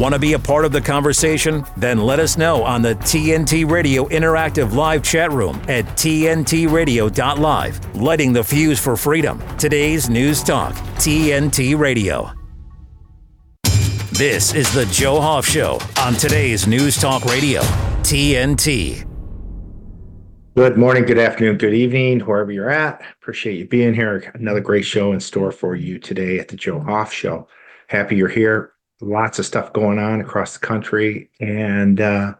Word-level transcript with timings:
Want 0.00 0.14
to 0.14 0.18
be 0.18 0.32
a 0.32 0.38
part 0.38 0.64
of 0.64 0.72
the 0.72 0.80
conversation? 0.80 1.62
Then 1.76 1.98
let 1.98 2.20
us 2.20 2.38
know 2.38 2.64
on 2.64 2.80
the 2.80 2.94
TNT 2.94 3.70
Radio 3.70 4.08
Interactive 4.08 4.72
Live 4.72 5.02
chat 5.02 5.30
room 5.30 5.60
at 5.68 5.84
TNTRadio.live. 5.84 7.96
Lighting 7.96 8.32
the 8.32 8.42
fuse 8.42 8.80
for 8.80 8.96
freedom. 8.96 9.42
Today's 9.58 10.08
News 10.08 10.42
Talk, 10.42 10.72
TNT 10.72 11.78
Radio. 11.78 12.32
This 14.12 14.54
is 14.54 14.72
the 14.72 14.86
Joe 14.86 15.20
Hoft 15.20 15.52
Show 15.52 15.78
on 16.02 16.14
today's 16.14 16.66
News 16.66 16.96
Talk 16.96 17.26
Radio, 17.26 17.60
TNT. 18.00 19.06
Good 20.56 20.78
morning, 20.78 21.04
good 21.04 21.18
afternoon, 21.18 21.58
good 21.58 21.74
evening, 21.74 22.20
wherever 22.20 22.50
you're 22.50 22.70
at. 22.70 23.02
Appreciate 23.20 23.58
you 23.58 23.68
being 23.68 23.92
here. 23.92 24.32
Another 24.32 24.60
great 24.60 24.86
show 24.86 25.12
in 25.12 25.20
store 25.20 25.52
for 25.52 25.76
you 25.76 25.98
today 25.98 26.38
at 26.38 26.48
the 26.48 26.56
Joe 26.56 26.80
Hoft 26.80 27.12
Show. 27.12 27.46
Happy 27.88 28.16
you're 28.16 28.28
here. 28.28 28.72
Lots 29.00 29.38
of 29.38 29.46
stuff 29.46 29.72
going 29.72 29.98
on 29.98 30.20
across 30.20 30.54
the 30.54 30.66
country, 30.66 31.30
and 31.40 32.00
uh, 32.00 32.34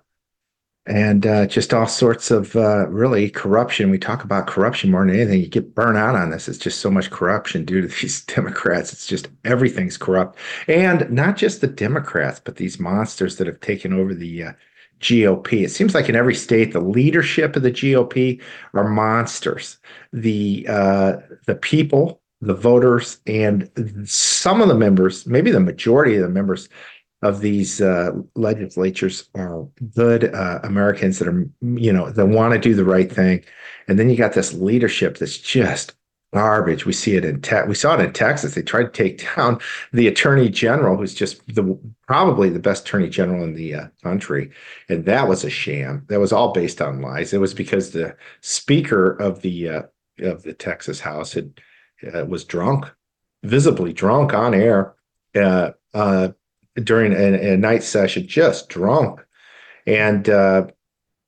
and 0.87 1.27
uh, 1.27 1.47
just 1.47 1.73
all 1.73 1.87
sorts 1.87 2.31
of 2.31 2.55
uh, 2.57 2.87
really 2.89 3.31
corruption. 3.31 3.91
We 3.91 3.99
talk 3.99 4.25
about 4.25 4.47
corruption 4.47 4.91
more 4.91 5.07
than 5.07 5.15
anything. 5.15 5.41
You 5.41 5.49
get 5.49 5.75
burnt 5.75 5.97
out 5.97 6.17
on 6.17 6.31
this. 6.31 6.49
It's 6.49 6.59
just 6.59 6.81
so 6.81 6.91
much 6.91 7.11
corruption 7.11 7.65
due 7.65 7.81
to 7.81 7.87
these 8.01 8.25
Democrats. 8.25 8.93
It's 8.93 9.07
just 9.07 9.29
everything's 9.45 9.97
corrupt, 9.97 10.39
and 10.69 11.11
not 11.11 11.37
just 11.37 11.61
the 11.61 11.67
Democrats, 11.67 12.41
but 12.45 12.57
these 12.57 12.79
monsters 12.79 13.37
that 13.37 13.47
have 13.47 13.61
taken 13.61 13.93
over 13.93 14.15
the 14.15 14.45
uh, 14.45 14.53
GOP. 15.01 15.65
It 15.65 15.71
seems 15.71 15.95
like 15.95 16.09
in 16.09 16.17
every 16.17 16.35
state, 16.35 16.73
the 16.73 16.81
leadership 16.81 17.57
of 17.57 17.63
the 17.63 17.73
GOP 17.73 18.41
are 18.75 18.89
monsters. 18.89 19.79
The 20.13 20.67
uh, 20.69 21.17
the 21.47 21.55
people, 21.55 22.20
the 22.41 22.55
voters, 22.55 23.21
and 23.27 23.71
some 24.05 24.61
of 24.61 24.69
the 24.69 24.75
members, 24.75 25.27
maybe 25.27 25.51
the 25.51 25.61
majority 25.61 26.17
of 26.17 26.23
the 26.23 26.29
members 26.29 26.69
of 27.23 27.41
these 27.41 27.81
uh, 27.83 28.13
legislatures 28.35 29.29
are 29.35 29.67
good 29.95 30.35
uh, 30.35 30.61
Americans 30.63 31.19
that 31.19 31.29
are, 31.29 31.47
you 31.61 31.93
know, 31.93 32.11
that 32.11 32.27
want 32.27 32.55
to 32.55 32.59
do 32.59 32.75
the 32.75 32.85
right 32.85 33.13
thing. 33.13 33.45
And 33.89 33.99
then 33.99 34.09
you 34.09 34.17
got 34.17 34.33
this 34.33 34.55
leadership 34.55 35.19
that's 35.19 35.37
just 35.37 35.95
garbage. 36.33 36.87
We 36.87 36.93
see 36.93 37.17
it 37.17 37.25
in 37.25 37.43
te- 37.43 37.67
we 37.67 37.75
saw 37.75 37.95
it 37.95 38.05
in 38.05 38.13
Texas. 38.13 38.55
They 38.55 38.63
tried 38.63 38.85
to 38.85 38.91
take 38.91 39.29
down 39.37 39.61
the 39.93 40.09
attorney 40.09 40.49
general, 40.49 40.97
who's 40.97 41.15
just 41.15 41.47
the 41.55 41.79
probably 42.07 42.49
the 42.49 42.59
best 42.59 42.87
attorney 42.87 43.09
general 43.09 43.45
in 43.45 43.55
the 43.55 43.75
uh, 43.75 43.87
country, 44.03 44.51
and 44.89 45.05
that 45.05 45.29
was 45.29 45.45
a 45.45 45.51
sham. 45.51 46.05
That 46.09 46.21
was 46.21 46.33
all 46.33 46.53
based 46.53 46.81
on 46.81 47.03
lies. 47.03 47.33
It 47.33 47.41
was 47.41 47.55
because 47.55 47.91
the 47.91 48.17
speaker 48.41 49.13
of 49.13 49.43
the 49.43 49.69
uh, 49.69 49.83
of 50.21 50.43
the 50.43 50.55
Texas 50.55 51.01
House 51.01 51.33
had 51.33 51.53
uh, 52.15 52.25
was 52.27 52.45
drunk, 52.45 52.87
visibly 53.43 53.93
drunk 53.93 54.35
on 54.35 54.55
air 54.55 54.95
uh, 55.35 55.71
uh, 55.95 56.29
during 56.83 57.13
a, 57.13 57.53
a, 57.53 57.57
night 57.57 57.83
session, 57.83 58.27
just 58.27 58.69
drunk, 58.69 59.21
and 59.87 60.29
uh, 60.29 60.67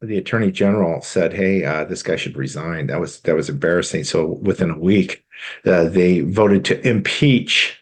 the 0.00 0.18
attorney 0.18 0.50
general 0.50 1.00
said, 1.02 1.32
"Hey, 1.32 1.64
uh, 1.64 1.84
this 1.84 2.02
guy 2.02 2.16
should 2.16 2.36
resign." 2.36 2.88
That 2.88 3.00
was 3.00 3.20
that 3.20 3.36
was 3.36 3.48
embarrassing. 3.48 4.04
So 4.04 4.26
within 4.26 4.70
a 4.70 4.78
week, 4.78 5.24
uh, 5.64 5.84
they 5.84 6.20
voted 6.20 6.64
to 6.66 6.88
impeach 6.88 7.78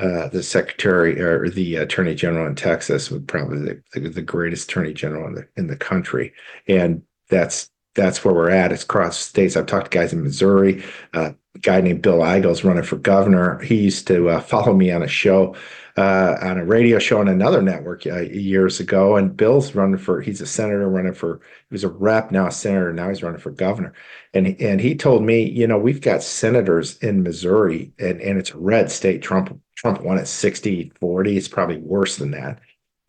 uh, 0.00 0.28
the 0.28 0.42
secretary 0.42 1.20
or 1.20 1.48
the 1.50 1.76
attorney 1.76 2.14
general 2.14 2.46
in 2.46 2.54
Texas, 2.54 3.10
would 3.10 3.28
probably 3.28 3.80
the, 3.92 4.08
the, 4.08 4.22
greatest 4.22 4.70
attorney 4.70 4.94
general 4.94 5.26
in 5.28 5.34
the 5.34 5.48
in 5.56 5.66
the 5.66 5.76
country, 5.76 6.32
and 6.66 7.02
that's 7.28 7.70
that's 7.94 8.24
where 8.24 8.34
we're 8.34 8.50
at. 8.50 8.72
It's 8.72 8.84
across 8.84 9.18
states. 9.18 9.56
I've 9.56 9.66
talked 9.66 9.90
to 9.90 9.98
guys 9.98 10.12
in 10.12 10.22
Missouri. 10.22 10.84
Uh, 11.14 11.32
a 11.54 11.58
guy 11.58 11.80
named 11.80 12.02
Bill 12.02 12.18
Eigel 12.18 12.62
running 12.62 12.84
for 12.84 12.96
governor. 12.96 13.58
He 13.60 13.76
used 13.76 14.06
to 14.06 14.28
uh, 14.30 14.40
follow 14.40 14.74
me 14.74 14.90
on 14.92 15.02
a 15.02 15.08
show 15.08 15.56
uh, 15.96 16.36
on 16.40 16.58
a 16.58 16.64
radio 16.64 16.98
show 16.98 17.20
on 17.20 17.28
another 17.28 17.60
network 17.60 18.06
uh, 18.06 18.20
years 18.20 18.80
ago. 18.80 19.16
And 19.16 19.36
Bill's 19.36 19.74
running 19.74 19.98
for, 19.98 20.20
he's 20.20 20.40
a 20.40 20.46
senator 20.46 20.88
running 20.88 21.14
for, 21.14 21.40
he 21.68 21.74
was 21.74 21.84
a 21.84 21.88
rep, 21.88 22.30
now 22.30 22.46
a 22.46 22.52
senator, 22.52 22.92
now 22.92 23.08
he's 23.08 23.22
running 23.22 23.40
for 23.40 23.50
governor. 23.50 23.92
And, 24.32 24.60
and 24.60 24.80
he 24.80 24.94
told 24.94 25.22
me, 25.22 25.42
you 25.42 25.66
know, 25.66 25.78
we've 25.78 26.00
got 26.00 26.22
senators 26.22 26.96
in 26.98 27.22
Missouri 27.22 27.92
and, 27.98 28.20
and 28.20 28.38
it's 28.38 28.50
a 28.50 28.58
red 28.58 28.90
state. 28.90 29.22
Trump, 29.22 29.60
Trump 29.76 30.02
won 30.02 30.18
at 30.18 30.28
60, 30.28 30.92
40. 31.00 31.36
It's 31.36 31.48
probably 31.48 31.78
worse 31.78 32.16
than 32.16 32.30
that. 32.30 32.60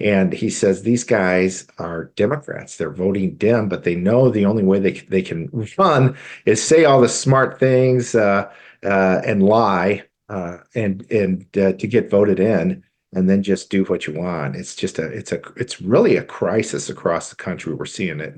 And 0.03 0.33
he 0.33 0.49
says 0.49 0.81
these 0.81 1.03
guys 1.03 1.67
are 1.77 2.11
Democrats. 2.15 2.77
They're 2.77 2.91
voting 2.91 3.35
Dem, 3.35 3.69
but 3.69 3.83
they 3.83 3.95
know 3.95 4.29
the 4.29 4.45
only 4.45 4.63
way 4.63 4.79
they, 4.79 4.91
they 4.91 5.21
can 5.21 5.49
run 5.77 6.17
is 6.45 6.63
say 6.63 6.85
all 6.85 7.01
the 7.01 7.09
smart 7.09 7.59
things 7.59 8.15
uh, 8.15 8.51
uh, 8.83 9.21
and 9.25 9.43
lie 9.43 10.03
uh, 10.29 10.57
and 10.75 11.09
and 11.11 11.45
uh, 11.57 11.73
to 11.73 11.87
get 11.87 12.09
voted 12.09 12.39
in 12.39 12.83
and 13.13 13.29
then 13.29 13.43
just 13.43 13.69
do 13.69 13.83
what 13.85 14.07
you 14.07 14.13
want. 14.13 14.55
It's 14.55 14.75
just 14.75 14.99
a 14.99 15.05
it's 15.05 15.31
a 15.31 15.41
it's 15.57 15.81
really 15.81 16.17
a 16.17 16.23
crisis 16.23 16.89
across 16.89 17.29
the 17.29 17.35
country. 17.35 17.73
We're 17.73 17.85
seeing 17.85 18.19
it. 18.19 18.35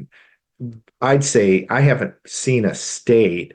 I'd 1.02 1.24
say 1.24 1.68
I 1.70 1.82
haven't 1.82 2.16
seen 2.26 2.66
a 2.66 2.76
state 2.76 3.54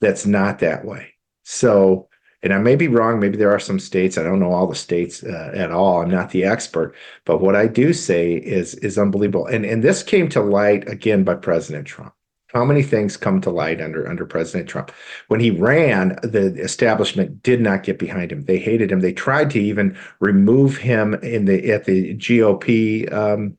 that's 0.00 0.26
not 0.26 0.58
that 0.60 0.84
way. 0.84 1.14
So, 1.44 2.07
and 2.42 2.52
I 2.52 2.58
may 2.58 2.76
be 2.76 2.88
wrong. 2.88 3.18
Maybe 3.18 3.36
there 3.36 3.50
are 3.50 3.58
some 3.58 3.80
states. 3.80 4.16
I 4.16 4.22
don't 4.22 4.40
know 4.40 4.52
all 4.52 4.66
the 4.66 4.74
states 4.74 5.24
uh, 5.24 5.52
at 5.54 5.72
all. 5.72 6.02
I'm 6.02 6.10
not 6.10 6.30
the 6.30 6.44
expert, 6.44 6.94
but 7.24 7.40
what 7.40 7.56
I 7.56 7.66
do 7.66 7.92
say 7.92 8.34
is 8.34 8.74
is 8.76 8.98
unbelievable. 8.98 9.46
And 9.46 9.64
and 9.64 9.82
this 9.82 10.02
came 10.02 10.28
to 10.30 10.40
light 10.40 10.88
again 10.88 11.24
by 11.24 11.34
President 11.34 11.86
Trump. 11.86 12.14
How 12.54 12.64
many 12.64 12.82
things 12.82 13.18
come 13.18 13.42
to 13.42 13.50
light 13.50 13.80
under 13.80 14.08
under 14.08 14.24
President 14.24 14.68
Trump? 14.68 14.92
When 15.26 15.40
he 15.40 15.50
ran, 15.50 16.18
the 16.22 16.54
establishment 16.54 17.42
did 17.42 17.60
not 17.60 17.82
get 17.82 17.98
behind 17.98 18.32
him. 18.32 18.44
They 18.44 18.58
hated 18.58 18.90
him. 18.90 19.00
They 19.00 19.12
tried 19.12 19.50
to 19.50 19.60
even 19.60 19.98
remove 20.20 20.78
him 20.78 21.14
in 21.14 21.44
the 21.44 21.70
at 21.72 21.84
the 21.84 22.14
GOP 22.16 23.12
um, 23.12 23.57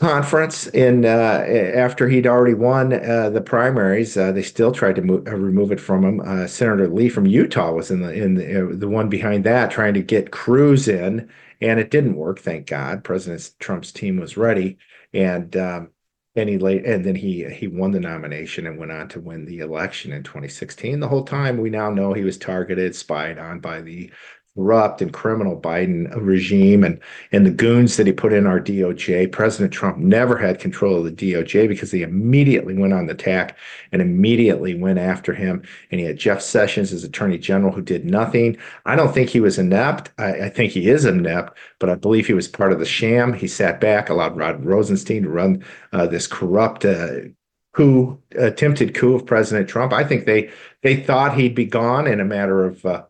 conference 0.00 0.66
in 0.68 1.04
uh, 1.04 1.44
after 1.74 2.08
he'd 2.08 2.26
already 2.26 2.54
won 2.54 2.92
uh, 2.92 3.28
the 3.28 3.40
primaries. 3.40 4.16
Uh, 4.16 4.32
they 4.32 4.42
still 4.42 4.72
tried 4.72 4.96
to 4.96 5.02
move, 5.02 5.28
uh, 5.28 5.36
remove 5.36 5.70
it 5.70 5.80
from 5.80 6.02
him. 6.02 6.20
Uh, 6.20 6.46
Senator 6.46 6.88
Lee 6.88 7.10
from 7.10 7.26
Utah 7.26 7.72
was 7.72 7.90
in 7.90 8.00
the 8.00 8.12
in 8.12 8.34
the, 8.34 8.62
uh, 8.62 8.74
the 8.74 8.88
one 8.88 9.10
behind 9.10 9.44
that, 9.44 9.70
trying 9.70 9.94
to 9.94 10.02
get 10.02 10.32
Cruz 10.32 10.88
in, 10.88 11.30
and 11.60 11.78
it 11.78 11.90
didn't 11.90 12.16
work. 12.16 12.38
Thank 12.40 12.66
God, 12.66 13.04
President 13.04 13.50
Trump's 13.60 13.92
team 13.92 14.18
was 14.18 14.38
ready, 14.38 14.78
and 15.12 15.54
um, 15.56 15.90
and 16.34 16.48
he 16.48 16.56
late 16.56 16.86
and 16.86 17.04
then 17.04 17.14
he 17.14 17.44
he 17.50 17.66
won 17.66 17.90
the 17.90 18.00
nomination 18.00 18.66
and 18.66 18.78
went 18.78 18.92
on 18.92 19.06
to 19.08 19.20
win 19.20 19.44
the 19.44 19.58
election 19.58 20.12
in 20.12 20.22
2016 20.22 21.00
the 21.00 21.08
whole 21.08 21.24
time 21.24 21.58
we 21.58 21.70
now 21.70 21.90
know 21.90 22.12
he 22.12 22.22
was 22.22 22.38
targeted 22.38 22.94
spied 22.94 23.36
on 23.36 23.58
by 23.58 23.80
the 23.80 24.12
corrupt 24.56 25.00
and 25.00 25.12
criminal 25.12 25.58
Biden 25.58 26.12
regime 26.16 26.82
and 26.84 27.00
and 27.32 27.46
the 27.46 27.50
goons 27.50 27.96
that 27.96 28.06
he 28.06 28.12
put 28.12 28.32
in 28.32 28.46
our 28.46 28.60
DOJ. 28.60 29.30
President 29.30 29.72
Trump 29.72 29.98
never 29.98 30.36
had 30.36 30.58
control 30.58 30.98
of 30.98 31.04
the 31.04 31.32
DOJ 31.32 31.68
because 31.68 31.90
they 31.90 32.02
immediately 32.02 32.76
went 32.76 32.92
on 32.92 33.06
the 33.06 33.12
attack 33.12 33.56
and 33.92 34.02
immediately 34.02 34.74
went 34.74 34.98
after 34.98 35.32
him. 35.32 35.62
And 35.90 36.00
he 36.00 36.06
had 36.06 36.18
Jeff 36.18 36.42
Sessions 36.42 36.92
as 36.92 37.04
Attorney 37.04 37.38
General 37.38 37.72
who 37.72 37.82
did 37.82 38.04
nothing. 38.04 38.56
I 38.86 38.96
don't 38.96 39.14
think 39.14 39.30
he 39.30 39.40
was 39.40 39.58
inept. 39.58 40.10
I, 40.18 40.46
I 40.46 40.48
think 40.48 40.72
he 40.72 40.88
is 40.88 41.04
inept, 41.04 41.56
but 41.78 41.90
I 41.90 41.94
believe 41.94 42.26
he 42.26 42.34
was 42.34 42.48
part 42.48 42.72
of 42.72 42.78
the 42.78 42.86
sham. 42.86 43.32
He 43.32 43.48
sat 43.48 43.80
back, 43.80 44.08
allowed 44.08 44.36
Rod 44.36 44.64
Rosenstein 44.64 45.22
to 45.22 45.30
run 45.30 45.64
uh, 45.92 46.06
this 46.06 46.26
corrupt. 46.26 46.84
Uh, 46.84 47.30
coup 47.72 48.20
attempted 48.36 48.94
coup 48.94 49.14
of 49.14 49.24
President 49.24 49.68
Trump. 49.68 49.92
I 49.92 50.02
think 50.02 50.26
they 50.26 50.50
they 50.82 50.96
thought 50.96 51.36
he'd 51.36 51.54
be 51.54 51.64
gone 51.64 52.08
in 52.08 52.18
a 52.18 52.24
matter 52.24 52.64
of 52.64 52.84
uh, 52.84 53.04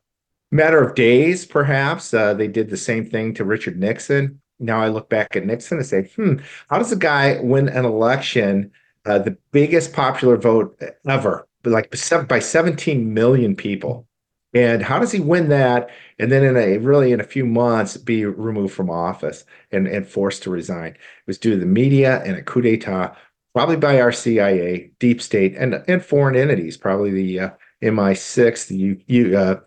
matter 0.50 0.82
of 0.82 0.94
days, 0.94 1.46
perhaps. 1.46 2.12
Uh, 2.12 2.34
they 2.34 2.48
did 2.48 2.70
the 2.70 2.76
same 2.76 3.08
thing 3.08 3.34
to 3.34 3.44
Richard 3.44 3.78
Nixon. 3.78 4.40
Now 4.58 4.80
I 4.80 4.88
look 4.88 5.08
back 5.08 5.36
at 5.36 5.46
Nixon 5.46 5.78
and 5.78 5.86
say, 5.86 6.10
hmm, 6.16 6.36
how 6.68 6.78
does 6.78 6.92
a 6.92 6.96
guy 6.96 7.38
win 7.40 7.68
an 7.68 7.84
election, 7.84 8.70
uh, 9.06 9.18
the 9.18 9.36
biggest 9.52 9.92
popular 9.92 10.36
vote 10.36 10.80
ever, 11.08 11.48
like 11.64 11.94
by 12.28 12.38
17 12.38 13.14
million 13.14 13.56
people? 13.56 14.06
And 14.52 14.82
how 14.82 14.98
does 14.98 15.12
he 15.12 15.20
win 15.20 15.48
that? 15.50 15.90
And 16.18 16.30
then 16.30 16.44
in 16.44 16.56
a 16.56 16.78
really 16.78 17.12
in 17.12 17.20
a 17.20 17.24
few 17.24 17.46
months 17.46 17.96
be 17.96 18.24
removed 18.24 18.74
from 18.74 18.90
office 18.90 19.44
and, 19.70 19.86
and 19.86 20.06
forced 20.06 20.42
to 20.42 20.50
resign. 20.50 20.92
It 20.92 20.98
was 21.26 21.38
due 21.38 21.52
to 21.52 21.56
the 21.56 21.66
media 21.66 22.20
and 22.24 22.36
a 22.36 22.42
coup 22.42 22.60
d'etat, 22.60 23.16
probably 23.54 23.76
by 23.76 24.00
our 24.00 24.10
CIA, 24.10 24.90
deep 24.98 25.22
state, 25.22 25.54
and 25.56 25.82
and 25.86 26.04
foreign 26.04 26.34
entities, 26.34 26.76
probably 26.76 27.12
the 27.12 27.40
uh, 27.40 27.50
MI6, 27.82 28.66
the 28.66 29.02
U, 29.06 29.38
uh, 29.38 29.60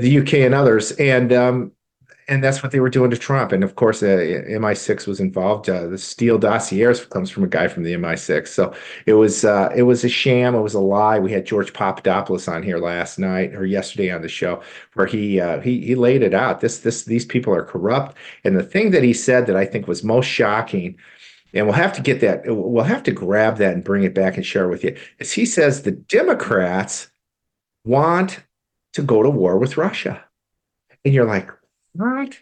the 0.00 0.18
UK 0.18 0.34
and 0.34 0.54
others, 0.54 0.92
and 0.92 1.32
um, 1.32 1.72
and 2.28 2.42
that's 2.42 2.62
what 2.62 2.72
they 2.72 2.80
were 2.80 2.88
doing 2.88 3.10
to 3.10 3.16
Trump. 3.16 3.52
And 3.52 3.64
of 3.64 3.74
course, 3.74 4.02
uh, 4.02 4.06
MI6 4.06 5.06
was 5.06 5.20
involved. 5.20 5.68
Uh, 5.68 5.88
the 5.88 5.98
Steele 5.98 6.38
dossier 6.38 6.94
comes 7.10 7.30
from 7.30 7.44
a 7.44 7.48
guy 7.48 7.68
from 7.68 7.82
the 7.82 7.94
MI6, 7.94 8.48
so 8.48 8.74
it 9.06 9.14
was 9.14 9.44
uh, 9.44 9.70
it 9.74 9.82
was 9.82 10.04
a 10.04 10.08
sham. 10.08 10.54
It 10.54 10.60
was 10.60 10.74
a 10.74 10.80
lie. 10.80 11.18
We 11.18 11.32
had 11.32 11.44
George 11.44 11.72
Papadopoulos 11.72 12.48
on 12.48 12.62
here 12.62 12.78
last 12.78 13.18
night 13.18 13.54
or 13.54 13.66
yesterday 13.66 14.10
on 14.10 14.22
the 14.22 14.28
show, 14.28 14.62
where 14.94 15.06
he 15.06 15.40
uh, 15.40 15.60
he 15.60 15.84
he 15.84 15.94
laid 15.94 16.22
it 16.22 16.34
out. 16.34 16.60
This 16.60 16.78
this 16.78 17.04
these 17.04 17.26
people 17.26 17.54
are 17.54 17.64
corrupt. 17.64 18.16
And 18.44 18.56
the 18.56 18.62
thing 18.62 18.92
that 18.92 19.02
he 19.02 19.12
said 19.12 19.46
that 19.46 19.56
I 19.56 19.66
think 19.66 19.86
was 19.86 20.04
most 20.04 20.26
shocking. 20.26 20.96
And 21.54 21.66
we'll 21.66 21.74
have 21.74 21.92
to 21.92 22.00
get 22.00 22.20
that. 22.20 22.44
We'll 22.46 22.82
have 22.82 23.02
to 23.02 23.12
grab 23.12 23.58
that 23.58 23.74
and 23.74 23.84
bring 23.84 24.04
it 24.04 24.14
back 24.14 24.38
and 24.38 24.46
share 24.46 24.68
with 24.68 24.82
you. 24.82 24.96
Is 25.18 25.32
he 25.32 25.44
says 25.44 25.82
the 25.82 25.90
Democrats 25.90 27.10
want 27.84 28.42
to 28.92 29.02
go 29.02 29.22
to 29.22 29.30
war 29.30 29.58
with 29.58 29.76
Russia. 29.76 30.22
And 31.04 31.12
you're 31.12 31.26
like, 31.26 31.50
what? 31.94 32.38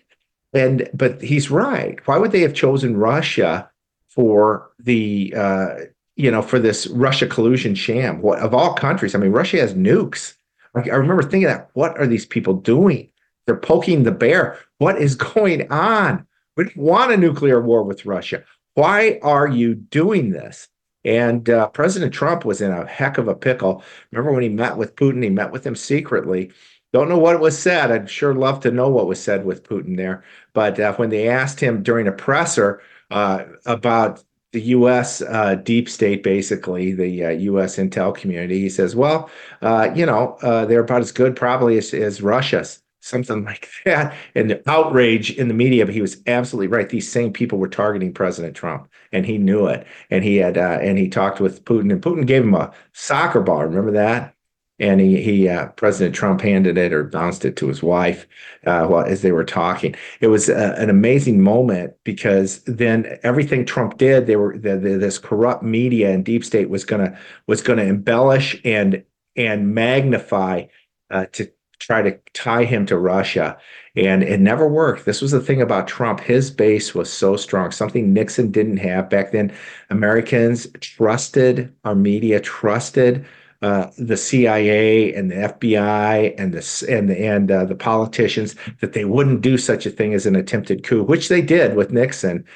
and 0.52 0.88
but 0.92 1.20
he's 1.22 1.50
right. 1.50 1.98
Why 2.06 2.18
would 2.18 2.32
they 2.32 2.40
have 2.40 2.54
chosen 2.54 2.96
Russia 2.96 3.70
for 4.08 4.70
the 4.78 5.32
uh, 5.36 5.74
you 6.16 6.30
know 6.30 6.42
for 6.42 6.58
this 6.58 6.86
Russia 6.88 7.26
collusion 7.26 7.74
sham? 7.74 8.20
What 8.22 8.40
of 8.40 8.54
all 8.54 8.74
countries? 8.74 9.14
I 9.14 9.18
mean, 9.18 9.32
Russia 9.32 9.58
has 9.58 9.74
nukes. 9.74 10.34
Like, 10.74 10.88
I 10.88 10.94
remember 10.94 11.22
thinking 11.22 11.48
that. 11.48 11.70
What 11.74 11.98
are 11.98 12.06
these 12.06 12.26
people 12.26 12.54
doing? 12.54 13.10
They're 13.46 13.56
poking 13.56 14.04
the 14.04 14.12
bear. 14.12 14.58
What 14.78 15.00
is 15.00 15.14
going 15.14 15.70
on? 15.70 16.26
We 16.56 16.64
don't 16.64 16.76
want 16.76 17.12
a 17.12 17.16
nuclear 17.16 17.60
war 17.60 17.82
with 17.82 18.06
Russia. 18.06 18.44
Why 18.74 19.18
are 19.22 19.48
you 19.48 19.74
doing 19.74 20.30
this? 20.30 20.68
And 21.04 21.48
uh, 21.48 21.68
President 21.68 22.12
Trump 22.12 22.44
was 22.44 22.60
in 22.60 22.70
a 22.70 22.86
heck 22.86 23.18
of 23.18 23.28
a 23.28 23.34
pickle. 23.34 23.82
Remember 24.10 24.32
when 24.32 24.42
he 24.42 24.48
met 24.48 24.76
with 24.76 24.96
Putin? 24.96 25.22
He 25.22 25.30
met 25.30 25.50
with 25.50 25.66
him 25.66 25.74
secretly. 25.74 26.52
Don't 26.92 27.08
know 27.08 27.18
what 27.18 27.40
was 27.40 27.58
said. 27.58 27.90
I'd 27.90 28.10
sure 28.10 28.34
love 28.34 28.60
to 28.60 28.70
know 28.70 28.88
what 28.88 29.06
was 29.06 29.22
said 29.22 29.44
with 29.44 29.62
Putin 29.62 29.96
there. 29.96 30.24
But 30.52 30.78
uh, 30.78 30.94
when 30.94 31.10
they 31.10 31.28
asked 31.28 31.60
him 31.60 31.82
during 31.82 32.08
a 32.08 32.12
presser 32.12 32.82
uh, 33.10 33.44
about 33.64 34.24
the 34.52 34.60
U.S. 34.62 35.22
Uh, 35.22 35.54
deep 35.54 35.88
state, 35.88 36.24
basically 36.24 36.92
the 36.92 37.08
U.S. 37.42 37.78
Uh, 37.78 37.82
intel 37.82 38.14
community, 38.14 38.60
he 38.60 38.68
says, 38.68 38.96
"Well, 38.96 39.30
uh, 39.62 39.90
you 39.94 40.04
know, 40.04 40.36
they're 40.40 40.80
about 40.80 41.02
as 41.02 41.12
good 41.12 41.36
probably 41.36 41.78
as, 41.78 41.94
as 41.94 42.20
Russia's." 42.20 42.79
Something 43.00 43.44
like 43.50 43.68
that 43.84 44.14
and 44.34 44.50
the 44.50 44.70
outrage 44.70 45.30
in 45.32 45.48
the 45.48 45.54
media 45.54 45.84
but 45.84 45.94
he 45.94 46.00
was 46.00 46.18
absolutely 46.26 46.68
right. 46.68 46.88
These 46.88 47.10
same 47.10 47.32
people 47.32 47.58
were 47.58 47.68
targeting 47.68 48.12
president 48.12 48.54
trump 48.54 48.88
and 49.12 49.26
he 49.26 49.38
knew 49.38 49.66
it. 49.66 49.86
And 50.10 50.24
he 50.24 50.36
had 50.36 50.56
uh, 50.56 50.78
and 50.80 50.98
he 50.98 51.08
talked 51.08 51.40
with 51.40 51.64
putin 51.64 51.92
and 51.92 52.02
putin 52.02 52.26
gave 52.26 52.42
him 52.42 52.54
a 52.54 52.72
soccer 52.92 53.40
ball 53.40 53.64
remember 53.64 53.92
that? 53.92 54.34
And 54.78 54.98
he 55.00 55.20
he 55.20 55.48
uh, 55.48 55.68
president 55.68 56.14
trump 56.14 56.40
handed 56.40 56.78
it 56.78 56.92
or 56.92 57.04
bounced 57.04 57.44
it 57.44 57.56
to 57.56 57.68
his 57.68 57.82
wife 57.82 58.26
uh, 58.66 58.86
while 58.86 59.04
as 59.04 59.22
they 59.22 59.32
were 59.32 59.44
talking. 59.44 59.94
It 60.20 60.28
was 60.28 60.48
uh, 60.48 60.74
an 60.78 60.88
amazing 60.88 61.42
moment 61.42 61.94
because 62.04 62.62
then 62.64 63.18
everything 63.22 63.66
trump 63.66 63.98
did 63.98 64.26
they 64.26 64.36
were 64.36 64.56
the, 64.56 64.76
the, 64.76 64.96
this 64.96 65.18
corrupt 65.18 65.62
media 65.62 66.10
and 66.10 66.24
deep 66.24 66.44
state 66.44 66.70
was 66.70 66.84
gonna 66.84 67.18
was 67.46 67.62
gonna 67.62 67.84
embellish 67.84 68.58
and 68.64 69.04
and 69.36 69.74
magnify 69.74 70.64
uh, 71.10 71.26
to 71.32 71.50
try 71.90 72.02
to 72.02 72.16
tie 72.34 72.62
him 72.62 72.86
to 72.86 72.96
Russia. 72.96 73.58
And 73.96 74.22
it 74.22 74.38
never 74.38 74.68
worked. 74.68 75.06
This 75.06 75.20
was 75.20 75.32
the 75.32 75.40
thing 75.40 75.60
about 75.60 75.88
Trump. 75.88 76.20
His 76.20 76.48
base 76.48 76.94
was 76.94 77.12
so 77.12 77.36
strong, 77.36 77.72
something 77.72 78.12
Nixon 78.12 78.52
didn't 78.52 78.76
have 78.76 79.10
back 79.10 79.32
then. 79.32 79.52
Americans 79.90 80.68
trusted 80.80 81.74
our 81.84 81.96
media, 81.96 82.38
trusted 82.38 83.26
uh, 83.62 83.90
the 83.98 84.16
CIA 84.16 85.12
and 85.12 85.32
the 85.32 85.34
FBI 85.34 86.32
and 86.38 86.54
the 86.54 86.86
and 86.88 87.10
and 87.10 87.50
uh, 87.50 87.64
the 87.64 87.74
politicians 87.74 88.54
that 88.80 88.92
they 88.92 89.04
wouldn't 89.04 89.40
do 89.40 89.58
such 89.58 89.84
a 89.84 89.90
thing 89.90 90.14
as 90.14 90.26
an 90.26 90.36
attempted 90.36 90.84
coup, 90.84 91.02
which 91.02 91.28
they 91.28 91.42
did 91.42 91.74
with 91.74 91.90
Nixon 91.90 92.46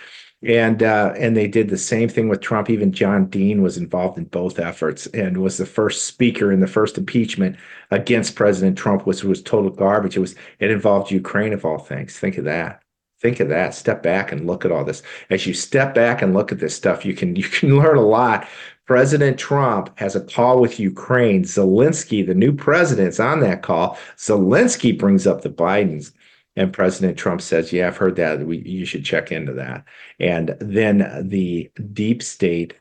and 0.45 0.83
uh, 0.83 1.15
and 1.17 1.37
they 1.37 1.49
did 1.49 1.69
the 1.69 1.79
same 1.79 2.09
thing 2.09 2.29
with 2.29 2.41
Trump. 2.41 2.69
Even 2.69 2.93
John 2.93 3.27
Dean 3.27 3.63
was 3.63 3.79
involved 3.79 4.19
in 4.19 4.25
both 4.25 4.59
efforts 4.59 5.07
and 5.09 5.39
was 5.39 5.57
the 5.57 5.67
first 5.67 6.05
speaker 6.07 6.53
in 6.53 6.61
the 6.61 6.67
first 6.67 6.99
impeachment 6.99 7.57
against 7.91 8.37
President 8.37 8.77
Trump, 8.77 9.07
which 9.07 9.25
was 9.25 9.43
total 9.43 9.71
garbage. 9.71 10.17
It 10.17 10.21
was 10.21 10.35
it 10.59 10.71
involved 10.71 11.11
Ukraine 11.11 11.53
of 11.53 11.65
all 11.65 11.79
things. 11.79 12.19
Think 12.19 12.37
of 12.37 12.45
that. 12.45 12.83
Think 13.21 13.41
of 13.41 13.49
that. 13.49 13.75
Step 13.75 14.03
back 14.03 14.33
and 14.33 14.47
look 14.47 14.67
at 14.67 14.73
all 14.73 14.85
this. 14.85 15.03
As 15.31 15.47
you 15.47 15.55
step 15.55 15.95
back 15.95 16.21
and 16.21 16.35
look 16.35 16.53
at 16.53 16.59
this 16.59 16.75
stuff, 16.75 17.07
you 17.07 17.15
can 17.15 17.37
you 17.37 17.45
can 17.45 17.79
learn 17.79 17.97
a 17.97 18.03
lot. 18.03 18.47
President 18.87 19.39
Trump 19.39 19.99
has 19.99 20.15
a 20.15 20.21
call 20.21 20.61
with 20.61 20.79
Ukraine. 20.79 21.45
Zelensky, 21.45 22.27
the 22.27 22.35
new 22.35 22.53
president, 22.53 23.09
is 23.09 23.21
on 23.21 23.41
that 23.41 23.63
call. 23.63 23.99
Zelensky 24.19 24.99
brings 24.99 25.27
up 25.27 25.41
the 25.41 25.49
Bidens 25.49 26.13
and 26.57 26.73
President 26.73 27.19
Trump 27.19 27.41
says, 27.41 27.73
"Yeah, 27.73 27.89
I've 27.89 27.97
heard 27.97 28.17
that. 28.17 28.47
We, 28.47 28.59
you 28.59 28.85
should 28.85 29.05
check 29.05 29.33
into 29.33 29.53
that." 29.55 29.85
And 30.21 30.57
then 30.61 31.29
the 31.29 31.71
deep 31.93 32.23
state, 32.23 32.75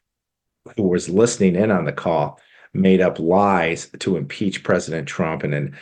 who 0.75 0.83
was 0.83 1.09
listening 1.09 1.55
in 1.55 1.71
on 1.71 1.85
the 1.85 1.91
call, 1.91 2.39
made 2.73 3.01
up 3.01 3.19
lies 3.19 3.87
to 3.99 4.17
impeach 4.17 4.63
President 4.63 5.07
Trump, 5.07 5.43
and 5.43 5.53
and 5.53 5.73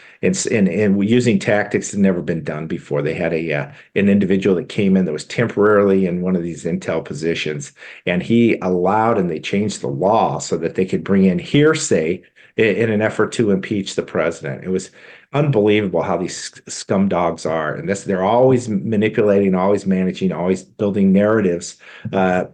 and, 0.52 0.68
and 0.68 1.10
using 1.10 1.40
tactics 1.40 1.92
that 1.92 2.00
never 2.00 2.22
been 2.22 2.44
done 2.44 2.68
before. 2.68 3.02
They 3.02 3.14
had 3.14 3.34
a 3.34 3.54
uh, 3.54 3.72
an 3.96 4.10
individual 4.10 4.56
that 4.58 4.70
came 4.70 4.98
in 4.98 5.06
that 5.06 5.14
was 5.14 5.26
temporarily 5.26 6.06
in 6.06 6.22
one 6.22 6.36
of 6.36 6.44
these 6.44 6.66
intel 6.66 7.04
positions, 7.04 7.74
and 8.06 8.22
he 8.22 8.58
allowed, 8.62 9.18
and 9.18 9.30
they 9.30 9.40
changed 9.40 9.82
the 9.82 9.88
law 9.88 10.40
so 10.40 10.58
that 10.58 10.76
they 10.76 10.86
could 10.86 11.04
bring 11.04 11.26
in 11.26 11.40
hearsay 11.40 12.24
in, 12.58 12.76
in 12.76 12.92
an 12.92 13.02
effort 13.02 13.32
to 13.34 13.52
impeach 13.52 13.96
the 13.96 14.04
president. 14.04 14.64
It 14.64 14.70
was 14.70 14.92
unbelievable 15.34 16.02
how 16.02 16.18
these 16.18 16.62
scum 16.68 17.08
dogs 17.08 17.46
are 17.46 17.76
and 17.76 17.88
this 17.88 18.04
they're 18.04 18.24
always 18.24 18.68
manipulating 18.68 19.56
always 19.56 19.86
managing 19.86 20.32
always 20.32 20.64
building 20.64 21.14
narratives 21.14 21.78
uh, 22.12 22.46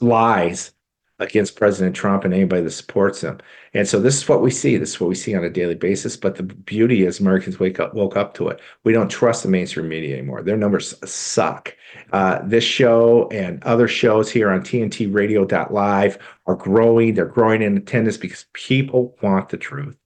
lies 0.00 0.72
against 1.20 1.56
president 1.56 1.94
trump 1.94 2.24
and 2.24 2.34
anybody 2.34 2.62
that 2.62 2.70
supports 2.70 3.22
him. 3.22 3.38
And 3.72 3.86
so 3.86 4.00
this 4.00 4.16
is 4.16 4.28
what 4.28 4.42
we 4.42 4.50
see 4.50 4.76
this 4.76 4.90
is 4.90 5.00
what 5.00 5.08
we 5.08 5.14
see 5.14 5.34
on 5.34 5.44
a 5.44 5.50
daily 5.50 5.74
basis 5.74 6.16
but 6.16 6.36
the 6.36 6.42
beauty 6.42 7.06
is 7.06 7.20
americans 7.20 7.60
wake 7.60 7.78
up 7.78 7.94
woke 7.94 8.16
up 8.16 8.34
to 8.34 8.48
it. 8.48 8.60
We 8.82 8.92
don't 8.92 9.10
trust 9.10 9.42
the 9.44 9.48
mainstream 9.48 9.88
media 9.88 10.16
anymore. 10.18 10.42
Their 10.42 10.56
numbers 10.56 10.94
suck. 11.08 11.74
Uh, 12.12 12.40
this 12.44 12.64
show 12.64 13.28
and 13.28 13.62
other 13.62 13.86
shows 13.86 14.30
here 14.30 14.50
on 14.50 14.60
tnt 14.60 14.90
tntradio.live 15.10 16.18
are 16.46 16.56
growing 16.56 17.14
they're 17.14 17.26
growing 17.26 17.62
in 17.62 17.76
attendance 17.76 18.16
because 18.16 18.46
people 18.52 19.16
want 19.22 19.48
the 19.50 19.56
truth 19.56 19.96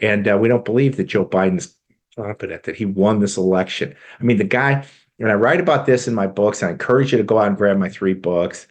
and 0.00 0.28
uh, 0.28 0.38
we 0.38 0.48
don't 0.48 0.64
believe 0.64 0.96
that 0.96 1.04
Joe 1.04 1.24
Biden's 1.24 1.76
competent, 2.16 2.64
that 2.64 2.76
he 2.76 2.84
won 2.84 3.20
this 3.20 3.36
election. 3.36 3.94
I 4.20 4.24
mean, 4.24 4.36
the 4.36 4.44
guy, 4.44 4.84
and 5.18 5.30
I 5.30 5.34
write 5.34 5.60
about 5.60 5.86
this 5.86 6.08
in 6.08 6.14
my 6.14 6.26
books. 6.26 6.62
and 6.62 6.68
I 6.68 6.72
encourage 6.72 7.12
you 7.12 7.18
to 7.18 7.24
go 7.24 7.38
out 7.38 7.48
and 7.48 7.56
grab 7.56 7.78
my 7.78 7.88
three 7.88 8.14
books 8.14 8.66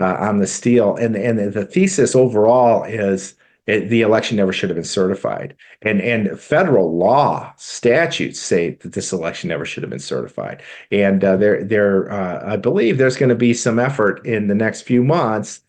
uh, 0.00 0.14
on 0.14 0.38
the 0.38 0.46
steal. 0.46 0.96
And, 0.96 1.16
and 1.16 1.52
the 1.52 1.64
thesis 1.64 2.14
overall 2.14 2.84
is 2.84 3.34
it, 3.66 3.88
the 3.88 4.02
election 4.02 4.36
never 4.36 4.52
should 4.52 4.70
have 4.70 4.76
been 4.76 4.84
certified. 4.84 5.56
And, 5.82 6.00
and 6.00 6.38
federal 6.38 6.96
law 6.96 7.52
statutes 7.56 8.40
say 8.40 8.70
that 8.82 8.92
this 8.92 9.12
election 9.12 9.48
never 9.48 9.64
should 9.64 9.82
have 9.82 9.90
been 9.90 9.98
certified. 9.98 10.62
And 10.92 11.24
uh, 11.24 11.36
there, 11.36 11.64
there, 11.64 12.10
uh, 12.10 12.52
I 12.52 12.56
believe 12.56 12.98
there's 12.98 13.16
going 13.16 13.30
to 13.30 13.34
be 13.34 13.54
some 13.54 13.78
effort 13.78 14.24
in 14.24 14.46
the 14.46 14.54
next 14.54 14.82
few 14.82 15.02
months 15.02 15.60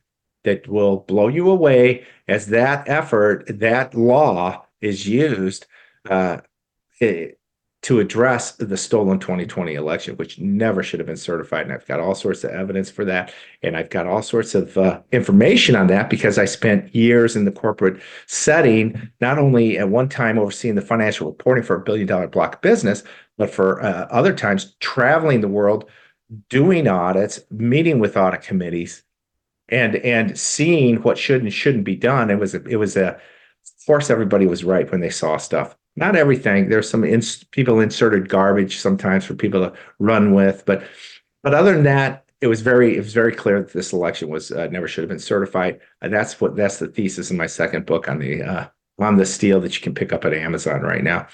that 0.43 0.67
will 0.67 0.97
blow 0.97 1.27
you 1.27 1.49
away 1.49 2.05
as 2.27 2.47
that 2.47 2.87
effort, 2.87 3.45
that 3.47 3.95
law 3.95 4.66
is 4.81 5.07
used 5.07 5.65
uh, 6.09 6.37
to 7.87 7.99
address 7.99 8.53
the 8.53 8.75
stolen 8.75 9.19
2020 9.19 9.75
election, 9.75 10.17
which 10.17 10.39
never 10.39 10.81
should 10.81 10.99
have 10.99 11.07
been 11.07 11.15
certified. 11.15 11.65
And 11.65 11.73
I've 11.73 11.85
got 11.87 11.99
all 11.99 12.15
sorts 12.15 12.43
of 12.43 12.51
evidence 12.51 12.89
for 12.89 13.05
that. 13.05 13.31
And 13.61 13.77
I've 13.77 13.89
got 13.89 14.07
all 14.07 14.21
sorts 14.21 14.55
of 14.55 14.77
uh, 14.77 15.01
information 15.11 15.75
on 15.75 15.87
that 15.87 16.09
because 16.09 16.37
I 16.37 16.45
spent 16.45 16.93
years 16.93 17.35
in 17.35 17.45
the 17.45 17.51
corporate 17.51 18.01
setting, 18.25 19.09
not 19.21 19.37
only 19.37 19.77
at 19.77 19.89
one 19.89 20.09
time 20.09 20.39
overseeing 20.39 20.75
the 20.75 20.81
financial 20.81 21.27
reporting 21.27 21.63
for 21.63 21.75
a 21.75 21.81
billion 21.81 22.07
dollar 22.07 22.27
block 22.27 22.61
business, 22.61 23.03
but 23.37 23.49
for 23.49 23.81
uh, 23.81 24.07
other 24.09 24.33
times 24.33 24.75
traveling 24.79 25.41
the 25.41 25.47
world, 25.47 25.89
doing 26.49 26.87
audits, 26.87 27.39
meeting 27.51 27.99
with 27.99 28.17
audit 28.17 28.41
committees, 28.41 29.03
and 29.69 29.97
and 29.97 30.37
seeing 30.37 30.97
what 31.03 31.17
should 31.17 31.41
and 31.41 31.53
shouldn't 31.53 31.83
be 31.83 31.95
done. 31.95 32.29
It 32.31 32.39
was 32.39 32.55
a, 32.55 32.63
it 32.65 32.77
was 32.77 32.97
a 32.97 33.19
course, 33.87 34.09
everybody 34.09 34.45
was 34.45 34.63
right 34.63 34.89
when 34.91 35.01
they 35.01 35.09
saw 35.09 35.37
stuff. 35.37 35.75
Not 35.95 36.15
everything. 36.15 36.69
There's 36.69 36.89
some 36.89 37.03
ins- 37.03 37.43
people 37.45 37.79
inserted 37.79 38.29
garbage 38.29 38.77
sometimes 38.77 39.25
for 39.25 39.33
people 39.33 39.61
to 39.61 39.73
run 39.97 40.33
with, 40.33 40.63
but 40.65 40.83
but 41.43 41.53
other 41.53 41.73
than 41.73 41.83
that, 41.83 42.25
it 42.41 42.47
was 42.47 42.61
very 42.61 42.95
it 42.95 42.99
was 42.99 43.13
very 43.13 43.33
clear 43.33 43.61
that 43.61 43.73
this 43.73 43.93
election 43.93 44.29
was 44.29 44.51
uh, 44.51 44.67
never 44.67 44.87
should 44.87 45.03
have 45.03 45.09
been 45.09 45.17
certified. 45.19 45.79
And 46.01 46.13
that's 46.13 46.39
what 46.39 46.55
that's 46.55 46.77
the 46.77 46.87
thesis 46.87 47.31
in 47.31 47.37
my 47.37 47.47
second 47.47 47.85
book 47.85 48.07
on 48.07 48.19
the 48.19 48.43
uh, 48.43 48.67
on 48.99 49.17
the 49.17 49.25
steal 49.25 49.59
that 49.61 49.75
you 49.75 49.81
can 49.81 49.95
pick 49.95 50.13
up 50.13 50.25
at 50.25 50.33
Amazon 50.33 50.81
right 50.81 51.03
now. 51.03 51.27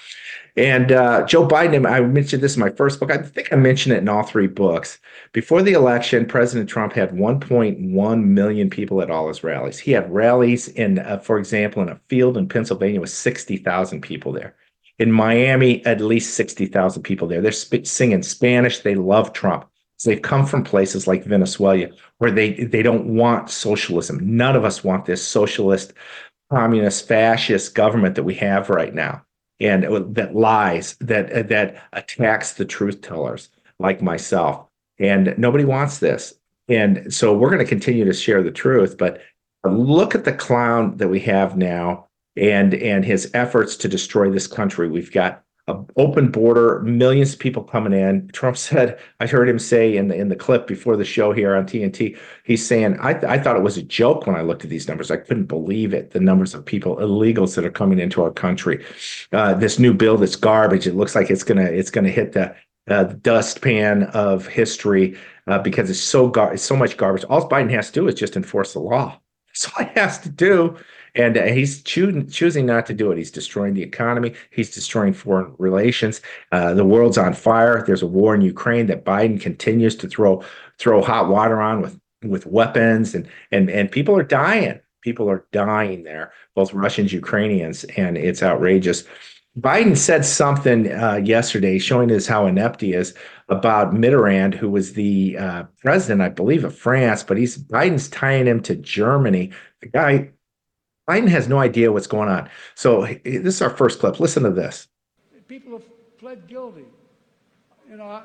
And 0.56 0.92
uh, 0.92 1.26
Joe 1.26 1.48
Biden, 1.48 1.90
I 1.90 2.02
mentioned 2.02 2.44
this 2.44 2.56
in 2.56 2.60
my 2.60 2.70
first 2.70 3.00
book. 3.00 3.12
I 3.12 3.18
think 3.18 3.52
I 3.52 3.56
mentioned 3.56 3.96
it 3.96 4.00
in 4.00 4.10
all 4.10 4.22
three 4.22 4.46
books. 4.46 5.00
Before 5.32 5.64
the 5.64 5.74
election, 5.74 6.28
President 6.28 6.70
Trump 6.70 6.94
had 6.94 7.12
1.1 7.12 8.24
million 8.24 8.70
people 8.70 9.02
at 9.02 9.10
all 9.10 9.28
his 9.30 9.44
rallies. 9.44 9.80
He 9.80 9.92
had 9.92 10.14
rallies 10.14 10.68
in, 10.68 11.00
uh, 11.00 11.18
for 11.18 11.40
example, 11.40 11.82
in 11.82 11.90
a 11.90 12.00
field 12.08 12.38
in 12.38 12.48
Pennsylvania 12.48 13.02
with 13.02 13.10
60,000 13.10 14.02
people 14.02 14.32
there. 14.32 14.56
In 15.00 15.12
Miami, 15.12 15.84
at 15.88 16.02
least 16.02 16.36
60,000 16.36 17.02
people 17.02 17.28
there. 17.28 17.42
They're 17.42 17.52
sp- 17.52 17.86
singing 17.86 18.22
Spanish. 18.22 18.80
They 18.80 18.94
love 18.94 19.34
Trump. 19.34 19.66
So 19.98 20.12
they've 20.12 20.22
come 20.22 20.46
from 20.46 20.64
places 20.64 21.08
like 21.08 21.24
Venezuela 21.24 21.88
where 22.20 22.32
they 22.32 22.66
they 22.66 22.84
don't 22.84 23.16
want 23.16 23.50
socialism. 23.50 24.20
None 24.22 24.56
of 24.56 24.66
us 24.66 24.84
want 24.84 25.06
this 25.06 25.26
socialist, 25.26 25.94
communist, 26.52 27.08
fascist 27.08 27.74
government 27.74 28.16
that 28.16 28.24
we 28.24 28.34
have 28.36 28.70
right 28.70 28.94
now 28.94 29.24
and 29.60 30.16
that 30.16 30.36
lies 30.36 30.96
that 31.00 31.32
uh, 31.32 31.44
that 31.44 31.82
attacks 31.94 32.54
the 32.54 32.66
truth 32.66 33.02
tellers 33.02 33.50
like 33.80 34.02
myself. 34.02 34.68
And 35.00 35.34
nobody 35.38 35.66
wants 35.66 36.00
this. 36.00 36.34
And 36.70 37.14
so 37.14 37.36
we're 37.36 37.50
going 37.50 37.60
to 37.60 37.66
continue 37.66 38.06
to 38.06 38.14
share 38.14 38.42
the 38.42 38.52
truth 38.52 38.98
but 38.98 39.22
look 39.66 40.14
at 40.16 40.26
the 40.26 40.34
clown 40.34 40.98
that 40.98 41.08
we 41.08 41.20
have 41.22 41.58
now 41.58 42.08
and 42.36 42.74
and 42.74 43.06
his 43.06 43.30
efforts 43.34 43.76
to 43.78 43.88
destroy 43.88 44.30
this 44.30 44.48
country. 44.48 44.90
We've 44.90 45.12
got 45.12 45.43
open 45.68 46.30
border, 46.30 46.82
millions 46.82 47.34
of 47.34 47.40
people 47.40 47.64
coming 47.64 47.94
in. 47.94 48.28
Trump 48.34 48.58
said, 48.58 49.00
I 49.20 49.28
heard 49.28 49.48
him 49.48 49.60
say 49.60 49.96
in 49.96 50.10
the 50.10 50.16
in 50.16 50.28
the 50.28 50.36
clip 50.36 50.68
before 50.68 50.98
the 50.98 51.06
show 51.06 51.32
here 51.32 51.56
on 51.56 51.66
TNT, 51.66 52.18
he's 52.44 52.66
saying, 52.66 52.98
I, 53.00 53.14
th- 53.14 53.26
I 53.26 53.40
thought 53.40 53.56
it 53.56 53.64
was 53.64 53.78
a 53.78 53.84
joke 53.84 54.28
when 54.28 54.36
I 54.36 54.42
looked 54.42 54.64
at 54.64 54.70
these 54.70 54.88
numbers. 54.88 55.10
I 55.10 55.18
couldn't 55.18 55.46
believe 55.46 55.94
it. 55.94 56.12
The 56.12 56.20
numbers 56.20 56.54
of 56.54 56.66
people, 56.66 56.98
illegals 56.98 57.56
that 57.56 57.66
are 57.66 57.72
coming 57.72 58.00
into 58.00 58.22
our 58.22 58.32
country. 58.32 58.86
Uh, 59.32 59.54
this 59.54 59.80
new 59.80 59.94
bill 59.94 60.18
that's 60.18 60.36
garbage. 60.36 60.86
It 60.86 60.96
looks 60.96 61.16
like 61.16 61.30
it's 61.30 61.44
gonna 61.44 61.66
it's 61.66 61.92
gonna 61.92 62.10
hit 62.10 62.34
the 62.34 62.56
uh, 62.90 63.06
dustpan 63.06 64.04
of 64.14 64.46
history 64.48 65.18
uh, 65.48 65.60
because 65.60 65.90
it's 65.90 66.00
so 66.00 66.28
gar- 66.28 66.54
it's 66.54 66.64
so 66.64 66.76
much 66.76 66.98
garbage. 66.98 67.24
All 67.26 67.48
Biden 67.48 67.72
has 67.72 67.88
to 67.88 67.94
do 67.94 68.08
is 68.08 68.16
just 68.16 68.36
enforce 68.36 68.74
the 68.74 68.80
law. 68.80 69.20
That's 69.48 69.72
all 69.78 69.86
he 69.86 70.00
has 70.00 70.20
to 70.20 70.30
do. 70.30 70.78
And 71.16 71.38
uh, 71.38 71.44
he's 71.44 71.84
choosing 71.84 72.28
choosing 72.28 72.66
not 72.66 72.86
to 72.88 72.94
do 72.94 73.12
it. 73.12 73.18
He's 73.18 73.32
destroying 73.32 73.76
the 73.76 73.84
economy. 73.84 74.34
He's 74.50 74.74
destroying 74.74 75.14
foreign 75.14 75.54
relations. 75.60 76.22
Uh, 76.52 76.74
the 76.74 76.86
world's 76.86 77.18
on 77.18 77.34
fire. 77.34 77.84
There's 77.86 78.02
a 78.02 78.08
war 78.08 78.34
in 78.34 78.42
Ukraine 78.42 78.88
that 78.88 79.06
Biden 79.06 79.40
continues 79.40 79.96
to 79.98 80.08
throw 80.08 80.44
throw 80.80 81.02
hot 81.02 81.30
water 81.30 81.62
on 81.62 81.82
with 81.82 82.00
with 82.24 82.46
weapons, 82.46 83.14
and 83.14 83.28
and 83.52 83.70
and 83.70 83.92
people 83.92 84.18
are 84.18 84.24
dying. 84.24 84.80
People 85.02 85.30
are 85.30 85.46
dying 85.52 86.04
there, 86.04 86.32
both 86.56 86.74
Russians, 86.74 87.12
Ukrainians, 87.12 87.84
and 87.98 88.18
it's 88.18 88.42
outrageous. 88.42 89.04
Biden 89.60 89.96
said 89.96 90.26
something 90.26 90.92
uh, 90.92 91.22
yesterday 91.24 91.78
showing 91.78 92.12
us 92.12 92.26
how 92.26 92.48
inept 92.48 92.82
he 92.82 92.94
is 92.94 93.14
about 93.50 93.94
Mitterrand, 93.94 94.56
who 94.56 94.70
was 94.70 94.94
the 94.94 95.38
uh, 95.38 95.64
president, 95.82 96.22
I 96.22 96.30
believe, 96.30 96.64
of 96.64 96.76
France, 96.76 97.22
but 97.22 97.38
he's 97.38 97.58
Biden's 97.58 98.10
tying 98.10 98.48
him 98.48 98.62
to 98.64 98.76
Germany. 98.76 99.52
The 99.82 99.90
guy 99.90 100.30
Biden 101.08 101.28
has 101.28 101.48
no 101.48 101.60
idea 101.60 101.92
what's 101.92 102.08
going 102.08 102.30
on. 102.30 102.50
So 102.76 103.06
this 103.24 103.56
is 103.56 103.62
our 103.62 103.70
first 103.70 104.00
clip. 104.00 104.20
Listen 104.20 104.44
to 104.44 104.50
this. 104.50 104.88
People 105.48 105.74
have 105.74 106.18
pled 106.18 106.48
guilty. 106.48 106.86
You 107.90 107.98
know, 107.98 108.22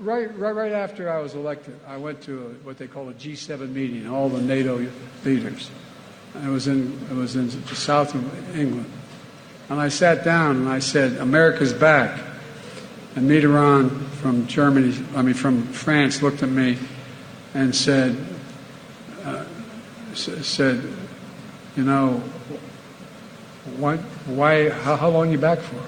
right, 0.00 0.36
right, 0.38 0.52
right 0.52 0.72
after 0.72 1.10
I 1.10 1.20
was 1.20 1.34
elected, 1.34 1.78
I 1.86 1.98
went 1.98 2.22
to 2.22 2.46
a, 2.46 2.48
what 2.66 2.78
they 2.78 2.86
call 2.86 3.10
a 3.10 3.14
G7 3.14 3.70
meeting, 3.70 4.08
all 4.08 4.28
the 4.28 4.40
NATO 4.40 4.84
leaders. 5.24 5.70
I 6.42 6.48
was 6.48 6.66
in 6.66 6.98
I 7.10 7.14
was 7.14 7.36
in 7.36 7.48
the 7.48 7.76
south 7.76 8.14
of 8.14 8.58
England, 8.58 8.90
and 9.68 9.78
I 9.78 9.88
sat 9.88 10.24
down 10.24 10.56
and 10.56 10.68
I 10.68 10.80
said, 10.80 11.18
"America's 11.18 11.72
back." 11.72 12.20
And 13.14 13.30
Mitterrand 13.30 14.08
from 14.14 14.48
Germany, 14.48 14.98
I 15.14 15.22
mean 15.22 15.34
from 15.34 15.62
France, 15.62 16.22
looked 16.22 16.42
at 16.42 16.48
me 16.48 16.76
and 17.52 17.72
said, 17.72 18.16
uh, 19.22 19.44
said 20.14 20.82
you 21.76 21.82
know, 21.82 22.22
why, 23.76 23.96
why 24.26 24.68
how, 24.68 24.96
how 24.96 25.08
long 25.08 25.30
you 25.30 25.38
back 25.38 25.58
for? 25.58 25.82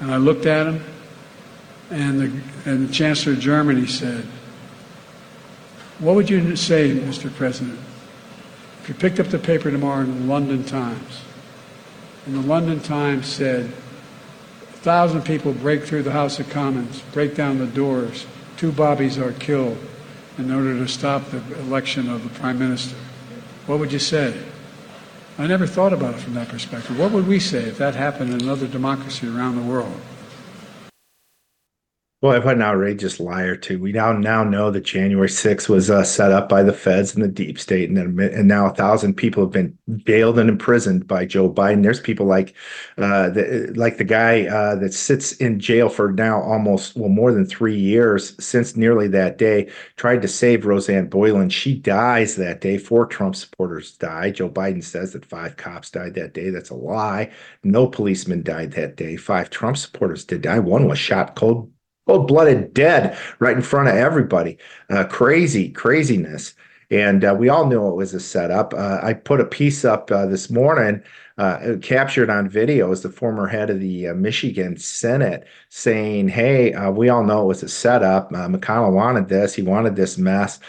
And 0.00 0.12
I 0.12 0.16
looked 0.16 0.46
at 0.46 0.68
him, 0.68 0.84
and 1.90 2.20
the, 2.20 2.70
and 2.70 2.88
the 2.88 2.92
Chancellor 2.92 3.32
of 3.32 3.40
Germany 3.40 3.86
said, 3.86 4.24
What 5.98 6.14
would 6.14 6.30
you 6.30 6.54
say, 6.54 6.90
Mr. 6.90 7.34
President, 7.34 7.78
if 8.82 8.88
you 8.88 8.94
picked 8.94 9.18
up 9.18 9.26
the 9.26 9.38
paper 9.38 9.72
tomorrow 9.72 10.02
in 10.02 10.20
the 10.20 10.26
London 10.26 10.62
Times, 10.62 11.22
and 12.26 12.36
the 12.36 12.46
London 12.46 12.78
Times 12.78 13.26
said, 13.26 13.64
a 13.64 14.80
thousand 14.80 15.22
people 15.22 15.52
break 15.52 15.82
through 15.82 16.04
the 16.04 16.12
House 16.12 16.38
of 16.38 16.48
Commons, 16.50 17.02
break 17.12 17.34
down 17.34 17.58
the 17.58 17.66
doors, 17.66 18.26
two 18.56 18.70
bobbies 18.70 19.18
are 19.18 19.32
killed 19.32 19.78
in 20.36 20.52
order 20.52 20.74
to 20.74 20.86
stop 20.86 21.24
the 21.30 21.38
election 21.58 22.08
of 22.08 22.22
the 22.22 22.30
Prime 22.38 22.60
Minister 22.60 22.94
what 23.68 23.78
would 23.78 23.92
you 23.92 23.98
say? 23.98 24.34
I 25.36 25.46
never 25.46 25.66
thought 25.66 25.92
about 25.92 26.14
it 26.14 26.20
from 26.20 26.34
that 26.34 26.48
perspective. 26.48 26.98
What 26.98 27.12
would 27.12 27.28
we 27.28 27.38
say 27.38 27.64
if 27.64 27.78
that 27.78 27.94
happened 27.94 28.32
in 28.32 28.40
another 28.40 28.66
democracy 28.66 29.28
around 29.28 29.56
the 29.56 29.62
world? 29.62 30.00
Well, 32.20 32.32
if 32.32 32.44
what 32.44 32.56
an 32.56 32.62
outrageous 32.62 33.20
liar 33.20 33.54
too. 33.54 33.78
We 33.78 33.92
now 33.92 34.10
now 34.12 34.42
know 34.42 34.72
that 34.72 34.80
January 34.80 35.28
6th 35.28 35.68
was 35.68 35.88
uh, 35.88 36.02
set 36.02 36.32
up 36.32 36.48
by 36.48 36.64
the 36.64 36.72
feds 36.72 37.14
and 37.14 37.22
the 37.22 37.28
deep 37.28 37.60
state, 37.60 37.88
and 37.88 37.96
then, 37.96 38.18
and 38.34 38.48
now 38.48 38.66
a 38.66 38.74
thousand 38.74 39.14
people 39.14 39.44
have 39.44 39.52
been 39.52 39.78
jailed 40.04 40.36
and 40.40 40.48
imprisoned 40.50 41.06
by 41.06 41.26
Joe 41.26 41.48
Biden. 41.48 41.84
There's 41.84 42.00
people 42.00 42.26
like 42.26 42.54
uh, 42.96 43.30
the, 43.30 43.72
like 43.76 43.98
the 43.98 44.04
guy 44.04 44.46
uh, 44.48 44.74
that 44.76 44.94
sits 44.94 45.30
in 45.34 45.60
jail 45.60 45.88
for 45.88 46.10
now 46.10 46.42
almost 46.42 46.96
well 46.96 47.08
more 47.08 47.30
than 47.30 47.46
three 47.46 47.78
years 47.78 48.34
since 48.44 48.74
nearly 48.74 49.06
that 49.08 49.38
day. 49.38 49.70
Tried 49.94 50.20
to 50.22 50.28
save 50.28 50.66
Rosanne 50.66 51.08
Boyland. 51.08 51.52
She 51.52 51.76
dies 51.78 52.34
that 52.34 52.60
day. 52.60 52.78
Four 52.78 53.06
Trump 53.06 53.36
supporters 53.36 53.92
die. 53.92 54.32
Joe 54.32 54.50
Biden 54.50 54.82
says 54.82 55.12
that 55.12 55.24
five 55.24 55.56
cops 55.56 55.90
died 55.90 56.14
that 56.14 56.34
day. 56.34 56.50
That's 56.50 56.70
a 56.70 56.74
lie. 56.74 57.30
No 57.62 57.86
policeman 57.86 58.42
died 58.42 58.72
that 58.72 58.96
day. 58.96 59.14
Five 59.16 59.50
Trump 59.50 59.76
supporters 59.76 60.24
did 60.24 60.42
die. 60.42 60.58
One 60.58 60.88
was 60.88 60.98
shot 60.98 61.36
cold 61.36 61.70
cold 62.08 62.26
blooded 62.26 62.72
dead 62.72 63.16
right 63.38 63.56
in 63.56 63.62
front 63.62 63.88
of 63.88 63.94
everybody. 63.94 64.56
Uh, 64.88 65.04
crazy, 65.04 65.68
craziness. 65.68 66.54
And 66.90 67.22
uh, 67.22 67.36
we 67.38 67.50
all 67.50 67.66
knew 67.66 67.86
it 67.86 67.96
was 67.96 68.14
a 68.14 68.20
setup. 68.20 68.72
Uh, 68.72 68.98
I 69.02 69.12
put 69.12 69.42
a 69.42 69.44
piece 69.44 69.84
up 69.84 70.10
uh, 70.10 70.24
this 70.24 70.48
morning, 70.48 71.02
uh, 71.36 71.74
captured 71.82 72.30
on 72.30 72.48
video, 72.48 72.90
as 72.90 73.02
the 73.02 73.10
former 73.10 73.46
head 73.46 73.68
of 73.68 73.78
the 73.78 74.08
uh, 74.08 74.14
Michigan 74.14 74.78
Senate 74.78 75.46
saying, 75.68 76.28
Hey, 76.28 76.74
we 76.88 77.10
all 77.10 77.24
know 77.24 77.42
it 77.42 77.46
was 77.46 77.62
a 77.62 77.68
setup. 77.68 78.32
McConnell 78.32 78.94
wanted 78.94 79.28
this. 79.28 79.54
He 79.54 79.60
wanted 79.60 79.96
this 79.96 80.16
mess 80.16 80.60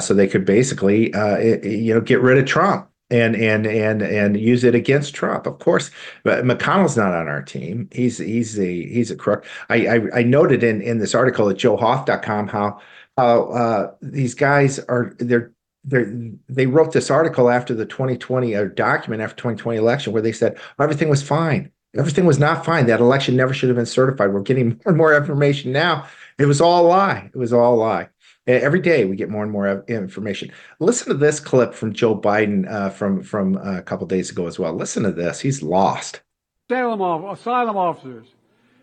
so 0.00 0.14
they 0.14 0.26
could 0.26 0.44
basically, 0.44 1.12
it, 1.14 1.64
you 1.64 1.94
know, 1.94 2.00
get 2.00 2.20
rid 2.20 2.38
of 2.38 2.46
Trump 2.46 2.87
and 3.10 3.34
and 3.36 3.66
and 3.66 4.02
and 4.02 4.38
use 4.38 4.64
it 4.64 4.74
against 4.74 5.14
Trump. 5.14 5.46
Of 5.46 5.58
course, 5.58 5.90
but 6.24 6.44
McConnell's 6.44 6.96
not 6.96 7.14
on 7.14 7.28
our 7.28 7.42
team. 7.42 7.88
He's 7.92 8.18
he's 8.18 8.58
a 8.58 8.86
he's 8.86 9.10
a 9.10 9.16
crook. 9.16 9.44
I 9.68 9.86
I, 9.86 10.00
I 10.14 10.22
noted 10.22 10.62
in 10.62 10.82
in 10.82 10.98
this 10.98 11.14
article 11.14 11.48
at 11.48 11.56
joehoft.com 11.56 12.48
how 12.48 12.80
how 13.16 13.42
uh, 13.50 13.94
these 14.02 14.34
guys 14.34 14.78
are 14.78 15.14
they're 15.18 15.52
they 15.84 16.04
they 16.48 16.66
wrote 16.66 16.92
this 16.92 17.10
article 17.10 17.50
after 17.50 17.74
the 17.74 17.86
2020 17.86 18.54
or 18.54 18.68
document 18.68 19.22
after 19.22 19.36
2020 19.36 19.78
election 19.78 20.12
where 20.12 20.22
they 20.22 20.32
said 20.32 20.58
everything 20.78 21.08
was 21.08 21.22
fine. 21.22 21.70
Everything 21.96 22.26
was 22.26 22.38
not 22.38 22.64
fine. 22.64 22.86
That 22.86 23.00
election 23.00 23.34
never 23.34 23.54
should 23.54 23.70
have 23.70 23.76
been 23.76 23.86
certified. 23.86 24.32
We're 24.32 24.42
getting 24.42 24.68
more 24.84 24.86
and 24.86 24.96
more 24.96 25.16
information 25.16 25.72
now. 25.72 26.06
It 26.38 26.46
was 26.46 26.60
all 26.60 26.86
a 26.86 26.88
lie. 26.88 27.30
It 27.32 27.38
was 27.38 27.52
all 27.52 27.74
a 27.74 27.80
lie. 27.80 28.08
Every 28.48 28.80
day 28.80 29.04
we 29.04 29.14
get 29.14 29.28
more 29.28 29.42
and 29.42 29.52
more 29.52 29.84
information. 29.88 30.50
Listen 30.80 31.08
to 31.08 31.14
this 31.14 31.38
clip 31.38 31.74
from 31.74 31.92
Joe 31.92 32.18
Biden 32.18 32.70
uh, 32.70 32.88
from 32.88 33.22
from 33.22 33.58
uh, 33.58 33.76
a 33.76 33.82
couple 33.82 34.06
days 34.06 34.30
ago 34.30 34.46
as 34.46 34.58
well. 34.58 34.72
Listen 34.72 35.02
to 35.02 35.12
this. 35.12 35.40
He's 35.40 35.62
lost. 35.62 36.22
Asylum, 36.70 37.24
asylum 37.24 37.76
officers 37.76 38.26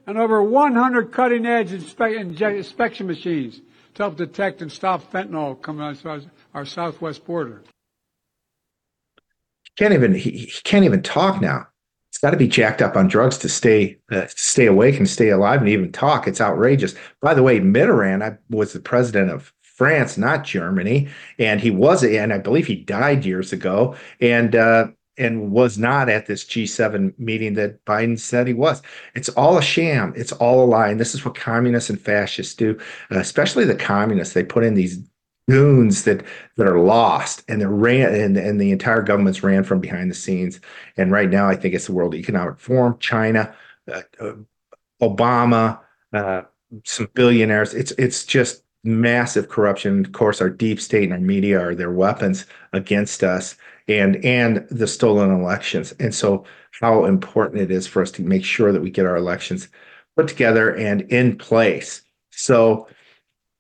and 0.08 0.18
over 0.18 0.44
100 0.44 1.12
cutting 1.12 1.46
edge 1.46 1.72
inspection 1.74 3.08
machines 3.08 3.62
to 3.96 4.04
help 4.04 4.18
detect 4.18 4.62
and 4.62 4.72
stop 4.72 5.12
fentanyl 5.12 5.60
coming 5.62 5.86
out 5.86 6.26
our 6.54 6.66
southwest 6.66 7.26
border. 7.26 7.64
He 9.64 9.72
can't 9.78 9.94
even 9.94 10.14
he, 10.14 10.32
he 10.32 10.62
can't 10.64 10.86
even 10.86 11.02
talk 11.02 11.42
now. 11.42 11.68
It's 12.10 12.20
got 12.20 12.32
to 12.32 12.38
be 12.38 12.48
jacked 12.48 12.82
up 12.82 12.96
on 12.96 13.08
drugs 13.08 13.38
to 13.40 13.50
stay 13.50 13.98
uh, 14.12 14.28
stay 14.30 14.68
awake 14.68 14.98
and 14.98 15.10
stay 15.10 15.30
alive 15.30 15.60
and 15.60 15.70
even 15.70 15.92
talk. 15.92 16.28
It's 16.28 16.40
outrageous. 16.40 16.96
By 17.22 17.34
the 17.34 17.44
way, 17.44 17.60
Mitterrand 17.60 18.24
I 18.24 18.38
was 18.50 18.74
the 18.74 18.80
president 18.80 19.32
of 19.32 19.52
France, 19.76 20.18
not 20.18 20.46
Germany, 20.46 21.10
and 21.38 21.60
he 21.60 21.70
was, 21.70 22.04
and 22.04 22.32
I 22.32 22.38
believe 22.38 22.66
he 22.66 22.76
died 22.76 23.26
years 23.26 23.52
ago, 23.52 23.96
and 24.22 24.56
uh, 24.56 24.88
and 25.18 25.52
was 25.52 25.78
not 25.78 26.10
at 26.10 26.26
this 26.26 26.44
G7 26.44 27.18
meeting 27.20 27.54
that 27.56 27.84
Biden 27.86 28.20
said 28.20 28.48
he 28.48 28.54
was. 28.54 28.82
It's 29.16 29.30
all 29.30 29.58
a 29.58 29.62
sham. 29.62 30.14
It's 30.16 30.32
all 30.34 30.64
a 30.64 30.68
lie. 30.68 30.90
And 30.90 31.00
this 31.00 31.16
is 31.16 31.24
what 31.24 31.36
communists 31.36 31.90
and 31.90 32.00
fascists 32.00 32.54
do, 32.54 32.78
especially 33.12 33.66
the 33.66 33.76
communists. 33.76 34.34
They 34.34 34.44
put 34.44 34.64
in 34.64 34.74
these 34.74 35.00
goons 35.50 36.04
that 36.06 36.26
that 36.58 36.68
are 36.68 36.80
lost 36.80 37.44
and 37.48 37.62
they 37.62 37.66
ran 37.68 38.14
and, 38.16 38.36
and 38.36 38.60
the 38.60 38.72
entire 38.72 39.02
government's 39.02 39.44
ran 39.44 39.64
from 39.64 39.80
behind 39.80 40.10
the 40.10 40.16
scenes 40.16 40.60
and 40.98 41.12
right 41.12 41.30
now 41.30 41.48
i 41.48 41.56
think 41.56 41.76
it's 41.76 41.86
the 41.86 41.94
world 41.94 42.16
economic 42.16 42.58
forum 42.60 42.98
china 43.00 43.56
uh, 43.94 44.02
uh, 44.20 44.34
obama 45.04 45.80
uh, 46.14 46.42
some 46.84 47.08
billionaires 47.14 47.76
it's 47.76 47.92
it's 48.00 48.26
just 48.26 48.64
massive 48.86 49.50
corruption. 49.50 50.06
Of 50.06 50.12
course, 50.12 50.42
our 50.42 50.50
deep 50.50 50.80
state 50.80 51.04
and 51.06 51.14
our 51.14 51.20
media 51.20 51.60
are 51.60 51.76
their 51.76 51.92
weapons 51.92 52.46
against 52.74 53.24
us 53.24 53.56
and 53.88 54.24
and 54.26 54.66
the 54.70 54.88
stolen 54.88 55.32
elections. 55.32 55.94
And 56.00 56.14
so 56.14 56.46
how 56.82 57.06
important 57.06 57.62
it 57.62 57.72
is 57.72 57.88
for 57.88 58.02
us 58.02 58.12
to 58.12 58.22
make 58.22 58.44
sure 58.44 58.72
that 58.72 58.82
we 58.82 58.90
get 58.90 59.06
our 59.06 59.16
elections 59.16 59.70
put 60.16 60.28
together 60.28 60.76
and 60.76 61.02
in 61.02 61.38
place. 61.38 62.02
So 62.32 62.88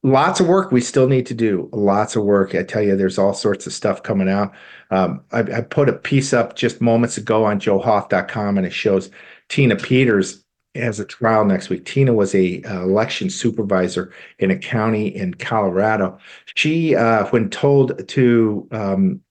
lots 0.03 0.39
of 0.39 0.47
work 0.47 0.71
we 0.71 0.81
still 0.81 1.07
need 1.07 1.25
to 1.25 1.33
do. 1.33 1.69
Lots 1.73 2.15
of 2.15 2.23
work. 2.23 2.55
I 2.55 2.63
tell 2.63 2.81
you, 2.81 2.95
there's 2.95 3.17
all 3.17 3.33
sorts 3.33 3.65
of 3.65 3.73
stuff 3.73 4.03
coming 4.03 4.29
out. 4.29 4.53
Um, 4.91 5.23
I, 5.31 5.39
I, 5.39 5.61
put 5.61 5.89
a 5.89 5.93
piece 5.93 6.31
up 6.31 6.55
just 6.55 6.79
moments 6.79 7.17
ago 7.17 7.43
on 7.43 7.59
joehoft.com 7.59 8.57
and 8.57 8.67
it 8.67 8.73
shows 8.73 9.09
Tina 9.49 9.75
Peters 9.75 10.44
has 10.75 10.99
a 10.99 11.05
trial 11.05 11.45
next 11.45 11.69
week. 11.69 11.85
Tina 11.85 12.13
was 12.13 12.33
a 12.35 12.61
uh, 12.63 12.83
election 12.83 13.29
supervisor 13.29 14.13
in 14.39 14.51
a 14.51 14.57
county 14.57 15.07
in 15.07 15.33
Colorado. 15.33 16.17
She, 16.55 16.95
uh, 16.95 17.27
when 17.27 17.49
told 17.49 18.07
to 18.07 18.67
um, 18.71 19.21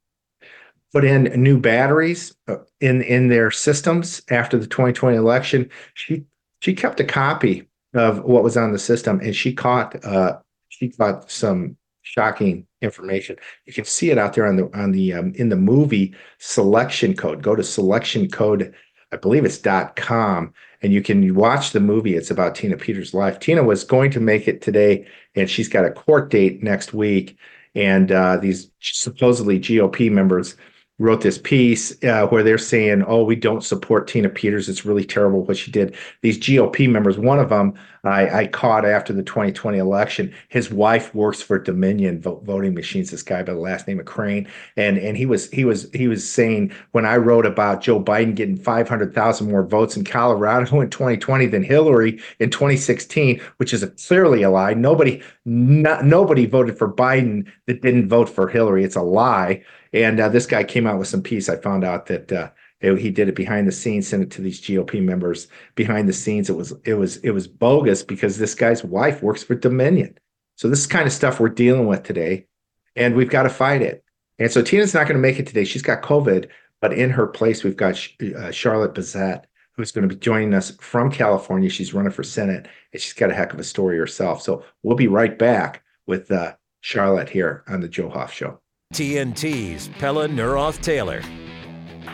put 0.95 1.05
in 1.05 1.25
new 1.43 1.59
batteries 1.59 2.35
uh, 2.49 2.57
in 2.81 3.03
in 3.03 3.29
their 3.29 3.51
systems 3.51 4.23
after 4.31 4.57
the 4.57 4.67
2020 4.67 5.17
election. 5.17 5.69
She 5.95 6.25
she 6.61 6.73
kept 6.73 7.01
a 7.01 7.05
copy 7.05 7.69
of 7.93 8.23
what 8.23 8.45
was 8.45 8.57
on 8.57 8.73
the 8.73 8.79
system, 8.79 9.21
and 9.21 9.35
she 9.35 9.53
caught 9.53 10.03
uh, 10.05 10.39
she 10.69 10.89
caught 10.91 11.31
some 11.31 11.77
shocking 12.03 12.67
information. 12.81 13.37
You 13.67 13.73
can 13.73 13.85
see 13.85 14.11
it 14.11 14.19
out 14.19 14.35
there 14.35 14.47
on 14.47 14.57
the 14.57 14.71
on 14.73 14.93
the 14.93 15.13
um, 15.13 15.35
in 15.35 15.49
the 15.49 15.57
movie 15.57 16.15
selection 16.39 17.15
code. 17.15 17.43
Go 17.43 17.57
to 17.57 17.65
selection 17.65 18.31
code, 18.31 18.73
I 19.13 19.17
believe 19.17 19.45
it's 19.45 19.59
com, 19.97 20.55
and 20.85 20.93
you 20.93 21.01
can 21.01 21.35
watch 21.35 21.71
the 21.71 21.81
movie. 21.81 22.15
It's 22.15 22.31
about 22.31 22.55
Tina 22.55 22.77
Peters' 22.77 23.15
life. 23.15 23.41
Tina 23.41 23.65
was 23.65 23.85
going 23.85 24.11
to 24.11 24.21
make 24.21 24.47
it 24.47 24.61
today, 24.61 25.07
and 25.35 25.49
she's 25.49 25.67
got 25.67 25.87
a 25.87 25.91
court 25.91 26.31
date 26.31 26.63
next 26.63 26.93
week. 26.93 27.39
And 27.75 28.13
uh, 28.13 28.37
these 28.37 28.71
supposedly 28.81 29.59
GOP 29.59 30.13
members 30.13 30.57
wrote 30.99 31.23
this 31.23 31.39
piece 31.39 31.97
uh, 32.05 32.27
where 32.27 32.43
they're 32.43 32.59
saying, 32.59 33.03
"Oh, 33.07 33.25
we 33.25 33.35
don't 33.35 33.65
support 33.65 34.07
Tina 34.09 34.29
Peters. 34.29 34.69
It's 34.69 34.85
really 34.85 35.07
terrible 35.07 35.43
what 35.43 35.57
she 35.57 35.71
did." 35.71 35.97
These 36.21 36.39
GOP 36.39 36.87
members, 36.87 37.17
one 37.17 37.39
of 37.39 37.49
them, 37.49 37.73
I, 38.05 38.41
I 38.41 38.47
caught 38.47 38.85
after 38.85 39.13
the 39.13 39.23
2020 39.23 39.79
election. 39.79 40.35
His 40.49 40.71
wife 40.71 41.15
works 41.15 41.43
for 41.43 41.59
Dominion 41.59 42.21
voting 42.21 42.75
machines. 42.75 43.11
This 43.11 43.23
guy 43.23 43.43
by 43.43 43.53
the 43.53 43.59
last 43.59 43.87
name 43.89 44.01
of 44.01 44.07
Crane, 44.07 44.49
and 44.77 44.99
and 44.99 45.17
he 45.17 45.27
was 45.27 45.51
he 45.51 45.65
was 45.65 45.91
he 45.93 46.09
was 46.09 46.29
saying 46.29 46.73
when 46.93 47.07
I 47.07 47.17
wrote 47.17 47.47
about 47.47 47.81
Joe 47.81 48.03
Biden 48.03 48.35
getting 48.35 48.57
500,000 48.57 49.51
more 49.51 49.63
votes 49.63 49.97
in 49.97 50.05
Colorado 50.05 50.81
in 50.81 50.91
2020 50.91 51.47
than 51.47 51.63
Hillary 51.63 52.21
in 52.39 52.51
2016, 52.51 53.41
which 53.57 53.73
is 53.73 53.83
a, 53.83 53.89
clearly 53.89 54.43
a 54.43 54.51
lie. 54.51 54.75
Nobody 54.75 55.23
not, 55.45 56.05
nobody 56.05 56.47
voted 56.47 56.79
for 56.79 56.93
Biden 56.93 57.51
that 57.67 57.83
didn't 57.83 58.09
vote 58.09 58.29
for 58.29 58.49
Hillary. 58.49 58.85
It's 58.85 58.97
a 58.97 59.03
lie 59.03 59.63
and 59.95 60.19
uh, 60.19 60.29
this 60.29 60.45
guy 60.45 60.65
came 60.65 60.89
out 60.89 60.99
with 60.99 61.07
some 61.07 61.23
piece. 61.23 61.49
I 61.49 61.57
found 61.57 61.85
out 61.85 62.07
that 62.07 62.33
uh, 62.33 62.51
it, 62.81 62.97
he 62.97 63.11
did 63.11 63.29
it 63.29 63.35
behind 63.35 63.67
the 63.67 63.73
scenes, 63.73 64.09
sent 64.09 64.23
it 64.23 64.31
to 64.33 64.43
these 64.43 64.61
GOP 64.61 65.03
members 65.03 65.49
behind 65.75 66.09
the 66.09 66.13
scenes. 66.13 66.51
It 66.51 66.57
was 66.57 66.75
it 66.85 66.95
was 66.95 67.17
it 67.19 67.31
was 67.31 67.47
bogus 67.49 68.03
because 68.03 68.39
this 68.39 68.55
guy's 68.55 68.85
wife 68.85 69.23
works 69.23 69.43
for 69.43 69.55
Dominion. 69.55 70.19
So 70.57 70.69
this 70.69 70.81
is 70.81 70.87
kind 70.87 71.07
of 71.07 71.13
stuff 71.13 71.41
we're 71.41 71.49
dealing 71.49 71.87
with 71.87 72.03
today, 72.03 72.47
and 72.95 73.15
we've 73.15 73.31
got 73.31 73.45
to 73.45 73.49
fight 73.49 73.83
it. 73.83 74.05
And 74.39 74.51
so 74.51 74.63
Tina's 74.63 74.95
not 74.95 75.07
going 75.07 75.17
to 75.17 75.23
make 75.23 75.39
it 75.39 75.47
today. 75.47 75.65
She's 75.65 75.83
got 75.83 76.03
COVID, 76.03 76.49
but 76.81 76.93
in 76.93 77.11
her 77.11 77.27
place 77.27 77.65
we've 77.65 77.77
got 77.77 77.95
uh, 77.95 78.51
Sharleta 78.51 78.95
Bassett, 78.95 79.47
who's 79.73 79.91
going 79.91 80.09
to 80.09 80.15
be 80.15 80.21
joining 80.21 80.55
us 80.55 80.73
from 80.81 81.11
California. 81.11 81.71
She's 81.71 81.95
running 81.95 82.13
for 82.13 82.23
Senate, 82.23 82.69
and 82.93 83.01
she's 83.01 83.13
got 83.13 83.31
a 83.31 83.35
heck 83.35 83.53
of 83.53 83.61
a 83.61 83.65
story 83.65 83.97
herself. 83.97 84.43
So 84.43 84.65
we'll 84.83 84.97
be 84.97 85.09
right 85.09 85.39
back 85.39 85.83
with 86.07 86.31
uh, 86.31 86.55
Sharleta 86.83 87.29
here 87.29 87.65
on 87.69 87.81
the 87.81 87.89
Joe 87.89 88.11
Hoft 88.11 88.31
Show. 88.31 88.61
TNT's 88.93 89.89
Pella 89.99 90.29
Neroth 90.29 90.81
Taylor. 90.83 91.23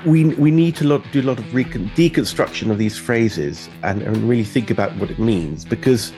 We, 0.07 0.25
we 0.37 0.51
need 0.51 0.77
to 0.77 1.03
do 1.13 1.21
a 1.21 1.23
lot 1.23 1.39
of 1.39 1.55
recon, 1.55 1.91
deconstruction 1.95 2.71
of 2.71 2.79
these 2.79 2.97
phrases 2.97 3.69
and, 3.83 4.03
and 4.03 4.17
really 4.29 4.45
think 4.45 4.71
about 4.71 4.97
what 4.97 5.11
it 5.11 5.19
means 5.19 5.65
because 5.65 6.13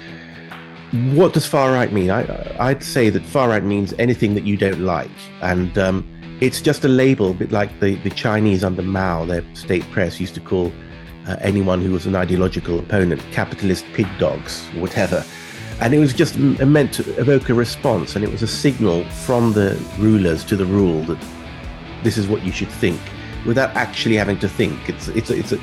what 1.15 1.33
does 1.33 1.47
far 1.47 1.73
right 1.73 1.93
mean? 1.93 2.11
I, 2.11 2.57
I'd 2.61 2.83
say 2.83 3.11
that 3.11 3.25
far 3.25 3.49
right 3.49 3.65
means 3.65 3.95
anything 3.95 4.35
that 4.35 4.45
you 4.45 4.57
don't 4.57 4.81
like. 4.81 5.11
And 5.41 5.77
um, 5.79 6.07
it's 6.41 6.61
just 6.61 6.85
a 6.85 6.89
label, 6.89 7.31
a 7.31 7.35
bit 7.35 7.51
like 7.51 7.81
the, 7.81 7.97
the 7.97 8.11
Chinese 8.11 8.63
under 8.63 8.83
Mao, 8.83 9.25
their 9.25 9.43
state 9.55 9.89
press 9.91 10.21
used 10.21 10.35
to 10.35 10.41
call 10.41 10.73
uh, 11.27 11.37
anyone 11.41 11.81
who 11.81 11.93
was 11.93 12.07
an 12.07 12.15
ideological 12.15 12.79
opponent 12.79 13.23
capitalist 13.33 13.85
pig 13.95 14.07
dogs, 14.19 14.67
whatever. 14.75 15.25
And 15.81 15.95
it 15.95 15.99
was 15.99 16.13
just 16.13 16.39
meant 16.39 16.93
to 16.95 17.19
evoke 17.19 17.49
a 17.49 17.55
response, 17.55 18.15
and 18.15 18.25
it 18.25 18.31
was 18.31 18.43
a 18.43 18.47
signal 18.47 19.05
from 19.05 19.53
the 19.53 19.81
rulers 19.99 20.45
to 20.45 20.57
the 20.57 20.67
rule 20.67 21.03
that 21.05 21.19
this 22.03 22.19
is 22.19 22.27
what 22.29 22.43
you 22.43 22.53
should 22.53 22.71
think, 22.71 23.01
without 23.47 23.75
actually 23.77 24.17
having 24.17 24.39
to 24.41 24.49
think. 24.49 24.89
It's 24.89 25.09
it's 25.09 25.31
it's 25.31 25.53
a, 25.53 25.61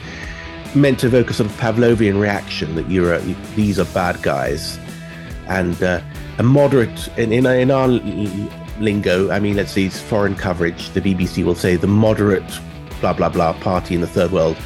meant 0.75 0.99
to 0.99 1.07
evoke 1.07 1.29
a 1.29 1.33
sort 1.33 1.49
of 1.49 1.55
Pavlovian 1.57 2.19
reaction 2.19 2.75
that 2.75 2.89
you're 2.89 3.13
a, 3.13 3.19
these 3.55 3.79
are 3.79 3.85
bad 3.85 4.21
guys, 4.21 4.77
and 5.47 5.81
uh, 5.81 6.01
a 6.37 6.43
moderate 6.43 7.07
in 7.17 7.31
in, 7.31 7.45
in 7.45 7.71
our 7.71 7.87
lingo. 8.79 9.31
I 9.31 9.39
mean, 9.39 9.55
let's 9.55 9.71
see, 9.71 9.85
it's 9.85 9.99
foreign 9.99 10.35
coverage. 10.35 10.89
The 10.91 11.01
BBC 11.01 11.43
will 11.43 11.55
say 11.55 11.75
the 11.75 11.87
moderate 11.87 12.59
blah 13.01 13.13
blah 13.13 13.29
blah 13.29 13.53
party 13.53 13.95
in 13.95 14.01
the 14.01 14.07
third 14.07 14.31
world 14.31 14.57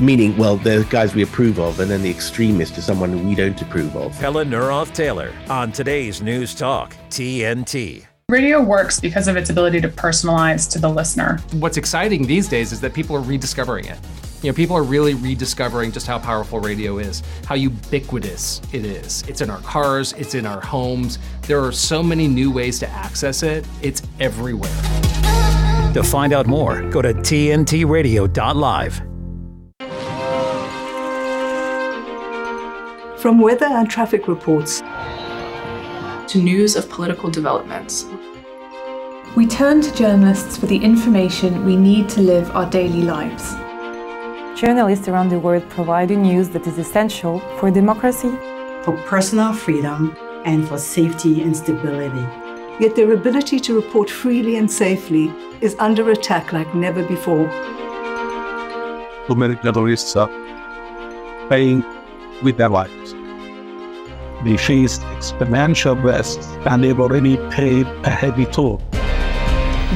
meaning, 0.00 0.36
well, 0.36 0.56
the 0.56 0.86
guys 0.90 1.14
we 1.14 1.22
approve 1.22 1.58
of, 1.58 1.80
and 1.80 1.90
then 1.90 2.02
the 2.02 2.10
extremist 2.10 2.76
is 2.76 2.84
someone 2.84 3.26
we 3.26 3.34
don't 3.34 3.60
approve 3.60 3.96
of. 3.96 4.14
Helen 4.16 4.50
Neroth 4.50 4.92
Taylor 4.92 5.32
on 5.48 5.72
today's 5.72 6.20
News 6.20 6.54
Talk, 6.54 6.96
TNT. 7.08 8.06
Radio 8.32 8.62
works 8.62 8.98
because 8.98 9.28
of 9.28 9.36
its 9.36 9.50
ability 9.50 9.78
to 9.78 9.90
personalize 9.90 10.66
to 10.72 10.78
the 10.78 10.88
listener. 10.88 11.36
What's 11.52 11.76
exciting 11.76 12.26
these 12.26 12.48
days 12.48 12.72
is 12.72 12.80
that 12.80 12.94
people 12.94 13.14
are 13.14 13.20
rediscovering 13.20 13.84
it. 13.84 13.98
You 14.42 14.50
know, 14.50 14.56
people 14.56 14.74
are 14.74 14.82
really 14.82 15.12
rediscovering 15.12 15.92
just 15.92 16.06
how 16.06 16.18
powerful 16.18 16.58
radio 16.58 16.96
is, 16.96 17.22
how 17.44 17.56
ubiquitous 17.56 18.62
it 18.72 18.86
is. 18.86 19.22
It's 19.28 19.42
in 19.42 19.50
our 19.50 19.60
cars, 19.60 20.14
it's 20.14 20.34
in 20.34 20.46
our 20.46 20.62
homes. 20.62 21.18
There 21.42 21.62
are 21.62 21.72
so 21.72 22.02
many 22.02 22.26
new 22.26 22.50
ways 22.50 22.78
to 22.78 22.88
access 22.88 23.42
it, 23.42 23.66
it's 23.82 24.00
everywhere. 24.18 24.80
To 25.92 26.02
find 26.02 26.32
out 26.32 26.46
more, 26.46 26.88
go 26.88 27.02
to 27.02 27.12
tntradio.live. 27.12 29.02
From 33.20 33.40
weather 33.40 33.66
and 33.66 33.90
traffic 33.90 34.26
reports 34.26 34.82
to 36.32 36.38
news 36.38 36.76
of 36.76 36.88
political 36.88 37.30
developments. 37.30 38.06
We 39.36 39.46
turn 39.46 39.82
to 39.82 39.94
journalists 39.94 40.56
for 40.56 40.64
the 40.64 40.78
information 40.78 41.66
we 41.66 41.76
need 41.76 42.08
to 42.10 42.22
live 42.22 42.50
our 42.56 42.68
daily 42.70 43.02
lives. 43.02 43.52
Journalists 44.58 45.08
around 45.08 45.28
the 45.28 45.38
world 45.38 45.68
provide 45.68 46.08
the 46.08 46.16
news 46.16 46.48
that 46.50 46.66
is 46.66 46.78
essential 46.78 47.40
for 47.58 47.70
democracy, 47.70 48.30
for 48.82 48.96
personal 49.04 49.52
freedom, 49.52 50.16
and 50.46 50.66
for 50.66 50.78
safety 50.78 51.42
and 51.42 51.54
stability. 51.54 52.26
Yet 52.80 52.96
their 52.96 53.12
ability 53.12 53.60
to 53.60 53.74
report 53.74 54.08
freely 54.08 54.56
and 54.56 54.70
safely 54.70 55.30
is 55.60 55.76
under 55.78 56.10
attack 56.12 56.54
like 56.54 56.74
never 56.74 57.06
before. 57.06 57.46
Too 59.26 59.34
many 59.34 59.56
journalists 59.56 60.16
are 60.16 60.30
paying 61.50 61.84
with 62.42 62.56
their 62.56 62.70
lives. 62.70 63.21
They 64.44 64.56
faced 64.56 65.02
exponential 65.02 66.02
risks 66.02 66.46
and 66.66 66.82
they've 66.82 66.98
already 66.98 67.36
paid 67.50 67.86
a 68.02 68.10
heavy 68.10 68.44
toll. 68.44 68.82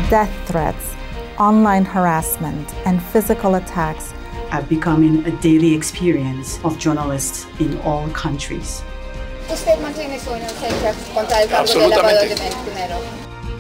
Death 0.08 0.32
threats, 0.46 0.94
online 1.36 1.84
harassment, 1.84 2.72
and 2.86 3.02
physical 3.02 3.56
attacks 3.56 4.14
are 4.52 4.62
becoming 4.62 5.26
a 5.26 5.32
daily 5.40 5.74
experience 5.74 6.60
of 6.62 6.78
journalists 6.78 7.44
in 7.58 7.76
all 7.80 8.08
countries. 8.10 8.84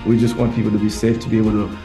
We 0.06 0.20
just 0.20 0.36
want 0.36 0.54
people 0.54 0.70
to 0.70 0.78
be 0.78 0.88
safe 0.88 1.18
to 1.18 1.28
be 1.28 1.38
able 1.38 1.52
to 1.52 1.78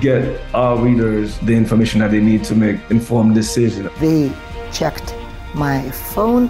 get 0.00 0.40
our 0.54 0.78
readers 0.78 1.38
the 1.40 1.54
information 1.54 2.00
that 2.00 2.10
they 2.10 2.20
need 2.20 2.42
to 2.44 2.54
make 2.54 2.80
informed 2.88 3.34
decisions. 3.34 3.90
They 4.00 4.32
checked 4.72 5.14
my 5.54 5.90
phone 5.90 6.48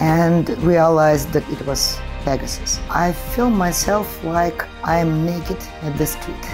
and 0.00 0.48
realized 0.62 1.32
that 1.32 1.48
it 1.50 1.64
was 1.66 2.00
Pegasus. 2.24 2.80
I 2.90 3.12
feel 3.12 3.50
myself 3.50 4.22
like 4.24 4.64
I'm 4.82 5.26
naked 5.26 5.58
in 5.82 5.96
the 5.96 6.06
street. 6.06 6.44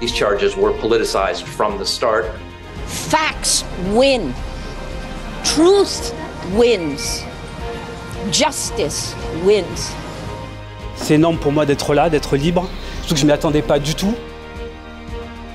These 0.00 0.12
charges 0.12 0.56
were 0.56 0.72
politicized 0.72 1.44
from 1.44 1.78
the 1.78 1.86
start. 1.86 2.26
Facts 2.86 3.64
win. 3.88 4.34
Truth 5.44 6.14
wins. 6.54 7.22
Justice 8.30 9.14
wins. 9.44 9.92
C'est 10.96 11.14
énorme 11.14 11.38
pour 11.38 11.52
moi 11.52 11.64
d'être 11.64 11.94
là, 11.94 12.10
d'être 12.10 12.36
libre, 12.36 12.68
surtout 13.00 13.14
que 13.14 13.20
je 13.20 13.24
ne 13.24 13.30
m'y 13.30 13.32
attendais 13.32 13.62
pas 13.62 13.78
du 13.78 13.94
tout. 13.94 14.14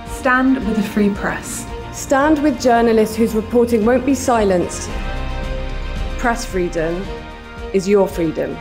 Stand 0.07 0.57
with 0.67 0.79
a 0.79 0.83
free 0.83 1.09
press. 1.09 1.65
Stand 1.93 2.39
with 2.39 2.59
journalists 2.59 3.15
whose 3.15 3.35
reporting 3.35 3.85
won't 3.85 4.05
be 4.05 4.15
silenced 4.15 4.89
press 6.25 6.43
freedom 6.43 7.05
is 7.75 7.89
your 7.89 8.07
freedom. 8.07 8.55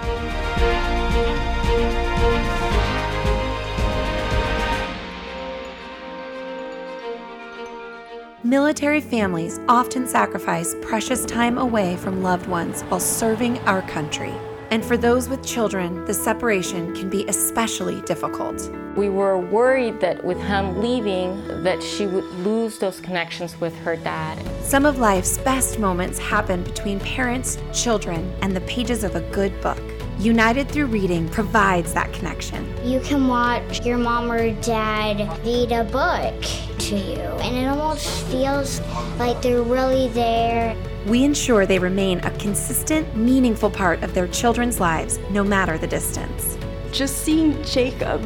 Military 8.42 9.00
families 9.00 9.60
often 9.68 10.08
sacrifice 10.08 10.74
precious 10.82 11.24
time 11.26 11.58
away 11.58 11.96
from 11.96 12.24
loved 12.24 12.46
ones 12.48 12.82
while 12.82 12.98
serving 12.98 13.56
our 13.60 13.82
country. 13.82 14.34
And 14.74 14.84
for 14.84 14.96
those 14.96 15.28
with 15.28 15.46
children, 15.46 16.04
the 16.04 16.12
separation 16.12 16.92
can 16.96 17.08
be 17.08 17.24
especially 17.28 18.00
difficult. 18.00 18.68
We 18.96 19.08
were 19.08 19.38
worried 19.38 20.00
that 20.00 20.24
with 20.24 20.36
him 20.36 20.80
leaving 20.80 21.62
that 21.62 21.80
she 21.80 22.06
would 22.06 22.24
lose 22.40 22.78
those 22.78 22.98
connections 22.98 23.56
with 23.60 23.72
her 23.82 23.94
dad. 23.94 24.36
Some 24.64 24.84
of 24.84 24.98
life's 24.98 25.38
best 25.38 25.78
moments 25.78 26.18
happen 26.18 26.64
between 26.64 26.98
parents, 26.98 27.56
children, 27.72 28.34
and 28.42 28.50
the 28.50 28.62
pages 28.62 29.04
of 29.04 29.14
a 29.14 29.20
good 29.30 29.52
book. 29.60 29.93
United 30.18 30.68
Through 30.68 30.86
Reading 30.86 31.28
provides 31.28 31.92
that 31.94 32.12
connection. 32.12 32.64
You 32.86 33.00
can 33.00 33.26
watch 33.26 33.84
your 33.84 33.98
mom 33.98 34.30
or 34.30 34.52
dad 34.60 35.18
read 35.44 35.72
a 35.72 35.84
book 35.84 36.40
to 36.78 36.96
you, 36.96 37.18
and 37.18 37.56
it 37.56 37.66
almost 37.66 38.24
feels 38.26 38.80
like 39.18 39.42
they're 39.42 39.62
really 39.62 40.08
there. 40.08 40.76
We 41.06 41.24
ensure 41.24 41.66
they 41.66 41.78
remain 41.78 42.20
a 42.20 42.30
consistent, 42.38 43.16
meaningful 43.16 43.70
part 43.70 44.02
of 44.04 44.14
their 44.14 44.28
children's 44.28 44.78
lives, 44.78 45.18
no 45.30 45.42
matter 45.42 45.78
the 45.78 45.88
distance. 45.88 46.56
Just 46.92 47.24
seeing 47.24 47.60
Jacob 47.64 48.24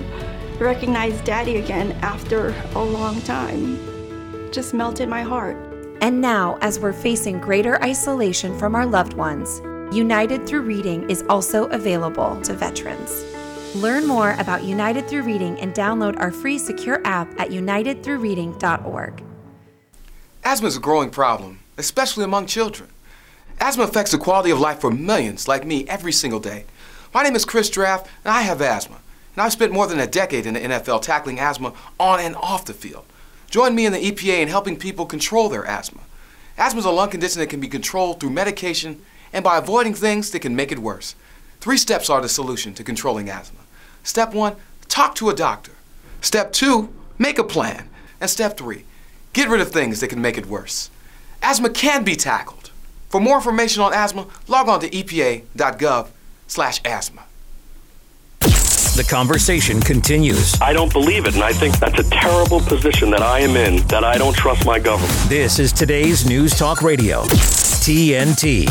recognize 0.58 1.18
daddy 1.22 1.56
again 1.56 1.92
after 2.02 2.54
a 2.74 2.82
long 2.82 3.20
time 3.22 3.78
just 4.52 4.74
melted 4.74 5.08
my 5.08 5.22
heart. 5.22 5.56
And 6.00 6.20
now, 6.20 6.58
as 6.60 6.78
we're 6.78 6.92
facing 6.92 7.40
greater 7.40 7.82
isolation 7.82 8.58
from 8.58 8.74
our 8.74 8.86
loved 8.86 9.14
ones, 9.14 9.60
United 9.92 10.46
Through 10.46 10.62
Reading 10.62 11.08
is 11.08 11.24
also 11.30 11.64
available 11.68 12.38
to 12.42 12.52
veterans. 12.52 13.24
Learn 13.74 14.06
more 14.06 14.32
about 14.38 14.62
United 14.62 15.08
Through 15.08 15.22
Reading 15.22 15.58
and 15.60 15.72
download 15.72 16.20
our 16.20 16.30
free 16.30 16.58
secure 16.58 17.00
app 17.06 17.28
at 17.40 17.48
unitedthroughreading.org. 17.48 19.24
Asthma 20.44 20.68
is 20.68 20.76
a 20.76 20.80
growing 20.80 21.08
problem, 21.08 21.60
especially 21.78 22.24
among 22.24 22.44
children. 22.44 22.90
Asthma 23.60 23.84
affects 23.84 24.12
the 24.12 24.18
quality 24.18 24.50
of 24.50 24.60
life 24.60 24.78
for 24.78 24.90
millions 24.90 25.48
like 25.48 25.64
me 25.64 25.88
every 25.88 26.12
single 26.12 26.38
day. 26.38 26.66
My 27.14 27.22
name 27.22 27.34
is 27.34 27.46
Chris 27.46 27.70
Draft, 27.70 28.08
and 28.26 28.32
I 28.32 28.42
have 28.42 28.60
asthma. 28.60 29.00
And 29.34 29.42
I've 29.42 29.52
spent 29.52 29.72
more 29.72 29.86
than 29.86 30.00
a 30.00 30.06
decade 30.06 30.44
in 30.44 30.52
the 30.52 30.60
NFL 30.60 31.00
tackling 31.00 31.40
asthma 31.40 31.72
on 31.98 32.20
and 32.20 32.36
off 32.36 32.66
the 32.66 32.74
field. 32.74 33.06
Join 33.50 33.74
me 33.74 33.86
in 33.86 33.94
the 33.94 34.12
EPA 34.12 34.42
in 34.42 34.48
helping 34.48 34.76
people 34.76 35.06
control 35.06 35.48
their 35.48 35.64
asthma. 35.64 36.02
Asthma 36.58 36.80
is 36.80 36.84
a 36.84 36.90
lung 36.90 37.08
condition 37.08 37.40
that 37.40 37.48
can 37.48 37.60
be 37.60 37.68
controlled 37.68 38.20
through 38.20 38.30
medication 38.30 39.00
and 39.32 39.44
by 39.44 39.58
avoiding 39.58 39.94
things 39.94 40.30
that 40.30 40.40
can 40.40 40.56
make 40.56 40.72
it 40.72 40.78
worse. 40.78 41.14
Three 41.60 41.78
steps 41.78 42.08
are 42.08 42.20
the 42.20 42.28
solution 42.28 42.74
to 42.74 42.84
controlling 42.84 43.28
asthma. 43.28 43.60
Step 44.02 44.32
one, 44.32 44.56
talk 44.88 45.14
to 45.16 45.28
a 45.28 45.34
doctor. 45.34 45.72
Step 46.20 46.52
two, 46.52 46.92
make 47.18 47.38
a 47.38 47.44
plan. 47.44 47.88
And 48.20 48.30
step 48.30 48.56
three, 48.56 48.84
get 49.32 49.48
rid 49.48 49.60
of 49.60 49.70
things 49.70 50.00
that 50.00 50.08
can 50.08 50.20
make 50.20 50.38
it 50.38 50.46
worse. 50.46 50.90
Asthma 51.42 51.70
can 51.70 52.04
be 52.04 52.16
tackled. 52.16 52.70
For 53.08 53.20
more 53.20 53.36
information 53.36 53.82
on 53.82 53.94
asthma, 53.94 54.26
log 54.48 54.68
on 54.68 54.80
to 54.80 54.90
epa.gov 54.90 56.08
slash 56.46 56.80
asthma. 56.84 57.24
The 58.40 59.06
conversation 59.08 59.80
continues. 59.80 60.60
I 60.60 60.72
don't 60.72 60.92
believe 60.92 61.26
it, 61.26 61.34
and 61.34 61.44
I 61.44 61.52
think 61.52 61.78
that's 61.78 62.00
a 62.00 62.10
terrible 62.10 62.60
position 62.60 63.10
that 63.10 63.22
I 63.22 63.38
am 63.40 63.56
in, 63.56 63.86
that 63.86 64.02
I 64.02 64.18
don't 64.18 64.34
trust 64.34 64.66
my 64.66 64.80
government. 64.80 65.14
This 65.28 65.60
is 65.60 65.72
today's 65.72 66.26
News 66.28 66.58
Talk 66.58 66.82
Radio, 66.82 67.22
TNT. 67.22 68.66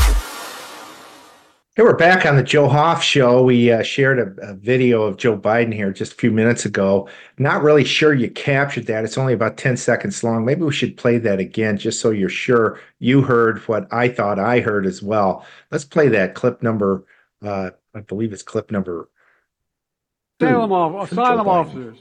Hey, 1.77 1.83
we're 1.83 1.95
back 1.95 2.25
on 2.25 2.35
the 2.35 2.41
Joe 2.41 2.67
Hoft 2.67 3.03
show. 3.03 3.43
We 3.43 3.71
uh, 3.71 3.83
shared 3.83 4.17
a, 4.17 4.49
a, 4.49 4.55
video 4.55 5.03
of 5.03 5.17
Joe 5.17 5.37
Biden 5.37 5.71
here 5.71 5.91
just 5.91 6.13
a 6.13 6.15
few 6.15 6.31
minutes 6.31 6.65
ago. 6.65 7.07
Not 7.37 7.61
really 7.61 7.83
sure 7.83 8.15
you 8.15 8.31
captured 8.31 8.87
that. 8.87 9.03
It's 9.03 9.15
only 9.15 9.33
about 9.33 9.57
10 9.57 9.77
seconds 9.77 10.23
long. 10.23 10.43
Maybe 10.43 10.63
we 10.63 10.73
should 10.73 10.97
play 10.97 11.19
that 11.19 11.37
again 11.39 11.77
just 11.77 12.01
so 12.01 12.09
you're 12.09 12.29
sure 12.29 12.79
you 12.97 13.21
heard 13.21 13.59
what 13.67 13.87
I 13.93 14.09
thought 14.09 14.39
I 14.39 14.59
heard 14.59 14.87
as 14.87 15.03
well. 15.03 15.45
Let's 15.69 15.85
play 15.85 16.07
that 16.07 16.33
clip 16.33 16.63
number, 16.63 17.05
uh, 17.45 17.69
I 17.93 17.99
believe 17.99 18.33
it's 18.33 18.41
clip 18.41 18.71
number 18.71 19.07
asylum, 20.39 20.71
off, 20.71 21.11
asylum 21.11 21.47
officers, 21.47 21.99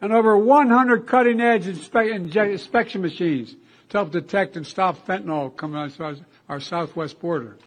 and 0.00 0.12
over 0.12 0.38
100 0.38 1.08
cutting 1.08 1.40
edge 1.40 1.64
inspe- 1.64 2.52
inspection 2.52 3.02
machines 3.02 3.56
to 3.88 3.98
help 3.98 4.12
detect 4.12 4.56
and 4.56 4.64
stop 4.64 5.04
fentanyl 5.08 5.56
coming 5.56 5.76
out 5.76 6.00
our, 6.00 6.14
our 6.48 6.60
southwest 6.60 7.18
border. 7.18 7.58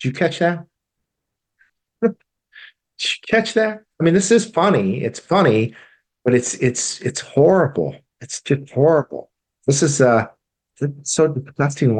Did 0.00 0.08
you 0.08 0.12
catch 0.12 0.38
that? 0.38 0.66
Did 2.02 2.14
you 3.00 3.08
catch 3.28 3.54
that? 3.54 3.82
I 4.00 4.04
mean, 4.04 4.14
this 4.14 4.30
is 4.30 4.46
funny. 4.46 5.02
It's 5.02 5.20
funny, 5.20 5.74
but 6.24 6.34
it's 6.34 6.54
it's 6.54 7.00
it's 7.00 7.20
horrible. 7.20 7.96
It's 8.20 8.40
just 8.40 8.70
horrible. 8.70 9.30
This 9.66 9.82
is 9.82 10.00
uh 10.00 10.26
so 11.02 11.28
disgusting. 11.28 11.98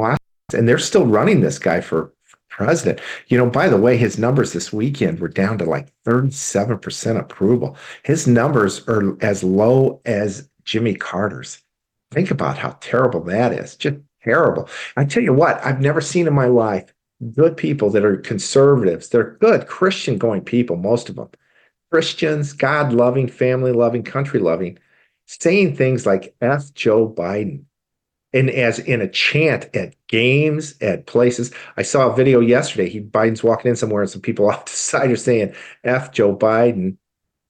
And 0.53 0.67
they're 0.67 0.79
still 0.79 1.05
running 1.05 1.41
this 1.41 1.59
guy 1.59 1.81
for 1.81 2.13
president. 2.49 2.99
You 3.27 3.37
know, 3.37 3.49
by 3.49 3.69
the 3.69 3.77
way, 3.77 3.97
his 3.97 4.17
numbers 4.17 4.53
this 4.53 4.73
weekend 4.73 5.19
were 5.19 5.27
down 5.27 5.57
to 5.59 5.65
like 5.65 5.91
37% 6.05 7.19
approval. 7.19 7.77
His 8.03 8.27
numbers 8.27 8.87
are 8.87 9.17
as 9.23 9.43
low 9.43 10.01
as 10.05 10.49
Jimmy 10.63 10.95
Carter's. 10.95 11.63
Think 12.11 12.31
about 12.31 12.57
how 12.57 12.77
terrible 12.81 13.21
that 13.21 13.53
is. 13.53 13.75
Just 13.75 13.97
terrible. 14.23 14.67
I 14.97 15.05
tell 15.05 15.23
you 15.23 15.33
what, 15.33 15.63
I've 15.65 15.79
never 15.79 16.01
seen 16.01 16.27
in 16.27 16.33
my 16.33 16.47
life 16.47 16.93
good 17.33 17.57
people 17.57 17.89
that 17.91 18.05
are 18.05 18.17
conservatives. 18.17 19.09
They're 19.09 19.37
good 19.39 19.67
Christian 19.67 20.17
going 20.17 20.41
people, 20.41 20.75
most 20.75 21.09
of 21.09 21.15
them. 21.15 21.29
Christians, 21.91 22.53
God 22.53 22.93
loving, 22.93 23.27
family 23.27 23.71
loving, 23.71 24.03
country 24.03 24.39
loving, 24.39 24.79
saying 25.25 25.75
things 25.75 26.05
like 26.05 26.35
F 26.41 26.73
Joe 26.73 27.09
Biden 27.09 27.65
and 28.33 28.49
as 28.49 28.79
in 28.79 29.01
a 29.01 29.07
chant 29.07 29.69
at 29.75 29.95
games, 30.07 30.75
at 30.81 31.05
places. 31.05 31.51
I 31.77 31.81
saw 31.81 32.09
a 32.09 32.15
video 32.15 32.39
yesterday. 32.39 32.89
He 32.89 33.01
Biden's 33.01 33.43
walking 33.43 33.69
in 33.69 33.75
somewhere, 33.75 34.01
and 34.01 34.09
some 34.09 34.21
people 34.21 34.49
off 34.49 34.65
the 34.65 34.71
side 34.71 35.11
are 35.11 35.15
saying 35.15 35.53
"F 35.83 36.11
Joe 36.11 36.35
Biden," 36.35 36.97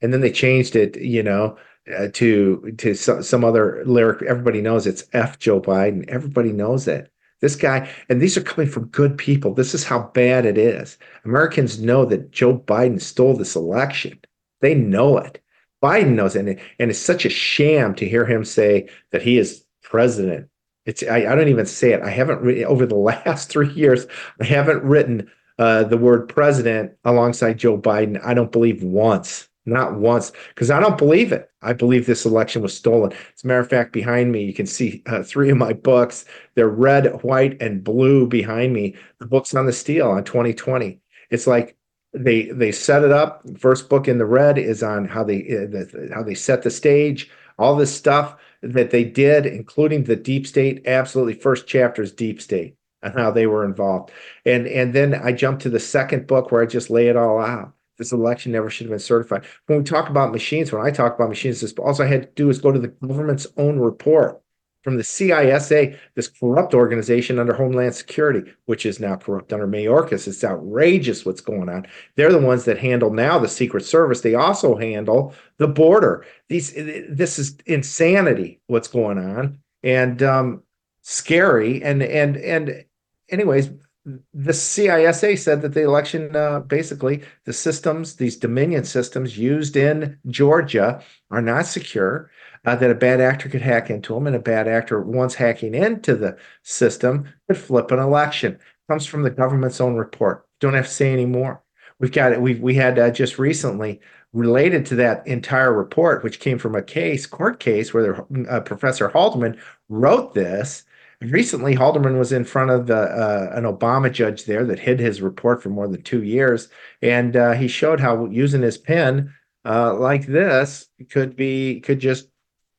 and 0.01 0.13
then 0.13 0.21
they 0.21 0.31
changed 0.31 0.75
it, 0.75 0.97
you 0.97 1.23
know, 1.23 1.57
uh, 1.95 2.07
to 2.13 2.73
to 2.77 2.93
some, 2.95 3.23
some 3.23 3.43
other 3.43 3.84
lyric. 3.86 4.23
Everybody 4.23 4.62
knows 4.62 4.88
it's 4.88 5.03
"F 5.13 5.39
Joe 5.39 5.62
Biden." 5.62 6.07
Everybody 6.07 6.51
knows 6.51 6.88
it. 6.88 7.12
This 7.41 7.56
guy, 7.56 7.89
and 8.08 8.21
these 8.21 8.38
are 8.38 8.41
coming 8.41 8.69
from 8.69 8.88
good 8.88 9.17
people. 9.17 9.54
This 9.54 9.73
is 9.73 9.84
how 9.84 10.12
bad 10.13 10.45
it 10.45 10.58
is. 10.58 10.97
Americans 11.25 11.82
know 11.82 12.06
that 12.06 12.32
Joe 12.32 12.58
Biden 12.58 13.01
stole 13.01 13.36
this 13.36 13.56
election. 13.56 14.19
They 14.62 14.75
know 14.75 15.17
it. 15.17 15.41
Biden 15.84 16.13
knows 16.13 16.36
it, 16.36 16.45
and, 16.47 16.91
it's 16.91 16.99
such 16.99 17.25
a 17.25 17.30
sham 17.30 17.95
to 17.95 18.08
hear 18.08 18.25
him 18.25 18.45
say 18.45 18.88
that 19.12 19.23
he 19.23 19.39
is 19.39 19.65
president 19.82 20.47
it's 20.86 21.04
I, 21.04 21.17
I 21.17 21.36
don't 21.36 21.49
even 21.49 21.65
say 21.65 21.93
it. 21.93 22.01
I 22.01 22.10
haven't 22.10 22.41
written 22.41 22.65
over 22.65 22.86
the 22.86 22.95
last 23.25 23.49
three 23.49 23.71
years. 23.73 24.06
I 24.39 24.45
haven't 24.45 24.84
written 24.84 25.30
uh, 25.60 25.84
the 25.84 25.97
word 25.97 26.27
president 26.27 26.93
alongside 27.04 27.60
Joe 27.60 27.77
Biden. 27.77 28.23
I 28.23 28.34
don't 28.34 28.51
believe 28.51 28.84
once, 28.84 29.47
not 29.65 29.95
once, 29.95 30.32
because 30.50 30.71
I 30.71 30.80
don't 30.80 30.97
believe 30.97 31.32
it. 31.32 31.50
I 31.62 31.74
believe 31.74 32.06
this 32.06 32.26
election 32.26 32.62
was 32.62 32.76
stolen. 32.76 33.12
As 33.12 33.43
a 33.43 33.47
matter 33.47 33.60
of 33.60 33.69
fact, 33.69 33.93
behind 33.93 34.32
me, 34.32 34.43
you 34.43 34.54
can 34.54 34.65
see 34.65 35.04
uh, 35.06 35.24
three 35.24 35.50
of 35.50 35.58
my 35.58 35.74
books. 35.74 36.26
They're 36.56 36.69
red, 36.69 37.21
white, 37.24 37.62
and 37.62 37.84
blue 37.84 38.28
behind 38.28 38.74
me. 38.74 38.95
The 39.19 39.28
books 39.28 39.54
on 39.54 39.65
the 39.65 39.74
steal 39.74 40.10
on 40.10 40.24
2020. 40.24 41.00
It's 41.30 41.47
like 41.47 41.78
they 42.13 42.45
they 42.45 42.71
set 42.71 43.04
it 43.04 43.12
up. 43.12 43.43
First 43.58 43.89
book 43.89 44.08
in 44.08 44.17
the 44.17 44.26
red 44.26 44.58
is 44.58 44.84
on 44.84 45.06
how 45.06 45.24
they 45.24 45.41
uh, 45.41 45.67
the, 45.69 46.10
how 46.13 46.24
they 46.24 46.36
set 46.36 46.63
the 46.63 46.71
stage. 46.71 47.30
All 47.58 47.76
this 47.76 47.95
stuff 47.95 48.36
that 48.62 48.91
they 48.91 49.04
did, 49.04 49.45
including 49.45 50.04
the 50.04 50.15
deep 50.15 50.47
state. 50.47 50.82
Absolutely, 50.88 51.36
first 51.36 51.67
chapter 51.67 52.02
is 52.02 52.12
deep 52.12 52.41
state 52.41 52.76
and 53.04 53.13
how 53.13 53.32
they 53.32 53.47
were 53.47 53.65
involved. 53.65 54.12
And 54.45 54.67
and 54.67 54.93
then 54.93 55.13
I 55.13 55.32
jumped 55.32 55.62
to 55.63 55.69
the 55.69 55.80
second 55.80 56.28
book 56.28 56.52
where 56.52 56.62
I 56.62 56.65
just 56.65 56.89
lay 56.89 57.08
it 57.08 57.15
all 57.15 57.39
out. 57.39 57.74
This 58.01 58.11
election 58.11 58.51
never 58.51 58.67
should 58.67 58.85
have 58.85 58.91
been 58.91 58.99
certified. 58.99 59.45
When 59.67 59.77
we 59.77 59.83
talk 59.83 60.09
about 60.09 60.31
machines, 60.31 60.71
when 60.71 60.83
I 60.83 60.89
talk 60.89 61.13
about 61.13 61.29
machines, 61.29 61.61
this 61.61 61.71
all 61.73 62.01
I 62.01 62.07
had 62.07 62.23
to 62.23 62.29
do 62.33 62.49
is 62.49 62.59
go 62.59 62.71
to 62.71 62.79
the 62.79 62.87
government's 62.87 63.45
own 63.57 63.77
report 63.77 64.41
from 64.81 64.97
the 64.97 65.03
CISA, 65.03 65.95
this 66.15 66.27
corrupt 66.27 66.73
organization 66.73 67.37
under 67.37 67.53
Homeland 67.53 67.93
Security, 67.93 68.51
which 68.65 68.87
is 68.87 68.99
now 68.99 69.15
corrupt 69.15 69.53
under 69.53 69.67
Mayorkas. 69.67 70.27
It's 70.27 70.43
outrageous 70.43 71.25
what's 71.25 71.41
going 71.41 71.69
on. 71.69 71.85
They're 72.15 72.31
the 72.31 72.39
ones 72.39 72.65
that 72.65 72.79
handle 72.79 73.13
now 73.13 73.37
the 73.37 73.47
Secret 73.47 73.85
Service. 73.85 74.21
They 74.21 74.33
also 74.33 74.75
handle 74.75 75.35
the 75.57 75.67
border. 75.67 76.25
These, 76.49 76.73
this 76.73 77.37
is 77.37 77.55
insanity. 77.67 78.59
What's 78.65 78.87
going 78.87 79.19
on, 79.19 79.59
and 79.83 80.23
um, 80.23 80.63
scary. 81.03 81.83
And 81.83 82.01
and 82.01 82.35
and, 82.37 82.83
anyways, 83.29 83.69
the 84.05 84.51
CISA 84.51 85.37
said 85.37 85.61
that 85.61 85.73
the 85.73 85.83
election, 85.83 86.35
uh, 86.35 86.61
basically, 86.61 87.23
the 87.45 87.53
systems, 87.53 88.15
these 88.15 88.35
Dominion 88.35 88.83
systems 88.83 89.37
used 89.37 89.77
in 89.77 90.17
Georgia, 90.27 91.03
are 91.29 91.41
not 91.41 91.67
secure 91.67 92.31
uh, 92.65 92.75
that 92.75 92.91
a 92.91 92.95
bad 92.95 93.21
actor 93.21 93.49
could 93.49 93.61
hack 93.61 93.89
into 93.89 94.13
them, 94.13 94.27
and 94.27 94.35
a 94.35 94.39
bad 94.39 94.67
actor, 94.67 95.01
once 95.01 95.35
hacking 95.35 95.75
into 95.75 96.15
the 96.15 96.37
system, 96.63 97.27
could 97.47 97.57
flip 97.57 97.91
an 97.91 97.99
election. 97.99 98.59
Comes 98.89 99.05
from 99.05 99.23
the 99.23 99.29
government's 99.29 99.81
own 99.81 99.95
report. 99.95 100.47
Don't 100.59 100.73
have 100.73 100.87
to 100.87 100.93
say 100.93 101.13
any 101.13 101.25
more. 101.25 101.63
We've 101.99 102.11
got 102.11 102.33
it. 102.33 102.41
We 102.41 102.55
we 102.55 102.73
had 102.73 102.97
uh, 102.97 103.11
just 103.11 103.37
recently 103.37 104.01
related 104.33 104.85
to 104.87 104.95
that 104.95 105.25
entire 105.27 105.73
report, 105.73 106.23
which 106.23 106.39
came 106.39 106.57
from 106.57 106.75
a 106.75 106.81
case, 106.81 107.25
court 107.27 107.59
case, 107.59 107.93
where 107.93 108.25
uh, 108.49 108.61
Professor 108.61 109.09
Halderman 109.09 109.59
wrote 109.89 110.33
this. 110.33 110.83
Recently, 111.21 111.75
Halderman 111.75 112.17
was 112.17 112.31
in 112.31 112.43
front 112.43 112.71
of 112.71 112.88
the, 112.88 112.97
uh, 112.97 113.51
an 113.53 113.65
Obama 113.65 114.12
judge 114.12 114.45
there 114.45 114.65
that 114.65 114.79
hid 114.79 114.99
his 114.99 115.21
report 115.21 115.62
for 115.62 115.69
more 115.69 115.88
than 115.88 116.01
two 116.01 116.23
years, 116.23 116.69
and 117.03 117.36
uh, 117.36 117.51
he 117.51 117.67
showed 117.67 117.99
how 117.99 118.25
using 118.25 118.63
his 118.63 118.79
pen 118.79 119.31
uh, 119.63 119.93
like 119.93 120.25
this 120.25 120.88
could 121.12 121.36
be 121.36 121.79
could 121.81 121.99
just 121.99 122.27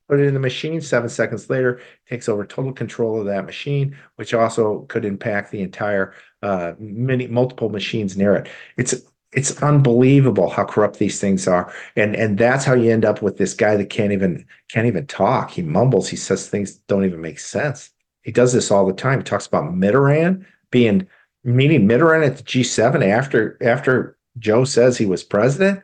put 0.08 0.18
it 0.18 0.26
in 0.26 0.34
the 0.34 0.40
machine. 0.40 0.80
Seven 0.80 1.08
seconds 1.08 1.48
later, 1.48 1.80
takes 2.08 2.28
over 2.28 2.44
total 2.44 2.72
control 2.72 3.20
of 3.20 3.26
that 3.26 3.46
machine, 3.46 3.96
which 4.16 4.34
also 4.34 4.80
could 4.88 5.04
impact 5.04 5.52
the 5.52 5.62
entire 5.62 6.12
uh, 6.42 6.72
many 6.80 7.28
multiple 7.28 7.68
machines 7.68 8.16
near 8.16 8.34
it. 8.34 8.48
It's 8.76 8.94
it's 9.32 9.62
unbelievable 9.62 10.50
how 10.50 10.64
corrupt 10.64 10.98
these 10.98 11.20
things 11.20 11.48
are 11.48 11.72
and 11.96 12.14
and 12.14 12.36
that's 12.36 12.66
how 12.66 12.74
you 12.74 12.90
end 12.90 13.04
up 13.04 13.22
with 13.22 13.38
this 13.38 13.54
guy 13.54 13.76
that 13.76 13.88
can't 13.88 14.12
even 14.12 14.44
can't 14.68 14.86
even 14.86 15.06
talk 15.06 15.50
he 15.50 15.62
mumbles 15.62 16.06
he 16.06 16.16
says 16.16 16.48
things 16.48 16.74
don't 16.86 17.06
even 17.06 17.20
make 17.20 17.40
sense 17.40 17.91
he 18.22 18.32
does 18.32 18.52
this 18.52 18.70
all 18.70 18.86
the 18.86 18.92
time. 18.92 19.18
He 19.18 19.24
talks 19.24 19.46
about 19.46 19.72
mitterrand 19.72 20.44
being 20.70 21.06
meeting 21.44 21.88
mitterrand 21.88 22.26
at 22.26 22.36
the 22.36 22.42
g7 22.42 23.06
after 23.06 23.58
after 23.62 24.16
joe 24.38 24.64
says 24.64 24.96
he 24.96 25.06
was 25.06 25.22
president? 25.22 25.82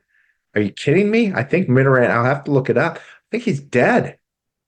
Are 0.55 0.61
you 0.61 0.71
kidding 0.71 1.11
me? 1.11 1.33
I 1.33 1.43
think 1.43 1.69
mitterrand 1.69 2.11
i'll 2.11 2.25
have 2.25 2.45
to 2.45 2.51
look 2.51 2.71
it 2.71 2.79
up. 2.79 2.97
I 2.97 3.27
think 3.31 3.43
he's 3.45 3.61
dead. 3.61 4.19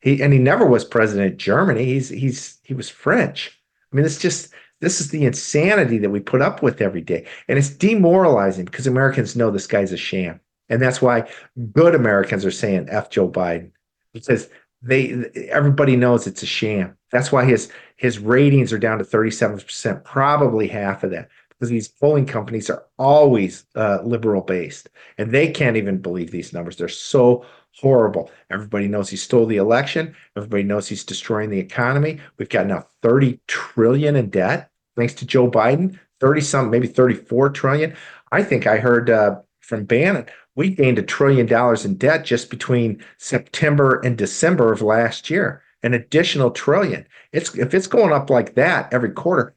He 0.00 0.22
and 0.22 0.32
he 0.32 0.38
never 0.38 0.66
was 0.66 0.84
president 0.84 1.32
of 1.32 1.38
germany. 1.38 1.84
He's 1.84 2.08
he's 2.08 2.58
he 2.64 2.74
was 2.74 2.88
french. 2.88 3.58
I 3.92 3.96
mean 3.96 4.04
it's 4.04 4.18
just 4.18 4.52
this 4.80 5.00
is 5.00 5.10
the 5.10 5.24
insanity 5.24 5.98
that 5.98 6.10
we 6.10 6.20
put 6.20 6.40
up 6.40 6.62
with 6.62 6.80
every 6.80 7.02
day. 7.02 7.26
And 7.48 7.58
it's 7.58 7.68
demoralizing 7.70 8.64
because 8.64 8.86
Americans 8.86 9.36
know 9.36 9.50
this 9.50 9.66
guy's 9.66 9.92
a 9.92 9.96
sham. 9.96 10.40
And 10.70 10.80
that's 10.80 11.02
why 11.02 11.28
good 11.72 11.94
Americans 11.94 12.44
are 12.44 12.50
saying 12.50 12.88
F 12.88 13.10
Joe 13.10 13.28
Biden. 13.28 13.72
Because 14.12 14.48
they 14.82 15.30
everybody 15.50 15.96
knows 15.96 16.26
it's 16.26 16.42
a 16.42 16.46
sham. 16.46 16.96
That's 17.10 17.32
why 17.32 17.44
his 17.44 17.70
his 17.96 18.18
ratings 18.18 18.72
are 18.72 18.78
down 18.78 18.98
to 18.98 19.04
37%, 19.04 20.04
probably 20.04 20.68
half 20.68 21.04
of 21.04 21.10
that. 21.10 21.28
Because 21.50 21.68
these 21.68 21.88
polling 21.88 22.24
companies 22.24 22.70
are 22.70 22.84
always 22.98 23.66
uh, 23.76 23.98
liberal 24.02 24.40
based 24.40 24.88
and 25.18 25.30
they 25.30 25.50
can't 25.50 25.76
even 25.76 25.98
believe 25.98 26.30
these 26.30 26.54
numbers. 26.54 26.76
They're 26.76 26.88
so 26.88 27.44
horrible. 27.74 28.30
Everybody 28.50 28.88
knows 28.88 29.10
he 29.10 29.16
stole 29.16 29.44
the 29.44 29.58
election. 29.58 30.14
Everybody 30.36 30.62
knows 30.62 30.88
he's 30.88 31.04
destroying 31.04 31.50
the 31.50 31.58
economy. 31.58 32.18
We've 32.38 32.48
got 32.48 32.66
now 32.66 32.86
30 33.02 33.38
trillion 33.46 34.16
in 34.16 34.30
debt 34.30 34.70
thanks 34.96 35.14
to 35.14 35.26
Joe 35.26 35.50
Biden, 35.50 35.98
30 36.20 36.40
some, 36.40 36.70
maybe 36.70 36.86
34 36.86 37.50
trillion. 37.50 37.96
I 38.32 38.42
think 38.42 38.66
I 38.66 38.76
heard 38.76 39.10
uh, 39.10 39.40
from 39.60 39.84
Bannon, 39.84 40.26
we 40.56 40.70
gained 40.70 40.98
a 40.98 41.02
trillion 41.02 41.46
dollars 41.46 41.84
in 41.84 41.96
debt 41.96 42.24
just 42.24 42.50
between 42.50 43.02
September 43.18 44.00
and 44.00 44.18
December 44.18 44.72
of 44.72 44.82
last 44.82 45.30
year, 45.30 45.62
an 45.82 45.94
additional 45.94 46.50
trillion. 46.50 47.06
It's 47.32 47.54
if 47.56 47.74
it's 47.74 47.86
going 47.86 48.12
up 48.12 48.30
like 48.30 48.54
that 48.54 48.92
every 48.92 49.10
quarter, 49.10 49.54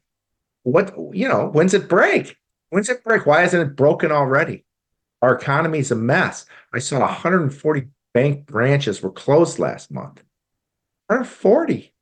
what 0.63 0.93
you 1.11 1.27
know, 1.27 1.49
when's 1.49 1.73
it 1.73 1.89
break? 1.89 2.37
When's 2.69 2.89
it 2.89 3.03
break? 3.03 3.25
Why 3.25 3.43
isn't 3.43 3.59
it 3.59 3.75
broken 3.75 4.11
already? 4.11 4.65
Our 5.21 5.35
economy 5.35 5.79
is 5.79 5.91
a 5.91 5.95
mess. 5.95 6.45
I 6.73 6.79
saw 6.79 6.99
140 6.99 7.87
bank 8.13 8.45
branches 8.45 9.01
were 9.01 9.11
closed 9.11 9.59
last 9.59 9.91
month. 9.91 10.23
140. 11.07 11.92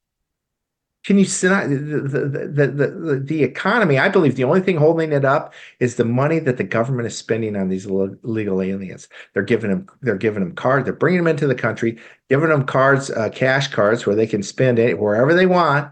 Can 1.04 1.18
you 1.18 1.26
see 1.26 1.48
the, 1.48 1.68
the, 1.68 2.48
the, 2.48 2.68
the, 2.68 3.20
the 3.26 3.44
economy? 3.44 3.98
I 3.98 4.08
believe 4.08 4.36
the 4.36 4.44
only 4.44 4.62
thing 4.62 4.78
holding 4.78 5.12
it 5.12 5.26
up 5.26 5.54
is 5.80 5.96
the 5.96 6.06
money 6.06 6.38
that 6.40 6.58
the 6.58 6.64
government 6.64 7.08
is 7.08 7.18
spending 7.18 7.56
on 7.56 7.70
these 7.70 7.88
illegal 7.88 8.62
aliens. 8.62 9.08
They're 9.34 9.42
giving 9.42 9.72
them, 9.72 9.88
they're 10.02 10.16
giving 10.16 10.44
them 10.44 10.54
cards, 10.54 10.86
they're 10.86 10.94
bringing 10.94 11.24
them 11.24 11.28
into 11.28 11.48
the 11.48 11.56
country, 11.56 11.98
giving 12.30 12.50
them 12.50 12.66
cards, 12.66 13.10
uh, 13.10 13.30
cash 13.30 13.70
cards 13.70 14.06
where 14.06 14.16
they 14.16 14.28
can 14.28 14.44
spend 14.44 14.78
it 14.78 15.00
wherever 15.00 15.34
they 15.34 15.48
want, 15.48 15.92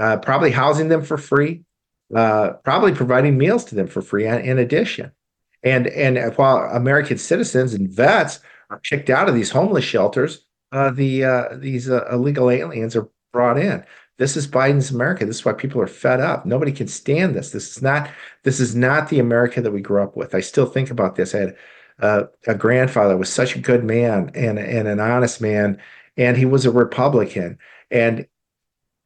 uh, 0.00 0.16
probably 0.16 0.50
housing 0.50 0.88
them 0.88 1.02
for 1.02 1.16
free, 1.16 1.62
uh, 2.12 2.54
probably 2.64 2.92
providing 2.92 3.38
meals 3.38 3.64
to 3.66 3.76
them 3.76 3.86
for 3.86 4.02
free 4.02 4.26
in 4.26 4.58
addition. 4.58 5.12
And, 5.62 5.86
and 5.86 6.36
while 6.36 6.58
American 6.72 7.18
citizens 7.18 7.72
and 7.72 7.88
vets 7.88 8.40
are 8.68 8.80
kicked 8.80 9.10
out 9.10 9.28
of 9.28 9.36
these 9.36 9.50
homeless 9.50 9.84
shelters, 9.84 10.44
uh, 10.72 10.90
the 10.90 11.24
uh, 11.24 11.48
these 11.52 11.88
uh, 11.88 12.04
illegal 12.10 12.50
aliens 12.50 12.96
are 12.96 13.08
brought 13.32 13.58
in. 13.58 13.84
This 14.16 14.36
is 14.36 14.46
Biden's 14.46 14.90
America. 14.90 15.26
This 15.26 15.36
is 15.36 15.44
why 15.44 15.52
people 15.52 15.80
are 15.80 15.86
fed 15.86 16.20
up. 16.20 16.46
Nobody 16.46 16.70
can 16.72 16.86
stand 16.86 17.34
this. 17.34 17.50
This 17.50 17.76
is 17.76 17.82
not 17.82 18.08
this 18.44 18.60
is 18.60 18.74
not 18.74 19.08
the 19.08 19.18
America 19.18 19.60
that 19.60 19.72
we 19.72 19.80
grew 19.80 20.02
up 20.02 20.16
with. 20.16 20.34
I 20.34 20.40
still 20.40 20.66
think 20.66 20.90
about 20.90 21.16
this. 21.16 21.34
I 21.34 21.38
had 21.38 21.56
uh, 22.00 22.24
a 22.46 22.54
grandfather 22.54 23.16
was 23.16 23.28
such 23.28 23.56
a 23.56 23.60
good 23.60 23.84
man 23.84 24.30
and 24.34 24.58
and 24.58 24.86
an 24.88 25.00
honest 25.00 25.40
man, 25.40 25.80
and 26.16 26.36
he 26.36 26.44
was 26.44 26.64
a 26.64 26.70
Republican, 26.70 27.58
and 27.90 28.26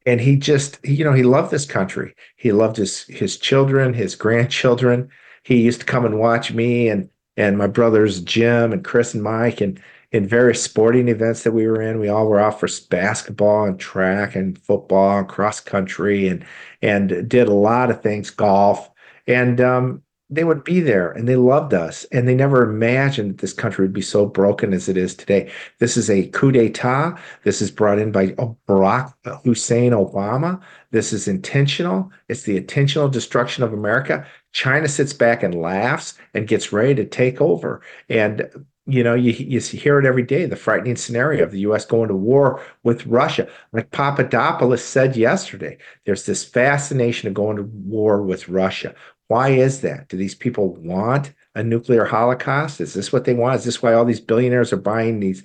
and 0.05 0.21
he 0.21 0.37
just 0.37 0.79
you 0.85 1.05
know 1.05 1.13
he 1.13 1.23
loved 1.23 1.51
this 1.51 1.67
country. 1.67 2.15
He 2.37 2.53
loved 2.53 2.77
his 2.77 3.05
his 3.05 3.39
children, 3.39 3.95
his 3.95 4.15
grandchildren. 4.15 5.09
He 5.43 5.63
used 5.63 5.81
to 5.81 5.87
come 5.87 6.05
and 6.05 6.19
watch 6.19 6.53
me 6.53 6.89
and 6.89 7.09
and 7.37 7.57
my 7.57 7.67
brothers 7.67 8.21
Jim 8.21 8.73
and 8.73 8.85
Chris 8.85 9.15
and 9.15 9.23
Mike 9.23 9.61
and 9.61 9.81
in 10.13 10.27
various 10.27 10.63
sporting 10.63 11.09
events 11.09 11.43
that 11.43 11.53
we 11.53 11.67
were 11.67 11.83
in. 11.83 12.01
We 12.01 12.09
all 12.09 12.27
were 12.27 12.41
off 12.41 12.61
for 12.61 12.69
basketball 12.89 13.65
and 13.65 13.79
track 13.79 14.35
and 14.35 14.59
football 14.59 15.19
and 15.19 15.29
cross 15.29 15.61
country 15.61 16.29
and 16.29 16.45
and 16.83 17.29
did 17.29 17.49
a 17.49 17.55
lot 17.55 17.91
of 17.91 18.03
things, 18.03 18.31
golf. 18.31 18.91
And 19.27 19.61
um, 19.61 20.03
they 20.31 20.45
would 20.45 20.63
be 20.63 20.81
there 20.81 21.11
and 21.13 21.27
they 21.27 21.37
loved 21.37 21.73
us. 21.73 22.05
And 22.13 22.29
they 22.29 22.35
never 22.35 22.63
imagined 22.63 23.31
that 23.31 23.39
this 23.39 23.53
country 23.53 23.85
would 23.85 23.93
be 23.93 24.03
so 24.03 24.27
broken 24.27 24.73
as 24.75 24.89
it 24.89 24.97
is 24.97 25.15
today. 25.15 25.51
This 25.79 25.97
is 25.97 26.11
a 26.11 26.29
coup 26.29 26.53
d'etat. 26.53 27.19
This 27.45 27.63
is 27.63 27.71
brought 27.71 27.99
in 27.99 28.13
by 28.13 28.29
Barack 28.69 29.13
Hussein 29.45 29.93
Obama. 29.93 30.61
This 30.91 31.13
is 31.13 31.29
intentional. 31.29 32.11
It's 32.29 32.43
the 32.43 32.57
intentional 32.57 33.09
destruction 33.09 33.65
of 33.65 33.73
America. 33.73 34.27
China 34.53 34.89
sits 34.89 35.13
back 35.13 35.43
and 35.43 35.55
laughs 35.55 36.15
and 36.35 36.49
gets 36.49 36.73
ready 36.73 36.95
to 36.95 37.05
take 37.05 37.41
over. 37.41 37.81
And 38.09 38.49
you 38.89 39.05
know, 39.05 39.15
you, 39.15 39.33
you 39.33 39.61
hear 39.61 39.99
it 39.99 40.07
every 40.07 40.23
day 40.23 40.47
the 40.47 40.57
frightening 40.57 40.97
scenario 40.97 41.45
of 41.45 41.51
the 41.51 41.61
U.S. 41.61 41.85
going 41.85 42.09
to 42.09 42.17
war 42.17 42.63
with 42.85 43.07
Russia. 43.07 43.47
Like 43.73 43.91
Papadopoulos 43.91 44.83
said 44.83 45.15
yesterday, 45.15 45.77
there's 46.07 46.25
this 46.25 46.43
fascination 46.43 47.29
of 47.29 47.35
going 47.35 47.59
to 47.59 47.65
war 47.65 48.23
with 48.23 48.49
Russia. 48.49 48.95
Why 49.27 49.51
is 49.51 49.83
that? 49.83 50.09
Do 50.09 50.17
these 50.17 50.35
people 50.35 50.75
want 50.77 51.35
a 51.55 51.63
nuclear 51.63 52.07
holocaust? 52.07 52.81
Is 52.81 52.95
this 52.95 53.13
what 53.13 53.27
they 53.27 53.35
want? 53.35 53.57
Is 53.57 53.65
this 53.65 53.83
why 53.83 53.93
all 53.93 54.07
these 54.07 54.21
billionaires 54.21 54.73
are 54.73 54.79
buying 54.79 55.21
these, 55.21 55.43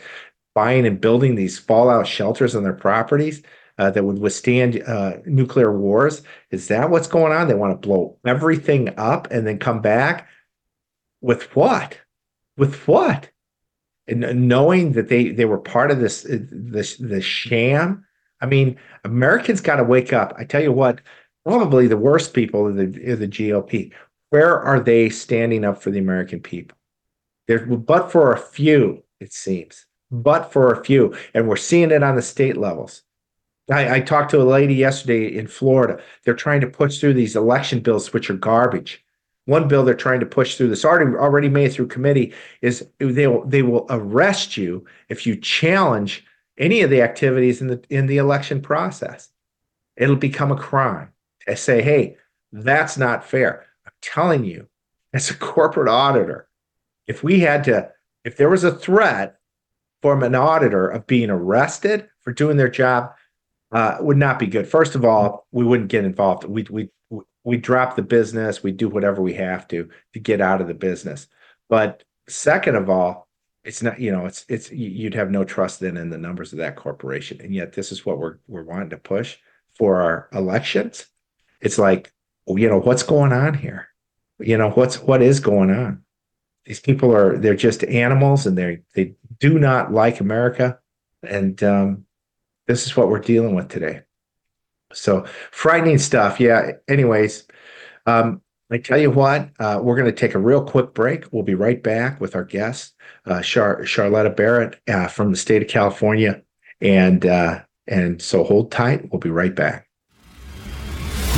buying 0.55 0.87
and 0.87 1.01
building 1.01 1.35
these 1.35 1.59
fallout 1.59 2.07
shelters 2.07 2.55
on 2.55 2.63
their 2.63 2.71
properties? 2.71 3.43
Uh, 3.79 3.89
that 3.89 4.03
would 4.03 4.19
withstand 4.19 4.83
uh, 4.83 5.13
nuclear 5.25 5.75
wars. 5.75 6.21
Is 6.51 6.67
that 6.67 6.91
what's 6.91 7.07
going 7.07 7.33
on? 7.33 7.47
They 7.47 7.55
want 7.55 7.81
to 7.81 7.87
blow 7.87 8.19
everything 8.23 8.93
up 8.99 9.27
and 9.31 9.47
then 9.47 9.57
come 9.57 9.81
back 9.81 10.27
with 11.21 11.55
what? 11.55 11.97
With 12.55 12.87
what? 12.87 13.31
And 14.07 14.47
knowing 14.47 14.93
that 14.93 15.07
they 15.09 15.29
they 15.29 15.45
were 15.45 15.57
part 15.57 15.91
of 15.91 15.99
this 15.99 16.25
uh, 16.25 16.39
this 16.51 16.97
the 16.97 17.21
sham. 17.21 18.05
I 18.41 18.45
mean, 18.45 18.77
Americans 19.05 19.61
got 19.61 19.77
to 19.77 19.83
wake 19.83 20.11
up. 20.11 20.33
I 20.37 20.43
tell 20.43 20.61
you 20.61 20.71
what, 20.71 20.99
probably 21.45 21.87
the 21.87 21.97
worst 21.97 22.33
people 22.33 22.67
in 22.67 22.75
the 22.75 23.11
in 23.11 23.19
the 23.19 23.27
GOP. 23.27 23.91
Where 24.29 24.59
are 24.59 24.79
they 24.79 25.09
standing 25.09 25.63
up 25.63 25.81
for 25.81 25.91
the 25.91 25.99
American 25.99 26.39
people? 26.39 26.77
There, 27.47 27.65
but 27.65 28.11
for 28.11 28.33
a 28.33 28.37
few, 28.37 29.03
it 29.19 29.31
seems. 29.31 29.85
But 30.11 30.51
for 30.51 30.71
a 30.71 30.83
few, 30.83 31.15
and 31.33 31.47
we're 31.47 31.55
seeing 31.55 31.91
it 31.91 32.03
on 32.03 32.15
the 32.15 32.21
state 32.21 32.57
levels. 32.57 33.03
I, 33.71 33.95
I 33.95 33.99
talked 34.01 34.31
to 34.31 34.41
a 34.41 34.43
lady 34.43 34.75
yesterday 34.75 35.35
in 35.37 35.47
Florida. 35.47 36.01
They're 36.23 36.33
trying 36.33 36.61
to 36.61 36.67
push 36.67 36.99
through 36.99 37.13
these 37.13 37.35
election 37.35 37.79
bills, 37.79 38.11
which 38.11 38.29
are 38.29 38.35
garbage 38.35 39.02
one 39.45 39.67
bill 39.67 39.83
they're 39.83 39.93
trying 39.93 40.19
to 40.21 40.25
push 40.25 40.55
through 40.55 40.69
this 40.69 40.85
already 40.85 41.15
already 41.15 41.49
made 41.49 41.73
through 41.73 41.87
committee 41.87 42.33
is 42.61 42.87
they 42.99 43.27
will 43.27 43.45
they 43.45 43.61
will 43.61 43.85
arrest 43.89 44.55
you 44.57 44.85
if 45.09 45.25
you 45.25 45.35
challenge 45.35 46.25
any 46.57 46.81
of 46.81 46.89
the 46.89 47.01
activities 47.01 47.61
in 47.61 47.67
the 47.67 47.83
in 47.89 48.07
the 48.07 48.17
election 48.17 48.61
process. 48.61 49.29
It'll 49.97 50.15
become 50.15 50.51
a 50.51 50.57
crime. 50.57 51.11
I 51.47 51.55
say, 51.55 51.81
hey, 51.81 52.17
that's 52.51 52.97
not 52.97 53.25
fair. 53.25 53.65
I'm 53.85 53.91
telling 54.01 54.43
you, 54.43 54.67
as 55.13 55.29
a 55.29 55.35
corporate 55.35 55.89
auditor, 55.89 56.47
if 57.05 57.23
we 57.23 57.41
had 57.41 57.65
to, 57.65 57.91
if 58.23 58.37
there 58.37 58.49
was 58.49 58.63
a 58.63 58.75
threat 58.75 59.37
from 60.01 60.23
an 60.23 60.35
auditor 60.35 60.87
of 60.87 61.05
being 61.05 61.29
arrested 61.29 62.09
for 62.21 62.31
doing 62.31 62.57
their 62.57 62.69
job, 62.69 63.13
uh, 63.71 63.97
would 63.99 64.17
not 64.17 64.39
be 64.39 64.47
good. 64.47 64.67
First 64.67 64.95
of 64.95 65.03
all, 65.03 65.47
we 65.51 65.65
wouldn't 65.65 65.89
get 65.89 66.05
involved. 66.05 66.45
We 66.45 66.65
we 66.69 66.89
we 67.43 67.57
drop 67.57 67.95
the 67.95 68.01
business, 68.01 68.63
we 68.63 68.71
do 68.71 68.89
whatever 68.89 69.21
we 69.21 69.33
have 69.33 69.67
to 69.69 69.89
to 70.13 70.19
get 70.19 70.41
out 70.41 70.61
of 70.61 70.67
the 70.67 70.73
business. 70.73 71.27
But 71.69 72.03
second 72.27 72.75
of 72.75 72.89
all, 72.89 73.27
it's 73.63 73.81
not, 73.81 73.99
you 73.99 74.11
know, 74.11 74.25
it's 74.25 74.45
it's 74.49 74.71
you'd 74.71 75.15
have 75.15 75.31
no 75.31 75.43
trust 75.43 75.79
then 75.79 75.97
in 75.97 76.09
the 76.09 76.17
numbers 76.17 76.51
of 76.51 76.59
that 76.59 76.75
corporation. 76.75 77.39
And 77.41 77.53
yet 77.53 77.73
this 77.73 77.91
is 77.91 78.05
what 78.05 78.17
we're 78.17 78.37
we're 78.47 78.63
wanting 78.63 78.89
to 78.89 78.97
push 78.97 79.37
for 79.75 80.01
our 80.01 80.29
elections. 80.33 81.05
It's 81.61 81.77
like, 81.77 82.11
you 82.47 82.69
know, 82.69 82.79
what's 82.79 83.03
going 83.03 83.31
on 83.31 83.53
here? 83.53 83.87
You 84.39 84.57
know, 84.57 84.71
what's 84.71 84.99
what 84.99 85.21
is 85.21 85.39
going 85.39 85.71
on? 85.71 86.03
These 86.65 86.81
people 86.81 87.15
are 87.15 87.37
they're 87.37 87.55
just 87.55 87.83
animals 87.83 88.45
and 88.45 88.57
they 88.57 88.81
they 88.95 89.15
do 89.39 89.59
not 89.59 89.93
like 89.93 90.19
America. 90.19 90.79
And 91.21 91.61
um, 91.63 92.05
this 92.67 92.85
is 92.85 92.97
what 92.97 93.09
we're 93.09 93.19
dealing 93.19 93.55
with 93.55 93.69
today. 93.69 94.01
So 94.93 95.25
frightening 95.51 95.97
stuff. 95.97 96.39
Yeah. 96.39 96.71
Anyways, 96.87 97.47
um, 98.05 98.41
I 98.71 98.77
tell 98.77 98.97
you 98.97 99.11
what, 99.11 99.49
uh, 99.59 99.79
we're 99.83 99.95
going 99.95 100.09
to 100.09 100.17
take 100.17 100.33
a 100.33 100.39
real 100.39 100.63
quick 100.63 100.93
break. 100.93 101.31
We'll 101.31 101.43
be 101.43 101.53
right 101.53 101.81
back 101.81 102.19
with 102.19 102.35
our 102.35 102.43
guest, 102.43 102.95
uh, 103.25 103.41
Char- 103.41 103.81
Sharleta 103.83 104.35
Bassett 104.35 104.81
uh, 104.89 105.07
from 105.07 105.29
the 105.31 105.37
state 105.37 105.61
of 105.61 105.67
California, 105.67 106.41
and 106.81 107.23
uh, 107.25 107.61
and 107.87 108.21
so 108.21 108.43
hold 108.43 108.71
tight. 108.71 109.11
We'll 109.11 109.19
be 109.19 109.29
right 109.29 109.53
back. 109.53 109.87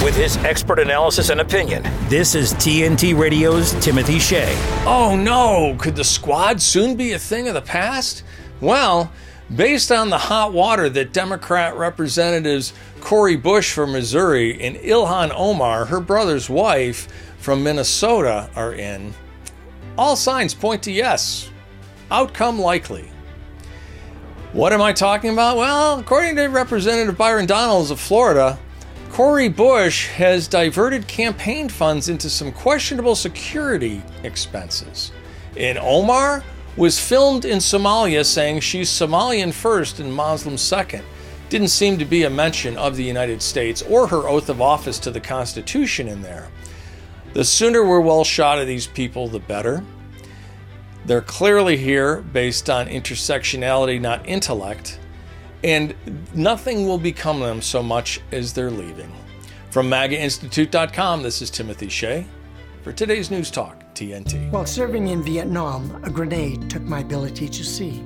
With 0.03 0.15
his 0.15 0.37
expert 0.37 0.79
analysis 0.79 1.29
and 1.29 1.41
opinion, 1.41 1.83
this 2.09 2.35
is 2.35 2.53
TNT 2.53 3.17
Radio's 3.17 3.73
Timothy 3.83 4.19
Shea. 4.19 4.53
Oh 4.85 5.15
no, 5.15 5.75
could 5.77 5.95
the 5.95 6.03
squad 6.03 6.61
soon 6.61 6.95
be 6.95 7.13
a 7.13 7.19
thing 7.19 7.47
of 7.47 7.53
the 7.53 7.61
past? 7.61 8.23
Well, 8.61 9.11
based 9.55 9.91
on 9.91 10.09
the 10.09 10.17
hot 10.17 10.53
water 10.53 10.89
that 10.89 11.11
Democrat 11.11 11.75
Representatives 11.75 12.73
Cori 13.05 13.35
Bush 13.35 13.71
from 13.71 13.91
Missouri 13.91 14.59
and 14.59 14.77
Ilhan 14.77 15.31
Omar, 15.35 15.85
her 15.85 15.99
brother's 15.99 16.49
wife 16.49 17.07
from 17.37 17.61
Minnesota, 17.61 18.49
are 18.55 18.73
in, 18.73 19.13
all 19.95 20.15
signs 20.15 20.55
point 20.55 20.81
to 20.81 20.91
yes. 20.91 21.51
Outcome 22.09 22.57
likely. 22.57 23.11
What 24.53 24.73
am 24.73 24.81
I 24.81 24.91
talking 24.91 25.29
about? 25.29 25.55
Well, 25.55 25.99
according 25.99 26.35
to 26.37 26.47
Representative 26.47 27.15
Byron 27.15 27.45
Donalds 27.45 27.91
of 27.91 27.99
Florida, 27.99 28.57
Cori 29.11 29.49
Bush 29.49 30.07
has 30.07 30.47
diverted 30.47 31.07
campaign 31.07 31.69
funds 31.69 32.09
into 32.09 32.27
some 32.27 32.51
questionable 32.51 33.13
security 33.13 34.01
expenses. 34.23 35.11
And 35.55 35.77
Omar 35.77 36.43
was 36.75 36.99
filmed 36.99 37.45
in 37.45 37.59
Somalia 37.59 38.25
saying 38.25 38.61
she's 38.61 38.89
Somalian 38.89 39.53
first 39.53 39.99
and 39.99 40.11
Muslim 40.11 40.57
second. 40.57 41.03
Didn't 41.49 41.67
seem 41.67 41.97
to 41.99 42.05
be 42.05 42.23
a 42.23 42.29
mention 42.29 42.75
of 42.77 42.95
the 42.95 43.03
United 43.03 43.41
States 43.41 43.81
or 43.84 44.08
her 44.08 44.27
oath 44.27 44.49
of 44.49 44.62
office 44.62 44.99
to 44.99 45.12
the 45.12 45.19
Constitution 45.19 46.08
in 46.08 46.21
there. 46.21 46.47
The 47.34 47.43
sooner 47.43 47.86
we're 47.86 47.99
well 47.99 48.23
shot 48.23 48.60
of 48.60 48.67
these 48.67 48.88
people, 48.88 49.27
the 49.27 49.39
better. 49.39 49.84
They're 51.05 51.21
clearly 51.21 51.77
here 51.77 52.21
based 52.21 52.69
on 52.69 52.88
intersectionality, 52.88 54.01
not 54.01 54.27
intellect, 54.27 54.99
and 55.63 55.93
nothing 56.34 56.88
will 56.88 56.97
become 56.97 57.39
them 57.39 57.62
so 57.62 57.84
much 57.84 58.21
as 58.31 58.53
they're 58.53 58.71
leaving. 58.71 59.12
From 59.69 59.89
MAGAInstitute.com, 59.89 61.21
this 61.21 61.41
is 61.41 61.49
Timothy 61.49 61.89
Shea 61.89 62.25
for 62.84 62.93
today's 62.93 63.29
News 63.29 63.51
Talk, 63.51 63.84
TNT. 63.93 64.49
While 64.51 64.65
serving 64.65 65.08
in 65.10 65.21
Vietnam, 65.23 66.01
a 66.03 66.10
grenade 66.10 66.69
took 66.69 66.84
my 66.84 66.99
ability 66.99 67.49
to 67.49 67.63
see. 67.63 68.03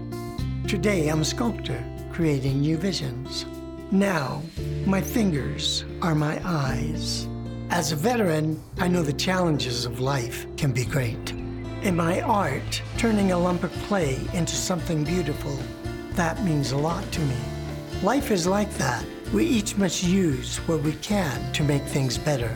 Today, 0.67 1.09
I'm 1.09 1.21
a 1.21 1.25
sculptor, 1.25 1.83
creating 2.19 2.59
new 2.59 2.75
visions. 2.75 3.45
Now, 3.91 4.41
my 4.85 4.99
fingers 4.99 5.85
are 6.01 6.13
my 6.13 6.37
eyes. 6.43 7.29
As 7.69 7.93
a 7.93 7.95
veteran, 7.95 8.61
I 8.77 8.89
know 8.89 9.03
the 9.03 9.13
challenges 9.13 9.85
of 9.85 10.01
life 10.01 10.45
can 10.57 10.73
be 10.73 10.83
great. 10.83 11.31
In 11.81 11.95
my 11.95 12.19
art, 12.19 12.81
turning 12.97 13.31
a 13.31 13.39
lump 13.39 13.63
of 13.63 13.71
clay 13.87 14.19
into 14.33 14.53
something 14.53 15.05
beautiful, 15.05 15.57
that 16.15 16.43
means 16.43 16.73
a 16.73 16.77
lot 16.77 17.09
to 17.13 17.21
me. 17.21 17.37
Life 18.03 18.31
is 18.31 18.45
like 18.45 18.73
that. 18.73 19.05
We 19.33 19.45
each 19.45 19.77
must 19.77 20.03
use 20.03 20.57
what 20.67 20.81
we 20.81 20.91
can 20.95 21.53
to 21.53 21.63
make 21.63 21.83
things 21.83 22.17
better. 22.17 22.53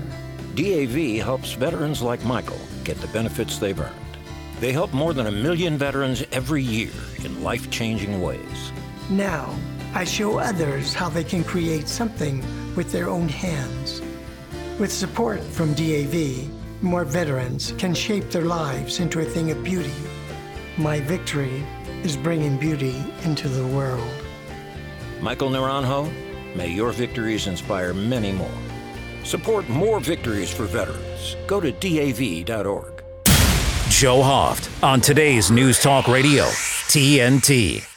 DAV 0.56 1.24
helps 1.24 1.54
veterans 1.54 2.02
like 2.02 2.26
Michael 2.26 2.60
get 2.84 3.00
the 3.00 3.08
benefits 3.08 3.60
they've 3.60 3.80
earned. 3.80 4.18
They 4.60 4.74
help 4.74 4.92
more 4.92 5.14
than 5.14 5.28
a 5.28 5.32
million 5.32 5.78
veterans 5.78 6.22
every 6.34 6.64
year 6.64 6.92
in 7.24 7.44
life 7.44 7.72
changing 7.72 8.22
ways. 8.22 8.74
Now, 9.10 9.54
I 9.94 10.06
show 10.06 10.40
others 10.40 10.94
how 10.94 11.10
they 11.10 11.24
can 11.24 11.44
create 11.44 11.88
something 11.88 12.44
with 12.76 12.92
their 12.92 13.10
own 13.10 13.28
hands. 13.30 14.02
With 14.80 14.92
support 14.92 15.44
from 15.44 15.74
DAV, 15.74 16.50
more 16.82 17.06
veterans 17.06 17.74
can 17.78 17.94
shape 17.94 18.32
their 18.32 18.46
lives 18.46 19.00
into 19.00 19.20
a 19.20 19.26
thing 19.26 19.52
of 19.52 19.64
beauty. 19.64 19.94
My 20.78 21.00
victory 21.00 21.64
is 22.04 22.18
bringing 22.18 22.58
beauty 22.58 22.96
into 23.24 23.48
the 23.48 23.68
world. 23.68 24.10
Michael 25.22 25.50
Naranjo, 25.50 26.12
may 26.56 26.70
your 26.70 26.92
victories 26.92 27.48
inspire 27.48 27.94
many 27.94 28.32
more. 28.32 28.58
Support 29.24 29.70
more 29.70 30.00
victories 30.00 30.52
for 30.52 30.66
veterans. 30.66 31.36
Go 31.48 31.62
to 31.62 31.72
DAV.org. 31.72 33.04
Joe 33.90 34.22
Hoft 34.22 34.84
on 34.84 35.00
today's 35.00 35.52
News 35.52 35.80
Talk 35.80 36.08
Radio, 36.08 36.46
TNT. 36.46 37.93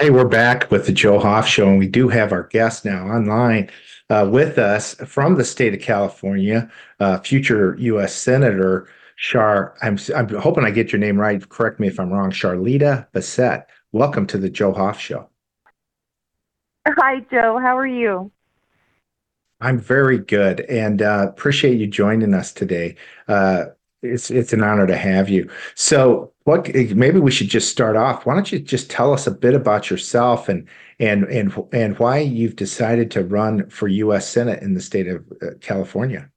Hey, 0.00 0.10
we're 0.10 0.28
back 0.28 0.70
with 0.70 0.86
the 0.86 0.92
Joe 0.92 1.18
Hoft 1.18 1.46
Show, 1.46 1.68
and 1.68 1.76
we 1.76 1.88
do 1.88 2.08
have 2.08 2.30
our 2.30 2.44
guest 2.44 2.84
now 2.84 3.08
online 3.08 3.68
uh, 4.10 4.28
with 4.30 4.56
us 4.56 4.94
from 4.94 5.34
the 5.34 5.44
state 5.44 5.74
of 5.74 5.80
California, 5.80 6.70
uh, 7.00 7.18
future 7.18 7.74
U.S. 7.80 8.14
Senator 8.14 8.88
Char. 9.16 9.74
I'm, 9.82 9.98
I'm 10.14 10.28
hoping 10.36 10.64
I 10.64 10.70
get 10.70 10.92
your 10.92 11.00
name 11.00 11.20
right. 11.20 11.46
Correct 11.48 11.80
me 11.80 11.88
if 11.88 11.98
I'm 11.98 12.12
wrong. 12.12 12.30
Sharleta 12.30 13.10
Bassett. 13.10 13.66
Welcome 13.90 14.28
to 14.28 14.38
the 14.38 14.48
Joe 14.48 14.72
Hoft 14.72 15.00
Show. 15.00 15.28
Hi, 16.86 17.18
Joe. 17.28 17.58
How 17.58 17.76
are 17.76 17.84
you? 17.84 18.30
I'm 19.60 19.80
very 19.80 20.18
good, 20.18 20.60
and 20.60 21.02
uh, 21.02 21.26
appreciate 21.28 21.76
you 21.76 21.88
joining 21.88 22.34
us 22.34 22.52
today. 22.52 22.94
Uh, 23.26 23.64
it's 24.02 24.30
it's 24.30 24.52
an 24.52 24.62
honor 24.62 24.86
to 24.86 24.96
have 24.96 25.28
you. 25.28 25.50
So, 25.74 26.32
what 26.48 26.74
maybe 26.74 27.20
we 27.20 27.30
should 27.30 27.50
just 27.50 27.68
start 27.68 27.94
off. 27.94 28.24
Why 28.24 28.32
don't 28.32 28.50
you 28.50 28.58
just 28.58 28.90
tell 28.90 29.12
us 29.12 29.26
a 29.26 29.30
bit 29.30 29.54
about 29.54 29.90
yourself 29.90 30.48
and 30.48 30.66
and 30.98 31.24
and 31.24 31.52
and 31.72 31.98
why 31.98 32.20
you've 32.20 32.56
decided 32.56 33.10
to 33.10 33.22
run 33.22 33.68
for 33.68 33.86
U.S. 33.86 34.26
Senate 34.26 34.62
in 34.62 34.72
the 34.72 34.80
state 34.80 35.08
of 35.08 35.22
uh, 35.42 35.48
California? 35.60 36.30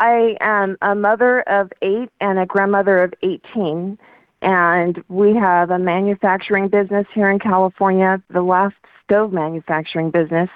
I 0.00 0.38
am 0.40 0.78
a 0.80 0.94
mother 0.94 1.42
of 1.42 1.70
eight 1.82 2.08
and 2.22 2.38
a 2.38 2.46
grandmother 2.46 3.02
of 3.02 3.12
18, 3.22 3.98
and 4.40 5.04
we 5.08 5.34
have 5.34 5.70
a 5.70 5.78
manufacturing 5.78 6.68
business 6.68 7.06
here 7.14 7.30
in 7.30 7.38
California, 7.38 8.22
the 8.30 8.42
last 8.42 8.76
stove 9.04 9.32
manufacturing 9.32 10.10
business, 10.10 10.48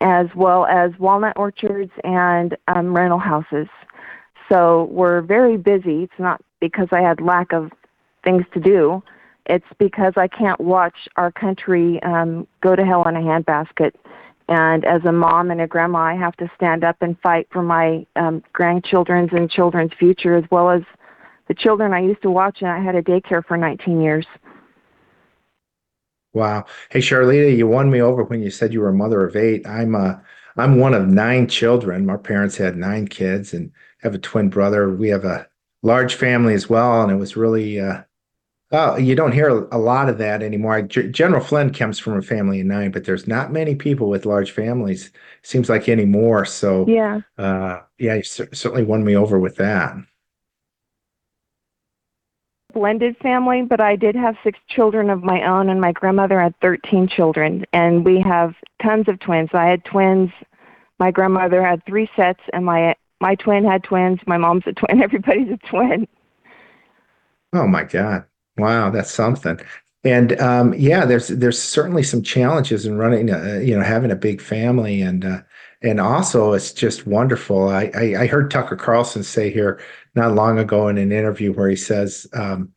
as 0.00 0.28
well 0.34 0.64
as 0.64 0.92
walnut 0.98 1.36
orchards 1.36 1.92
and 2.04 2.56
um, 2.68 2.96
rental 2.96 3.18
houses. 3.18 3.68
So 4.48 4.84
we're 4.90 5.20
very 5.20 5.56
busy. 5.56 6.04
It's 6.04 6.18
not 6.18 6.42
because 6.60 6.88
I 6.92 7.00
had 7.00 7.20
lack 7.20 7.52
of 7.52 7.70
things 8.24 8.44
to 8.54 8.60
do. 8.60 9.02
It's 9.46 9.66
because 9.78 10.14
I 10.16 10.28
can't 10.28 10.60
watch 10.60 11.08
our 11.16 11.32
country 11.32 12.02
um, 12.02 12.46
go 12.60 12.76
to 12.76 12.84
hell 12.84 13.06
in 13.08 13.16
a 13.16 13.20
handbasket. 13.20 13.92
And 14.48 14.84
as 14.84 15.04
a 15.04 15.12
mom 15.12 15.50
and 15.50 15.60
a 15.60 15.66
grandma, 15.66 15.98
I 15.98 16.14
have 16.14 16.36
to 16.36 16.50
stand 16.56 16.84
up 16.84 16.96
and 17.00 17.18
fight 17.20 17.48
for 17.50 17.62
my 17.62 18.06
um, 18.16 18.42
grandchildren's 18.52 19.30
and 19.32 19.50
children's 19.50 19.92
future, 19.98 20.36
as 20.36 20.44
well 20.50 20.70
as 20.70 20.82
the 21.48 21.54
children 21.54 21.92
I 21.92 22.00
used 22.00 22.22
to 22.22 22.30
watch. 22.30 22.58
And 22.60 22.70
I 22.70 22.80
had 22.80 22.94
a 22.94 23.02
daycare 23.02 23.44
for 23.44 23.56
19 23.56 24.00
years. 24.00 24.26
Wow. 26.32 26.66
Hey, 26.90 27.00
Sharleta, 27.00 27.56
you 27.56 27.66
won 27.66 27.90
me 27.90 28.00
over 28.00 28.24
when 28.24 28.42
you 28.42 28.50
said 28.50 28.72
you 28.72 28.80
were 28.80 28.90
a 28.90 28.94
mother 28.94 29.26
of 29.26 29.36
eight. 29.36 29.66
I'm 29.66 29.94
a, 29.94 29.98
uh, 29.98 30.20
I'm 30.56 30.78
one 30.78 30.92
of 30.92 31.06
nine 31.06 31.46
children. 31.46 32.04
My 32.04 32.16
parents 32.16 32.56
had 32.56 32.76
nine 32.76 33.06
kids 33.06 33.54
and 33.54 33.70
have 34.02 34.14
a 34.14 34.18
twin 34.18 34.48
brother. 34.48 34.90
We 34.90 35.08
have 35.08 35.24
a 35.24 35.46
large 35.82 36.14
family 36.14 36.54
as 36.54 36.68
well, 36.68 37.02
and 37.02 37.12
it 37.12 37.16
was 37.16 37.36
really. 37.36 37.80
Uh, 37.80 38.02
well, 38.70 39.00
you 39.00 39.14
don't 39.14 39.32
hear 39.32 39.48
a 39.48 39.78
lot 39.78 40.10
of 40.10 40.18
that 40.18 40.42
anymore. 40.42 40.82
General 40.82 41.42
Flynn 41.42 41.72
comes 41.72 41.98
from 41.98 42.18
a 42.18 42.22
family 42.22 42.60
of 42.60 42.66
nine, 42.66 42.90
but 42.90 43.04
there's 43.04 43.26
not 43.26 43.50
many 43.50 43.74
people 43.74 44.10
with 44.10 44.26
large 44.26 44.50
families. 44.50 45.10
Seems 45.40 45.70
like 45.70 45.88
anymore. 45.88 46.44
So 46.44 46.86
yeah, 46.86 47.20
uh, 47.38 47.80
yeah, 47.98 48.16
you 48.16 48.22
certainly 48.22 48.84
won 48.84 49.04
me 49.04 49.16
over 49.16 49.38
with 49.38 49.56
that 49.56 49.96
blended 52.78 53.16
family, 53.18 53.62
but 53.62 53.80
I 53.80 53.96
did 53.96 54.14
have 54.14 54.36
six 54.44 54.58
children 54.68 55.10
of 55.10 55.24
my 55.24 55.42
own, 55.42 55.68
and 55.68 55.80
my 55.80 55.90
grandmother 55.90 56.40
had 56.40 56.54
13 56.60 57.08
children, 57.08 57.64
and 57.72 58.04
we 58.04 58.20
have 58.20 58.54
tons 58.80 59.08
of 59.08 59.18
twins. 59.18 59.50
I 59.52 59.66
had 59.66 59.84
twins. 59.84 60.30
My 60.98 61.10
grandmother 61.10 61.64
had 61.64 61.84
three 61.86 62.08
sets, 62.14 62.40
and 62.52 62.64
my 62.64 62.94
my 63.20 63.34
twin 63.34 63.64
had 63.64 63.84
twins. 63.84 64.20
My 64.26 64.36
mom's 64.36 64.64
a 64.66 64.72
twin. 64.72 65.02
Everybody's 65.02 65.50
a 65.50 65.56
twin. 65.68 66.06
Oh 67.52 67.66
my 67.66 67.84
God! 67.84 68.24
Wow, 68.56 68.90
that's 68.90 69.10
something. 69.10 69.58
And 70.04 70.40
um, 70.40 70.74
yeah, 70.74 71.04
there's 71.04 71.28
there's 71.28 71.60
certainly 71.60 72.02
some 72.02 72.22
challenges 72.22 72.86
in 72.86 72.98
running, 72.98 73.30
uh, 73.30 73.60
you 73.62 73.76
know, 73.76 73.82
having 73.82 74.10
a 74.10 74.16
big 74.16 74.40
family, 74.40 75.02
and 75.02 75.24
uh, 75.24 75.42
and 75.82 76.00
also 76.00 76.52
it's 76.52 76.72
just 76.72 77.06
wonderful. 77.06 77.68
I, 77.68 77.90
I, 77.94 78.22
I 78.22 78.26
heard 78.26 78.50
Tucker 78.50 78.76
Carlson 78.76 79.22
say 79.22 79.50
here 79.50 79.80
not 80.14 80.34
long 80.34 80.58
ago 80.58 80.88
in 80.88 80.98
an 80.98 81.12
interview 81.12 81.52
where 81.52 81.68
he 81.68 81.76
says 81.76 82.26
um, 82.32 82.72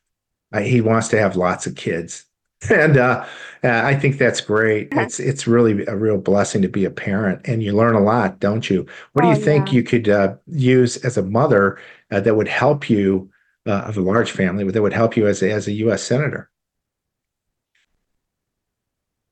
he 0.59 0.81
wants 0.81 1.07
to 1.09 1.19
have 1.19 1.35
lots 1.35 1.67
of 1.67 1.75
kids, 1.75 2.25
and 2.69 2.97
uh, 2.97 3.25
I 3.63 3.95
think 3.95 4.17
that's 4.17 4.41
great. 4.41 4.89
It's 4.91 5.19
it's 5.19 5.47
really 5.47 5.85
a 5.85 5.95
real 5.95 6.17
blessing 6.17 6.61
to 6.61 6.67
be 6.67 6.85
a 6.85 6.91
parent, 6.91 7.41
and 7.45 7.63
you 7.63 7.73
learn 7.73 7.95
a 7.95 8.01
lot, 8.01 8.39
don't 8.39 8.69
you? 8.69 8.85
What 9.13 9.23
do 9.23 9.29
you 9.29 9.35
think 9.35 9.67
yeah. 9.67 9.73
you 9.73 9.83
could 9.83 10.09
uh, 10.09 10.35
use 10.47 10.97
as 10.97 11.17
a 11.17 11.23
mother 11.23 11.79
uh, 12.11 12.19
that 12.21 12.35
would 12.35 12.47
help 12.47 12.89
you 12.89 13.29
uh, 13.67 13.81
of 13.81 13.97
a 13.97 14.01
large 14.01 14.31
family 14.31 14.63
but 14.63 14.73
that 14.73 14.81
would 14.81 14.93
help 14.93 15.15
you 15.15 15.27
as 15.27 15.41
a, 15.41 15.51
as 15.51 15.67
a 15.67 15.71
U.S. 15.73 16.03
senator? 16.03 16.49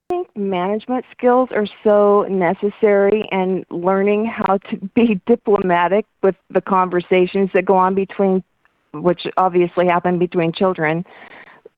I 0.09 0.15
think 0.15 0.35
management 0.35 1.05
skills 1.11 1.49
are 1.51 1.67
so 1.83 2.25
necessary 2.29 3.27
and 3.31 3.65
learning 3.69 4.25
how 4.25 4.57
to 4.57 4.77
be 4.95 5.21
diplomatic 5.25 6.05
with 6.23 6.35
the 6.49 6.61
conversations 6.61 7.49
that 7.53 7.65
go 7.65 7.75
on 7.75 7.95
between 7.95 8.43
which 8.91 9.27
obviously 9.37 9.85
happen 9.85 10.17
between 10.17 10.51
children 10.51 11.05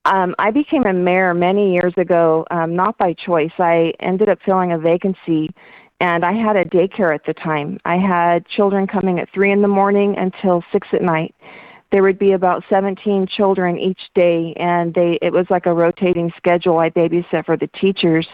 um, 0.04 0.34
I 0.38 0.50
became 0.50 0.84
a 0.84 0.92
mayor 0.92 1.32
many 1.34 1.72
years 1.72 1.94
ago, 1.96 2.44
um, 2.50 2.74
not 2.74 2.98
by 2.98 3.14
choice. 3.14 3.52
I 3.58 3.92
ended 4.00 4.28
up 4.28 4.38
filling 4.44 4.72
a 4.72 4.78
vacancy, 4.78 5.50
and 6.00 6.24
I 6.24 6.32
had 6.32 6.56
a 6.56 6.64
daycare 6.64 7.14
at 7.14 7.24
the 7.24 7.34
time. 7.34 7.78
I 7.84 7.98
had 7.98 8.46
children 8.46 8.86
coming 8.86 9.20
at 9.20 9.30
three 9.32 9.52
in 9.52 9.62
the 9.62 9.68
morning 9.68 10.16
until 10.18 10.64
six 10.72 10.88
at 10.92 11.02
night. 11.02 11.34
There 11.92 12.02
would 12.02 12.18
be 12.18 12.32
about 12.32 12.64
17 12.68 13.28
children 13.28 13.78
each 13.78 14.00
day, 14.14 14.54
and 14.56 14.92
they 14.92 15.18
it 15.22 15.32
was 15.32 15.46
like 15.50 15.66
a 15.66 15.74
rotating 15.74 16.32
schedule. 16.36 16.78
I 16.78 16.90
babysat 16.90 17.44
for 17.44 17.56
the 17.56 17.68
teachers, 17.68 18.26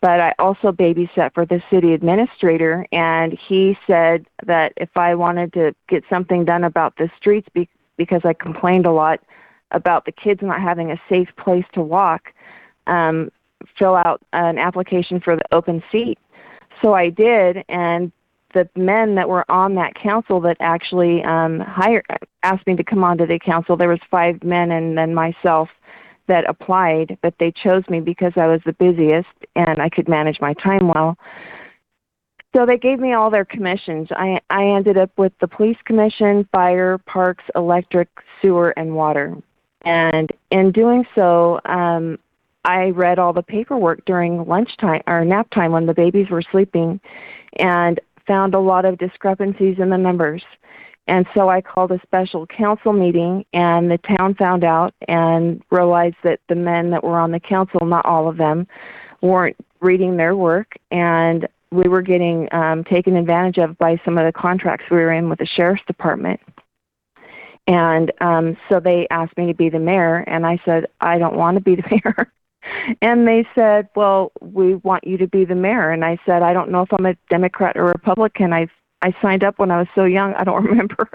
but 0.00 0.18
I 0.18 0.34
also 0.40 0.72
babysat 0.72 1.34
for 1.34 1.46
the 1.46 1.62
city 1.70 1.92
administrator, 1.92 2.84
and 2.90 3.32
he 3.32 3.78
said 3.86 4.26
that 4.44 4.72
if 4.76 4.88
I 4.96 5.14
wanted 5.14 5.52
to 5.52 5.74
get 5.88 6.02
something 6.10 6.44
done 6.44 6.64
about 6.64 6.96
the 6.96 7.08
streets 7.16 7.48
be, 7.54 7.68
because 7.96 8.22
I 8.24 8.32
complained 8.32 8.86
a 8.86 8.92
lot 8.92 9.20
about 9.70 10.04
the 10.04 10.12
kids 10.12 10.40
not 10.42 10.60
having 10.60 10.90
a 10.90 11.00
safe 11.08 11.28
place 11.36 11.64
to 11.72 11.82
walk, 11.82 12.32
um, 12.86 13.30
fill 13.78 13.94
out 13.94 14.22
an 14.32 14.58
application 14.58 15.20
for 15.20 15.36
the 15.36 15.54
open 15.54 15.82
seat. 15.90 16.18
So 16.82 16.94
I 16.94 17.10
did, 17.10 17.64
and 17.68 18.12
the 18.54 18.68
men 18.76 19.14
that 19.16 19.28
were 19.28 19.50
on 19.50 19.74
that 19.74 19.94
council 19.94 20.40
that 20.40 20.56
actually 20.60 21.22
um, 21.24 21.60
hired 21.60 22.04
asked 22.42 22.66
me 22.66 22.76
to 22.76 22.84
come 22.84 23.04
onto 23.04 23.26
the 23.26 23.38
council. 23.38 23.76
There 23.76 23.88
was 23.88 24.00
five 24.10 24.42
men 24.42 24.70
and 24.70 24.96
then 24.96 25.14
myself 25.14 25.68
that 26.28 26.48
applied, 26.48 27.18
but 27.22 27.34
they 27.38 27.52
chose 27.52 27.82
me 27.88 28.00
because 28.00 28.32
I 28.36 28.46
was 28.46 28.60
the 28.64 28.72
busiest 28.72 29.28
and 29.54 29.80
I 29.80 29.88
could 29.88 30.08
manage 30.08 30.40
my 30.40 30.54
time 30.54 30.88
well. 30.88 31.16
So 32.54 32.64
they 32.64 32.78
gave 32.78 32.98
me 32.98 33.12
all 33.12 33.30
their 33.30 33.44
commissions. 33.44 34.08
I 34.12 34.40
I 34.48 34.64
ended 34.64 34.96
up 34.96 35.10
with 35.18 35.32
the 35.40 35.48
police 35.48 35.76
commission, 35.84 36.48
fire, 36.52 36.96
parks, 36.98 37.44
electric, 37.54 38.08
sewer, 38.40 38.70
and 38.78 38.94
water. 38.94 39.36
And 39.86 40.32
in 40.50 40.72
doing 40.72 41.06
so, 41.14 41.60
um, 41.64 42.18
I 42.64 42.90
read 42.90 43.20
all 43.20 43.32
the 43.32 43.42
paperwork 43.42 44.04
during 44.04 44.44
lunchtime 44.44 45.02
or 45.06 45.24
nap 45.24 45.48
time 45.50 45.70
when 45.70 45.86
the 45.86 45.94
babies 45.94 46.28
were 46.28 46.42
sleeping 46.42 47.00
and 47.60 48.00
found 48.26 48.54
a 48.54 48.58
lot 48.58 48.84
of 48.84 48.98
discrepancies 48.98 49.78
in 49.78 49.88
the 49.88 49.96
numbers. 49.96 50.42
And 51.06 51.24
so 51.34 51.48
I 51.48 51.60
called 51.60 51.92
a 51.92 52.00
special 52.02 52.48
council 52.48 52.92
meeting, 52.92 53.46
and 53.52 53.88
the 53.88 53.98
town 53.98 54.34
found 54.34 54.64
out 54.64 54.92
and 55.06 55.62
realized 55.70 56.16
that 56.24 56.40
the 56.48 56.56
men 56.56 56.90
that 56.90 57.04
were 57.04 57.20
on 57.20 57.30
the 57.30 57.38
council, 57.38 57.86
not 57.86 58.04
all 58.04 58.28
of 58.28 58.38
them, 58.38 58.66
weren't 59.20 59.56
reading 59.78 60.16
their 60.16 60.34
work, 60.34 60.74
and 60.90 61.46
we 61.70 61.88
were 61.88 62.02
getting 62.02 62.52
um, 62.52 62.82
taken 62.82 63.14
advantage 63.14 63.58
of 63.58 63.78
by 63.78 64.00
some 64.04 64.18
of 64.18 64.26
the 64.26 64.32
contracts 64.32 64.86
we 64.90 64.96
were 64.96 65.12
in 65.12 65.28
with 65.28 65.38
the 65.38 65.46
sheriff's 65.46 65.84
department. 65.86 66.40
And 67.66 68.12
um, 68.20 68.56
so 68.68 68.78
they 68.78 69.08
asked 69.10 69.36
me 69.36 69.46
to 69.48 69.54
be 69.54 69.68
the 69.68 69.80
mayor, 69.80 70.18
and 70.26 70.46
I 70.46 70.60
said, 70.64 70.86
I 71.00 71.18
don't 71.18 71.36
want 71.36 71.56
to 71.56 71.60
be 71.60 71.74
the 71.74 71.82
mayor 71.90 72.32
and 73.00 73.26
they 73.26 73.46
said, 73.54 73.88
"Well, 73.94 74.32
we 74.40 74.76
want 74.76 75.06
you 75.06 75.16
to 75.18 75.26
be 75.26 75.44
the 75.44 75.54
mayor." 75.54 75.90
And 75.90 76.04
I 76.04 76.18
said, 76.26 76.42
"I 76.42 76.52
don't 76.52 76.70
know 76.70 76.82
if 76.82 76.92
I'm 76.92 77.06
a 77.06 77.14
Democrat 77.30 77.76
or 77.76 77.84
Republican. 77.84 78.52
I 78.52 78.68
I 79.02 79.14
signed 79.22 79.44
up 79.44 79.58
when 79.58 79.70
I 79.70 79.78
was 79.78 79.88
so 79.94 80.04
young. 80.04 80.34
I 80.34 80.44
don't 80.44 80.64
remember." 80.70 81.08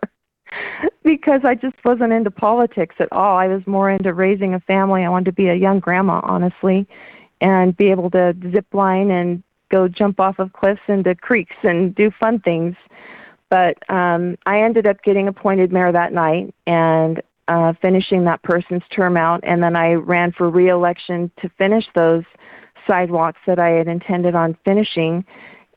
because 1.04 1.42
I 1.46 1.56
just 1.56 1.78
wasn't 1.86 2.12
into 2.12 2.30
politics 2.30 2.96
at 3.00 3.12
all. 3.14 3.38
I 3.38 3.48
was 3.48 3.66
more 3.66 3.90
into 3.90 4.14
raising 4.14 4.54
a 4.54 4.60
family. 4.60 5.06
I 5.06 5.10
wanted 5.10 5.26
to 5.26 5.32
be 5.32 5.48
a 5.48 5.56
young 5.56 5.80
grandma, 5.80 6.20
honestly, 6.24 6.86
and 7.40 7.76
be 7.76 7.90
able 7.90 8.10
to 8.12 8.36
zip 8.52 8.66
line 8.74 9.12
and 9.12 9.42
go 9.70 9.88
jump 9.88 10.20
off 10.20 10.40
of 10.40 10.52
cliffs 10.52 10.82
into 10.90 11.16
creeks 11.16 11.56
and 11.64 11.96
do 11.96 12.12
fun 12.12 12.40
things. 12.40 12.76
But 13.52 13.78
um, 13.90 14.38
I 14.46 14.62
ended 14.62 14.88
up 14.88 15.04
getting 15.04 15.28
appointed 15.28 15.74
mayor 15.74 15.92
that 15.92 16.14
night, 16.14 16.56
and 16.66 17.22
uh, 17.50 17.74
finishing 17.82 18.24
that 18.24 18.42
person's 18.44 18.82
term 18.96 19.18
out, 19.18 19.42
and 19.44 19.62
then 19.62 19.76
I 19.76 19.96
ran 19.96 20.32
for 20.32 20.50
reelection 20.50 21.30
to 21.42 21.50
finish 21.58 21.86
those 21.94 22.24
sidewalks 22.88 23.42
that 23.46 23.60
I 23.60 23.72
had 23.72 23.90
intended 23.90 24.36
on 24.36 24.58
finishing, 24.64 25.26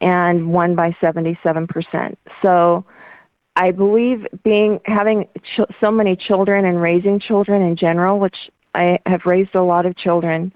and 0.00 0.52
won 0.52 0.76
by 0.76 0.92
77%. 1.02 2.16
So 2.42 2.84
I 3.56 3.72
believe 3.72 4.24
being 4.44 4.78
having 4.84 5.26
ch- 5.42 5.74
so 5.80 5.90
many 5.90 6.14
children 6.14 6.64
and 6.64 6.80
raising 6.80 7.18
children 7.18 7.60
in 7.60 7.74
general, 7.74 8.20
which 8.20 8.36
I 8.76 9.00
have 9.04 9.22
raised 9.26 9.56
a 9.56 9.62
lot 9.62 9.84
of 9.84 9.96
children, 9.96 10.52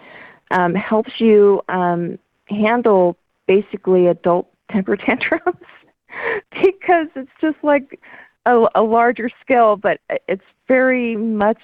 um, 0.53 0.73
helps 0.73 1.13
you 1.19 1.63
um, 1.69 2.17
handle 2.49 3.17
basically 3.49 4.07
adult 4.07 4.49
temper 4.71 4.97
tantrums 5.05 5.57
because 6.53 7.09
it's 7.15 7.31
just 7.41 7.59
like 7.63 8.01
a, 8.47 8.67
a 8.75 8.83
larger 8.83 9.31
scale, 9.41 9.77
but 9.77 10.01
it's 10.29 10.45
very 10.67 11.17
much 11.17 11.59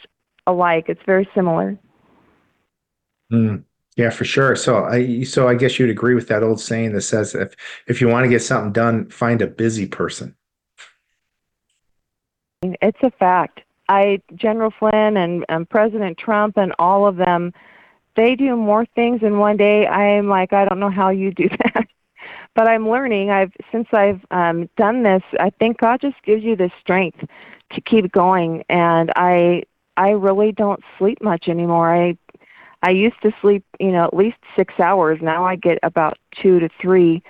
alike. 0.46 0.86
It's 0.88 1.02
very 1.06 1.28
similar. 1.34 1.78
Mm, 3.32 3.64
yeah, 3.96 4.10
for 4.10 4.24
sure. 4.24 4.56
So 4.56 4.84
I 4.84 5.22
so 5.22 5.48
I 5.48 5.54
guess 5.54 5.78
you'd 5.78 5.90
agree 5.90 6.14
with 6.14 6.28
that 6.28 6.42
old 6.42 6.60
saying 6.60 6.92
that 6.92 7.02
says 7.02 7.34
if 7.34 7.54
if 7.86 8.00
you 8.00 8.08
want 8.08 8.24
to 8.24 8.28
get 8.28 8.42
something 8.42 8.72
done, 8.72 9.08
find 9.08 9.40
a 9.42 9.46
busy 9.46 9.86
person. 9.86 10.34
It's 12.62 12.98
a 13.02 13.10
fact. 13.10 13.60
I 13.88 14.20
General 14.34 14.72
Flynn 14.78 15.16
and, 15.16 15.44
and 15.48 15.68
President 15.68 16.18
Trump 16.18 16.56
and 16.56 16.72
all 16.78 17.06
of 17.06 17.16
them, 17.16 17.52
they 18.16 18.34
do 18.34 18.56
more 18.56 18.86
things 18.94 19.22
in 19.22 19.38
one 19.38 19.56
day. 19.56 19.86
I'm 19.86 20.28
like, 20.28 20.52
I 20.52 20.64
don't 20.64 20.80
know 20.80 20.90
how 20.90 21.10
you 21.10 21.32
do 21.32 21.48
that 21.64 21.86
but 22.54 22.68
I'm 22.68 22.88
learning. 22.88 23.30
I've 23.30 23.52
since 23.72 23.88
I've 23.92 24.24
um, 24.30 24.68
done 24.76 25.02
this, 25.02 25.22
I 25.40 25.50
think 25.50 25.78
God 25.78 26.00
just 26.00 26.22
gives 26.22 26.42
you 26.42 26.56
the 26.56 26.70
strength 26.80 27.24
to 27.72 27.80
keep 27.80 28.10
going. 28.12 28.64
And 28.68 29.12
I 29.16 29.64
I 29.96 30.10
really 30.10 30.52
don't 30.52 30.80
sleep 30.98 31.22
much 31.22 31.48
anymore. 31.48 31.94
I 31.94 32.16
I 32.82 32.90
used 32.90 33.20
to 33.22 33.32
sleep, 33.40 33.64
you 33.80 33.92
know, 33.92 34.04
at 34.04 34.14
least 34.14 34.36
six 34.56 34.74
hours. 34.78 35.18
Now 35.22 35.44
I 35.44 35.56
get 35.56 35.78
about 35.82 36.18
two 36.40 36.60
to 36.60 36.68
three, 36.80 37.22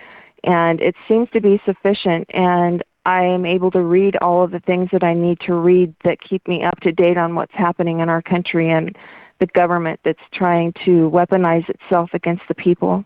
and 0.43 0.81
it 0.81 0.95
seems 1.09 1.29
to 1.31 1.41
be 1.41 1.61
sufficient. 1.65 2.29
And 2.35 2.83
I 3.07 3.23
am 3.23 3.45
able 3.45 3.71
to 3.73 3.83
read 3.83 4.17
all 4.17 4.43
of 4.43 4.51
the 4.51 4.61
things 4.61 4.89
that 4.93 5.05
I 5.05 5.15
need 5.15 5.41
to 5.41 5.55
read 5.55 5.95
that 6.05 6.21
keep 6.21 6.47
me 6.49 6.65
up 6.65 6.81
to 6.81 6.93
date 6.93 7.19
on 7.19 7.35
what's 7.35 7.55
happening 7.55 8.01
in 8.01 8.09
our 8.09 8.23
country 8.23 8.71
and 8.71 8.97
the 9.41 9.47
government 9.47 10.01
that's 10.05 10.19
trying 10.33 10.73
to 10.85 11.11
weaponize 11.11 11.69
itself 11.69 12.11
against 12.15 12.43
the 12.49 12.55
people. 12.55 13.05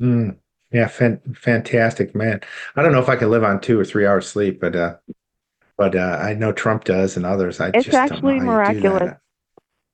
Mm. 0.00 0.36
Yeah, 0.72 0.88
fan- 0.88 1.20
fantastic, 1.34 2.14
man. 2.14 2.40
I 2.76 2.82
don't 2.82 2.92
know 2.92 3.00
if 3.00 3.08
I 3.08 3.16
could 3.16 3.28
live 3.28 3.44
on 3.44 3.60
two 3.60 3.78
or 3.78 3.84
three 3.84 4.06
hours 4.06 4.26
sleep, 4.28 4.60
but 4.60 4.74
uh, 4.74 4.96
but 5.76 5.94
uh, 5.94 6.18
I 6.22 6.34
know 6.34 6.52
Trump 6.52 6.84
does 6.84 7.16
and 7.16 7.26
others. 7.26 7.60
I 7.60 7.68
it's 7.68 7.84
just 7.84 7.94
actually 7.96 8.38
don't 8.38 8.46
know 8.46 8.52
how 8.64 8.70
you 8.72 8.80
do 8.80 8.90
miraculous. 8.90 9.00
that. 9.00 9.20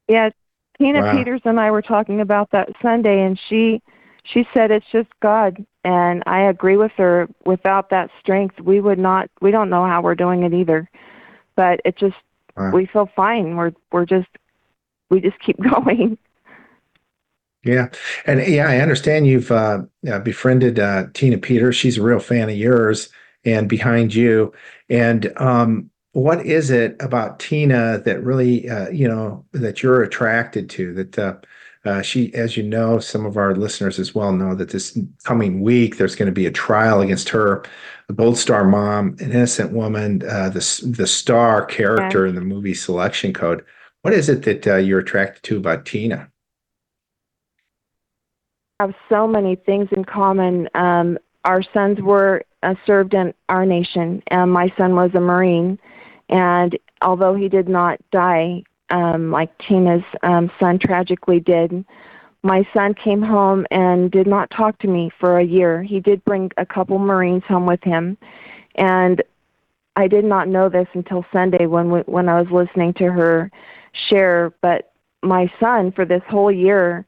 Yeah, 0.09 0.31
Tina 0.79 1.01
Wow. 1.01 1.12
Peters 1.16 1.41
and 1.45 1.59
I 1.61 1.70
were 1.70 1.83
talking 1.83 2.20
about 2.20 2.51
that 2.53 2.68
Sunday, 2.81 3.22
and 3.22 3.39
she 3.49 3.83
she 4.24 4.47
said 4.55 4.70
it's 4.70 4.87
just 4.93 5.09
God, 5.20 5.64
and 5.85 6.22
I 6.26 6.43
agree 6.43 6.76
with 6.76 6.93
her. 6.97 7.29
Without 7.45 7.91
that 7.91 8.11
strength, 8.20 8.61
we 8.61 8.81
would 8.81 8.99
not. 8.99 9.31
We 9.41 9.51
don't 9.51 9.70
know 9.70 9.85
how 9.85 10.01
we're 10.03 10.14
doing 10.14 10.45
it 10.45 10.55
either, 10.55 10.89
but 11.57 11.81
it 11.85 11.97
just 11.97 12.16
Wow. 12.57 12.70
we 12.72 12.87
feel 12.87 13.09
fine. 13.16 13.57
We're 13.57 13.72
we're 13.93 14.07
just 14.07 14.29
we 15.11 15.20
just 15.20 15.39
keep 15.41 15.59
going. 15.62 16.18
Yeah, 17.69 17.89
and 18.25 18.41
yeah, 18.47 18.66
I 18.66 18.79
understand 18.79 19.27
you've 19.27 19.53
uh, 19.53 19.83
uh, 20.11 20.21
befriended 20.21 20.79
uh, 20.79 21.09
Tina 21.12 21.37
Peters. 21.37 21.77
She's 21.77 21.99
a 21.99 22.03
real 22.03 22.19
fan 22.19 22.49
of 22.49 22.57
yours 22.57 23.11
and 23.45 23.69
behind 23.69 24.14
you. 24.14 24.55
And 24.89 25.31
um, 25.37 25.91
what 26.12 26.47
is 26.47 26.71
it 26.71 26.97
about 26.99 27.41
Tina 27.41 27.99
that 28.07 28.25
really, 28.25 28.71
uh, 28.71 28.89
you 28.89 29.07
know, 29.07 29.45
that 29.53 29.83
you're 29.83 30.03
attracted 30.03 30.71
to? 30.71 30.95
That 30.95 31.19
uh, 31.19 31.35
uh, 31.85 32.01
she, 32.01 32.33
as 32.33 32.57
you 32.57 32.62
know, 32.62 33.01
some 33.01 33.27
of 33.27 33.37
our 33.37 33.55
listeners 33.55 33.99
as 33.99 34.14
well 34.14 34.33
know 34.33 34.55
that 34.55 34.71
this 34.71 34.99
coming 35.25 35.61
week 35.61 35.99
there's 35.99 36.16
going 36.16 36.25
to 36.25 36.33
be 36.33 36.47
a 36.47 36.51
trial 36.51 37.03
against 37.03 37.29
her, 37.29 37.64
the 38.07 38.14
Gold 38.14 38.39
Star 38.39 38.64
mom, 38.64 39.14
an 39.21 39.31
innocent 39.31 39.73
woman, 39.73 40.23
uh, 40.27 40.49
the 40.49 40.95
the 40.97 41.07
star 41.07 41.66
character 41.66 42.27
in 42.27 42.35
the 42.35 42.41
movie 42.41 42.73
Selection 42.73 43.35
Code. 43.35 43.62
What 44.01 44.14
is 44.14 44.31
it 44.31 44.45
that 44.45 44.66
uh, 44.66 44.77
you're 44.77 45.01
attracted 45.01 45.43
to 45.43 45.59
about 45.59 45.85
Tina? 45.85 46.31
Have 48.81 48.95
so 49.09 49.26
many 49.26 49.57
things 49.57 49.89
in 49.91 50.05
common. 50.05 50.68
Um, 50.74 51.18
our 51.45 51.64
sons 51.74 52.01
were 52.01 52.45
uh, 52.62 52.74
served 52.87 53.12
in 53.12 53.35
our 53.49 53.66
nation, 53.66 54.22
and 54.29 54.53
my 54.53 54.72
son 54.79 54.95
was 54.95 55.11
a 55.14 55.20
Marine. 55.20 55.81
And 56.29 56.79
although 57.03 57.35
he 57.35 57.49
did 57.49 57.68
not 57.68 57.99
die 58.12 58.62
um, 58.91 59.33
like 59.33 59.51
Tina's 59.59 60.05
um, 60.22 60.49
son 60.61 60.79
tragically 60.79 61.41
did, 61.41 61.85
my 62.45 62.64
son 62.72 62.95
came 62.95 63.20
home 63.20 63.66
and 63.72 64.12
did 64.12 64.29
not 64.29 64.49
talk 64.51 64.79
to 64.79 64.87
me 64.87 65.11
for 65.18 65.41
a 65.41 65.45
year. 65.45 65.83
He 65.83 65.99
did 65.99 66.24
bring 66.24 66.53
a 66.57 66.64
couple 66.64 67.01
Marines 67.01 67.43
home 67.49 67.66
with 67.66 67.83
him, 67.83 68.16
and 68.76 69.20
I 69.97 70.07
did 70.07 70.24
not 70.24 70.47
know 70.47 70.68
this 70.68 70.87
until 70.93 71.26
Sunday 71.33 71.66
when 71.66 71.91
we, 71.91 72.01
when 72.01 72.29
I 72.29 72.41
was 72.41 72.53
listening 72.53 72.95
to 72.95 73.11
her 73.11 73.51
share. 74.09 74.53
But 74.62 74.93
my 75.24 75.53
son, 75.59 75.91
for 75.91 76.05
this 76.05 76.22
whole 76.29 76.53
year, 76.53 77.05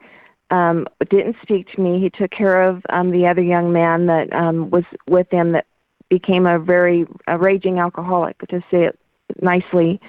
um, 0.50 0.86
didn't 1.08 1.36
speak 1.42 1.70
to 1.72 1.80
me. 1.80 2.00
He 2.00 2.10
took 2.10 2.30
care 2.30 2.62
of 2.62 2.82
um, 2.90 3.10
the 3.10 3.26
other 3.26 3.42
young 3.42 3.72
man 3.72 4.06
that 4.06 4.32
um, 4.32 4.70
was 4.70 4.84
with 5.06 5.30
him 5.30 5.52
that 5.52 5.66
became 6.08 6.46
a 6.46 6.58
very 6.58 7.06
a 7.26 7.38
raging 7.38 7.78
alcoholic, 7.78 8.38
to 8.48 8.60
say 8.70 8.84
it 8.84 8.98
nicely. 9.40 10.00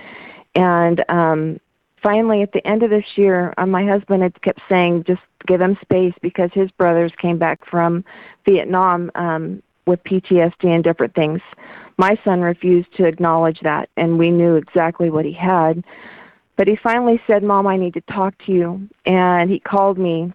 And 0.56 1.04
um, 1.10 1.60
finally, 2.02 2.42
at 2.42 2.52
the 2.52 2.66
end 2.68 2.84
of 2.84 2.90
this 2.90 3.06
year, 3.16 3.54
uh, 3.58 3.66
my 3.66 3.86
husband 3.86 4.24
had 4.24 4.42
kept 4.42 4.62
saying, 4.68 5.06
"Just 5.06 5.22
give 5.48 5.62
him 5.62 5.78
space 5.82 6.14
because 6.22 6.50
his 6.54 6.72
brothers 6.72 7.12
came 7.18 7.38
back 7.38 7.66
from 7.66 8.04
Vietnam 8.46 9.12
um, 9.16 9.62
with 9.86 10.04
PTSD 10.04 10.66
and 10.66 10.84
different 10.84 11.14
things. 11.14 11.42
My 11.98 12.18
son 12.24 12.42
refused 12.42 12.94
to 12.98 13.06
acknowledge 13.06 13.60
that, 13.62 13.90
and 13.98 14.18
we 14.18 14.32
knew 14.32 14.56
exactly 14.56 15.10
what 15.10 15.26
he 15.26 15.34
had. 15.34 15.84
But 16.58 16.68
he 16.68 16.76
finally 16.76 17.22
said, 17.26 17.44
Mom, 17.44 17.68
I 17.68 17.78
need 17.78 17.94
to 17.96 18.02
talk 18.02 18.38
to 18.46 18.52
you. 18.52 18.90
And 19.06 19.50
he 19.50 19.60
called 19.60 19.98
me 19.98 20.32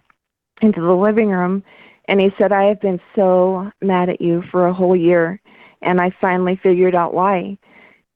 into 0.61 0.81
the 0.81 0.93
living 0.93 1.29
room 1.29 1.63
and 2.07 2.21
he 2.21 2.31
said, 2.37 2.51
I 2.51 2.63
have 2.65 2.79
been 2.79 3.01
so 3.15 3.71
mad 3.81 4.09
at 4.09 4.21
you 4.21 4.43
for 4.49 4.67
a 4.67 4.73
whole 4.73 4.95
year. 4.95 5.41
And 5.81 5.99
I 5.99 6.11
finally 6.21 6.59
figured 6.61 6.95
out 6.95 7.13
why. 7.13 7.57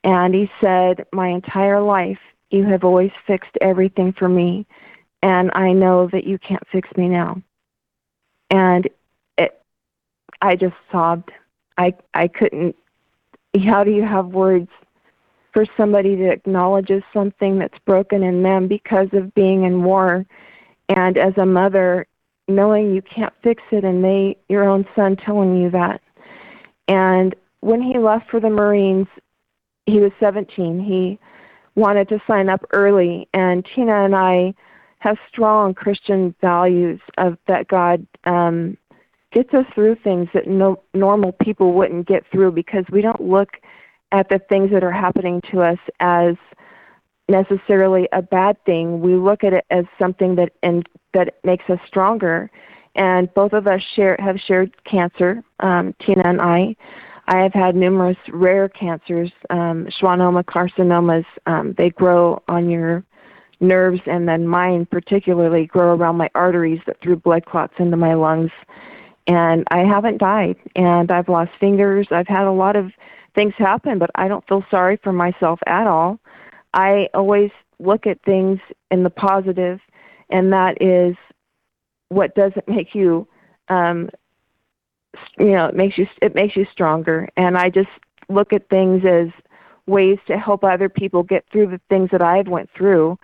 And 0.04 0.34
he 0.34 0.50
said, 0.62 1.06
My 1.12 1.28
entire 1.28 1.82
life, 1.82 2.20
you 2.50 2.64
have 2.66 2.84
always 2.84 3.12
fixed 3.28 3.58
everything 3.60 4.14
for 4.14 4.28
me. 4.28 4.66
And 5.22 5.52
I 5.54 5.74
know 5.74 6.10
that 6.12 6.24
you 6.24 6.40
can't 6.40 6.64
fix 6.72 6.90
me 6.98 7.08
now. 7.08 7.42
And 8.50 8.90
it, 9.38 9.62
I 10.42 10.56
just 10.56 10.76
sobbed. 10.92 11.32
I, 11.78 11.94
I 12.14 12.28
couldn't. 12.28 12.76
How 13.64 13.84
do 13.84 13.92
you 13.92 14.04
have 14.04 14.28
words 14.28 14.70
for 15.54 15.66
somebody 15.78 16.16
that 16.16 16.32
acknowledges 16.32 17.04
something 17.14 17.60
that's 17.60 17.78
broken 17.86 18.24
in 18.24 18.44
them 18.44 18.68
because 18.68 19.08
of 19.14 19.34
being 19.34 19.64
in 19.64 19.84
war? 19.84 20.26
And 20.90 21.18
as 21.18 21.34
a 21.38 21.46
mother, 21.46 22.08
knowing 22.48 22.94
you 22.94 23.02
can't 23.02 23.34
fix 23.44 23.64
it 23.72 23.84
and 23.84 24.04
they 24.04 24.38
your 24.50 24.68
own 24.68 24.86
son 24.96 25.16
telling 25.16 25.62
you 25.62 25.70
that. 25.72 26.02
And 26.88 27.36
when 27.62 27.82
he 27.82 27.98
left 27.98 28.30
for 28.30 28.40
the 28.40 28.50
marines 28.50 29.08
he 29.86 30.00
was 30.00 30.12
17 30.20 30.80
he 30.80 31.20
wanted 31.76 32.10
to 32.10 32.22
sign 32.28 32.50
up 32.50 32.66
early. 32.74 33.28
And 33.34 33.66
tina 33.66 34.04
and 34.04 34.16
i 34.16 34.54
have 35.00 35.18
strong 35.30 35.74
christian 35.74 36.36
values 36.42 37.00
of 37.18 37.38
that 37.48 37.68
god 37.68 38.06
um 38.26 38.78
gets 39.32 39.54
us 39.54 39.66
through 39.74 39.96
things 39.96 40.28
that 40.34 40.48
no 40.48 40.82
normal 40.94 41.32
people 41.32 41.74
wouldn't 41.74 42.08
get 42.08 42.24
through 42.32 42.52
because 42.52 42.86
we 42.92 43.02
don't 43.02 43.22
look 43.22 43.58
at 44.12 44.30
the 44.30 44.40
things 44.50 44.72
that 44.72 44.84
are 44.84 44.92
happening 44.92 45.42
to 45.52 45.62
us 45.62 45.80
as 46.00 46.36
necessarily 47.30 48.08
a 48.12 48.22
bad 48.22 48.64
thing. 48.66 49.00
We 49.02 49.16
look 49.16 49.44
at 49.44 49.54
it 49.54 49.66
as 49.72 49.86
something 50.00 50.36
that 50.36 50.54
and 50.64 50.88
that 51.14 51.36
makes 51.44 51.70
us 51.70 51.80
stronger. 51.88 52.52
And 52.96 53.34
both 53.34 53.54
of 53.54 53.68
us 53.68 53.82
share 53.96 54.18
have 54.20 54.38
shared 54.40 54.84
cancer, 54.84 55.44
um, 55.62 55.96
Tina 56.02 56.24
and 56.26 56.42
I. 56.42 56.76
I 57.28 57.38
have 57.38 57.54
had 57.54 57.76
numerous 57.76 58.18
rare 58.30 58.68
cancers, 58.68 59.32
um, 59.50 59.88
schwannoma 59.88 60.44
carcinomas. 60.44 61.26
Um, 61.46 61.74
they 61.78 61.90
grow 61.90 62.44
on 62.50 62.70
your 62.70 63.06
nerves, 63.62 64.02
and 64.08 64.28
then 64.28 64.48
mine 64.48 64.86
particularly 64.88 65.66
grow 65.66 65.96
around 65.96 66.18
my 66.18 66.30
arteries 66.36 66.82
that 66.88 67.00
threw 67.02 67.16
blood 67.16 67.46
clots 67.46 67.76
into 67.78 67.96
my 67.96 68.16
lungs. 68.16 68.52
And 69.28 69.66
I 69.72 69.80
haven't 69.80 70.18
died, 70.18 70.58
and 70.76 71.12
I've 71.12 71.30
lost 71.30 71.52
fingers. 71.60 72.08
I've 72.12 72.28
had 72.28 72.46
a 72.46 72.52
lot 72.52 72.76
of 72.76 72.92
things 73.34 73.54
happen, 73.58 74.00
but 74.00 74.12
I 74.16 74.28
don't 74.28 74.48
feel 74.48 74.64
sorry 74.70 74.98
for 74.98 75.12
myself 75.12 75.60
at 75.68 75.88
all. 75.88 76.20
I 76.74 77.10
always 77.14 77.52
look 77.80 78.08
at 78.08 78.22
things 78.24 78.60
in 78.90 79.04
the 79.04 79.10
positive, 79.10 79.80
and 80.30 80.52
that 80.54 80.82
is 80.82 81.16
what 82.10 82.36
doesn't 82.36 82.68
make 82.68 82.94
you, 82.94 83.28
um, 83.70 84.10
you 85.38 85.52
know, 85.52 85.66
it 85.66 85.76
makes 85.76 85.98
you 85.98 86.08
it 86.22 86.36
makes 86.36 86.56
you 86.56 86.66
stronger. 86.72 87.30
And 87.38 87.58
I 87.58 87.70
just 87.70 87.90
look 88.30 88.54
at 88.54 88.70
things 88.70 89.04
as 89.06 89.30
ways 89.88 90.20
to 90.28 90.38
help 90.38 90.64
other 90.64 90.90
people 90.90 91.24
get 91.24 91.46
through 91.52 91.68
the 91.68 91.82
things 91.90 92.10
that 92.12 92.22
I've 92.22 92.48
went 92.48 92.70
through, 92.76 93.18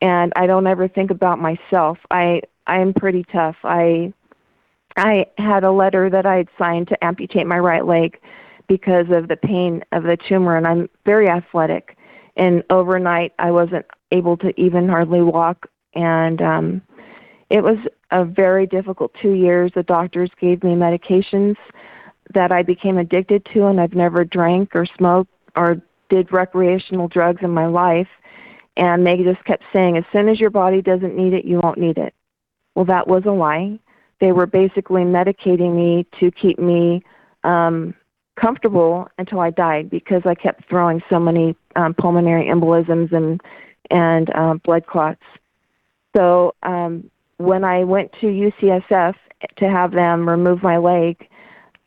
and 0.00 0.32
I 0.36 0.46
don't 0.46 0.66
ever 0.66 0.88
think 0.88 1.10
about 1.10 1.38
myself. 1.38 1.98
I 2.10 2.42
I 2.66 2.80
am 2.80 2.92
pretty 2.92 3.24
tough. 3.24 3.56
I 3.64 4.12
I 4.96 5.26
had 5.38 5.64
a 5.64 5.72
letter 5.72 6.10
that 6.10 6.26
I 6.26 6.36
had 6.36 6.48
signed 6.58 6.88
to 6.88 7.04
amputate 7.04 7.46
my 7.46 7.58
right 7.58 7.86
leg 7.86 8.18
because 8.70 9.06
of 9.10 9.26
the 9.26 9.36
pain 9.36 9.82
of 9.90 10.04
the 10.04 10.16
tumor, 10.16 10.56
and 10.56 10.64
I'm 10.64 10.88
very 11.04 11.28
athletic. 11.28 11.96
And 12.36 12.62
overnight 12.70 13.32
I 13.40 13.50
wasn't 13.50 13.84
able 14.12 14.36
to 14.36 14.58
even 14.58 14.88
hardly 14.88 15.22
walk. 15.22 15.68
And 15.94 16.40
um 16.40 16.82
it 17.50 17.64
was 17.64 17.78
a 18.12 18.24
very 18.24 18.68
difficult 18.68 19.12
2 19.20 19.32
years. 19.32 19.72
The 19.74 19.82
doctors 19.82 20.30
gave 20.40 20.62
me 20.62 20.74
medications 20.76 21.56
that 22.32 22.52
I 22.52 22.62
became 22.62 22.96
addicted 22.96 23.44
to 23.46 23.66
and 23.66 23.80
I've 23.80 23.94
never 23.94 24.24
drank 24.24 24.76
or 24.76 24.86
smoked 24.86 25.32
or 25.56 25.82
did 26.08 26.32
recreational 26.32 27.08
drugs 27.08 27.42
in 27.42 27.50
my 27.50 27.66
life. 27.66 28.08
And 28.76 29.04
they 29.04 29.16
just 29.24 29.44
kept 29.44 29.64
saying 29.72 29.96
as 29.96 30.04
soon 30.12 30.28
as 30.28 30.38
your 30.38 30.50
body 30.50 30.80
doesn't 30.80 31.16
need 31.16 31.32
it 31.32 31.44
you 31.44 31.58
won't 31.60 31.78
need 31.78 31.98
it. 31.98 32.14
Well 32.76 32.84
that 32.84 33.08
was 33.08 33.24
a 33.26 33.32
lie. 33.32 33.80
They 34.20 34.30
were 34.30 34.46
basically 34.46 35.02
medicating 35.02 35.74
me 35.74 36.06
to 36.20 36.30
keep 36.30 36.60
me 36.60 37.02
um 37.42 37.94
comfortable 38.40 39.08
until 39.18 39.40
I 39.40 39.50
died 39.50 39.90
because 39.90 40.22
I 40.24 40.34
kept 40.34 40.68
throwing 40.68 41.02
so 41.10 41.18
many 41.18 41.56
um, 41.76 41.94
pulmonary 41.94 42.46
embolisms 42.46 43.12
and 43.12 43.40
and 43.90 44.34
um, 44.36 44.58
blood 44.64 44.86
clots. 44.86 45.22
So 46.16 46.54
um, 46.62 47.10
when 47.38 47.64
I 47.64 47.84
went 47.84 48.12
to 48.20 48.26
UCSF 48.26 49.14
to 49.56 49.68
have 49.68 49.92
them 49.92 50.28
remove 50.28 50.62
my 50.62 50.78
leg, 50.78 51.28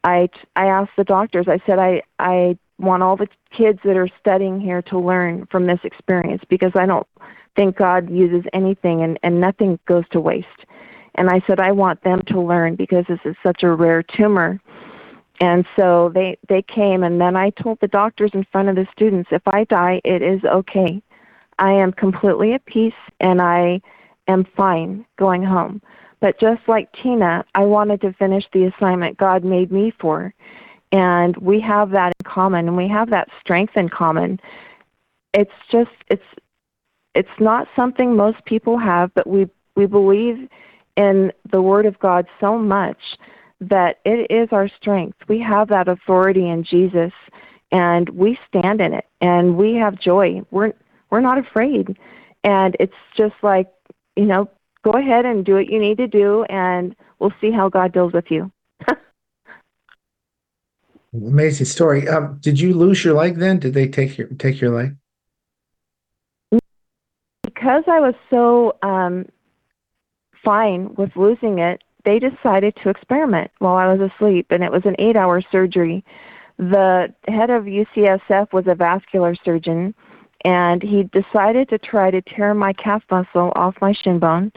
I 0.04 0.30
I 0.56 0.68
asked 0.68 0.92
the 0.98 1.04
doctors. 1.04 1.48
I 1.48 1.60
said 1.66 1.80
I 1.80 2.04
I 2.20 2.58
want 2.80 3.04
all 3.04 3.16
the 3.16 3.30
kids 3.52 3.80
that 3.84 3.98
are 3.98 4.10
studying 4.20 4.60
here 4.60 4.82
to 4.82 5.00
learn 5.00 5.48
from 5.52 5.66
this 5.66 5.80
experience 5.84 6.44
because 6.50 6.72
I 6.76 6.86
don't 6.86 7.08
think 7.56 7.78
God 7.78 8.10
uses 8.10 8.44
anything 8.54 9.02
and 9.02 9.20
and 9.24 9.40
nothing 9.40 9.80
goes 9.86 10.06
to 10.12 10.20
waste. 10.20 10.48
And 11.16 11.30
I 11.30 11.42
said 11.46 11.60
I 11.60 11.72
want 11.72 12.04
them 12.04 12.22
to 12.28 12.42
learn 12.42 12.76
because 12.76 13.06
this 13.08 13.20
is 13.24 13.36
such 13.44 13.64
a 13.64 13.72
rare 13.72 14.04
tumor 14.04 14.60
and 15.40 15.66
so 15.76 16.12
they 16.14 16.38
they 16.48 16.62
came 16.62 17.04
and 17.04 17.20
then 17.20 17.36
I 17.36 17.50
told 17.52 17.80
the 17.80 17.88
doctors 17.88 18.32
in 18.34 18.46
front 18.52 18.70
of 18.70 18.76
the 18.76 18.88
students 18.92 19.30
if 19.32 19.42
I 19.48 19.64
die 19.66 20.02
it 20.04 20.22
is 20.22 20.44
okay. 20.44 21.02
I 21.60 21.72
am 21.72 21.92
completely 21.92 22.54
at 22.54 22.66
peace 22.66 22.94
and 23.20 23.42
I 23.42 23.82
am 24.28 24.46
fine 24.56 25.06
going 25.18 25.44
home. 25.44 25.82
But 26.20 26.40
just 26.40 26.62
like 26.68 26.92
Tina, 26.94 27.44
I 27.54 27.64
wanted 27.64 28.02
to 28.02 28.14
finish 28.14 28.46
the 28.54 28.66
assignment 28.66 29.18
God 29.18 29.44
made 29.44 29.72
me 29.72 29.92
for. 30.00 30.34
And 30.92 31.36
we 31.38 31.60
have 31.60 31.90
that 31.92 32.14
in 32.20 32.26
common 32.26 32.68
and 32.68 32.78
we 32.78 32.88
have 32.88 33.10
that 33.10 33.28
strength 33.42 33.76
in 33.76 33.90
common. 33.90 34.40
It's 35.34 35.52
just 35.72 35.92
it's 36.10 36.24
it's 37.16 37.40
not 37.40 37.68
something 37.76 38.16
most 38.16 38.44
people 38.46 38.78
have, 38.78 39.14
but 39.14 39.28
we 39.28 39.50
we 39.76 39.86
believe 39.88 40.48
in 40.96 41.34
the 41.52 41.62
word 41.62 41.86
of 41.86 41.98
God 42.00 42.28
so 42.40 42.58
much 42.58 43.18
that 43.70 44.00
it 44.06 44.32
is 44.32 44.50
our 44.52 44.68
strength. 44.68 45.18
We 45.28 45.40
have 45.42 45.70
that 45.70 45.88
authority 45.88 46.50
in 46.50 46.64
Jesus 46.64 47.12
and 47.72 48.10
we 48.10 48.38
stand 48.48 48.82
in 48.82 48.94
it 48.94 49.06
and 49.22 49.58
we 49.58 49.76
have 49.76 50.00
joy. 50.00 50.42
We're 50.52 50.74
we're 51.10 51.22
not 51.22 51.38
afraid. 51.38 51.98
And 52.44 52.76
it's 52.80 52.94
just 53.16 53.36
like, 53.42 53.68
you 54.16 54.26
know, 54.26 54.50
go 54.84 54.92
ahead 54.92 55.26
and 55.26 55.46
do 55.46 55.54
what 55.56 55.68
you 55.68 55.80
need 55.80 55.98
to 55.98 56.08
do 56.08 56.44
and 56.46 56.96
we'll 57.20 57.34
see 57.40 57.52
how 57.52 57.70
God 57.70 57.94
deals 57.94 58.14
with 58.14 58.30
you. 58.30 58.52
Amazing 61.14 61.68
story. 61.68 62.08
Um, 62.08 62.40
did 62.42 62.60
you 62.60 62.74
lose 62.74 63.04
your 63.04 63.14
leg 63.14 63.38
then? 63.38 63.60
Did 63.60 63.76
they 63.76 63.88
take 63.88 64.18
your 64.18 64.28
take 64.40 64.60
your 64.60 64.72
leg? 64.72 64.96
Because 67.44 67.84
I 67.88 68.00
was 68.00 68.16
so 68.30 68.78
um, 68.82 69.28
fine 70.44 70.96
with 70.96 71.16
losing 71.16 71.60
it, 71.60 71.83
they 72.06 72.20
decided 72.20 72.76
to 72.78 72.90
experiment 72.90 73.52
while 73.60 73.76
I 73.76 73.94
was 73.94 74.12
asleep, 74.12 74.48
and 74.50 74.64
it 74.64 74.72
was 74.72 74.86
an 74.86 74.96
eight 75.00 75.16
hour 75.16 75.42
surgery. 75.52 76.04
The 76.58 77.14
head 77.28 77.50
of 77.50 77.64
UCSF 77.64 78.54
was 78.54 78.66
a 78.68 78.76
vascular 78.76 79.36
surgeon, 79.44 79.94
and 80.46 80.84
he 80.84 81.04
decided 81.04 81.70
to 81.70 81.78
try 81.78 82.12
to 82.12 82.22
tear 82.22 82.54
my 82.54 82.74
calf 82.74 83.04
muscle 83.10 83.52
off 83.56 83.76
my 83.82 83.94
shin 83.94 84.20
bone 84.20 84.52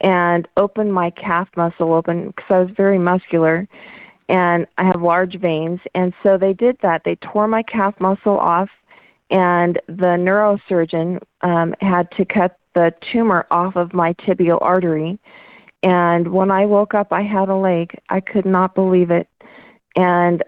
and 0.00 0.48
open 0.56 0.90
my 0.90 1.10
calf 1.10 1.48
muscle 1.56 1.92
open 1.92 2.28
because 2.28 2.46
I 2.50 2.58
was 2.60 2.70
very 2.76 2.98
muscular 2.98 3.68
and 4.28 4.66
I 4.76 4.84
have 4.84 5.02
large 5.02 5.38
veins. 5.38 5.80
And 5.94 6.12
so 6.22 6.36
they 6.36 6.52
did 6.52 6.78
that. 6.82 7.02
They 7.04 7.16
tore 7.16 7.46
my 7.46 7.62
calf 7.62 7.94
muscle 8.00 8.38
off, 8.38 8.68
and 9.30 9.80
the 9.86 10.16
neurosurgeon 10.18 11.22
um, 11.42 11.74
had 11.80 12.10
to 12.12 12.24
cut 12.24 12.58
the 12.74 12.92
tumor 13.12 13.46
off 13.50 13.76
of 13.76 13.94
my 13.94 14.12
tibial 14.14 14.60
artery 14.60 15.18
and 15.82 16.32
when 16.32 16.50
I 16.50 16.66
woke 16.66 16.94
up, 16.94 17.12
I 17.12 17.22
had 17.22 17.48
a 17.48 17.54
leg. 17.54 17.98
I 18.08 18.20
could 18.20 18.46
not 18.46 18.74
believe 18.74 19.10
it. 19.10 19.28
And 19.94 20.42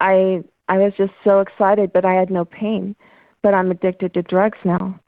I 0.00 0.44
I 0.68 0.78
was 0.78 0.92
just 0.96 1.12
so 1.24 1.40
excited, 1.40 1.92
but 1.92 2.04
I 2.04 2.14
had 2.14 2.30
no 2.30 2.44
pain. 2.44 2.96
But 3.42 3.54
I'm 3.54 3.70
addicted 3.70 4.14
to 4.14 4.22
drugs 4.22 4.58
now. 4.64 4.98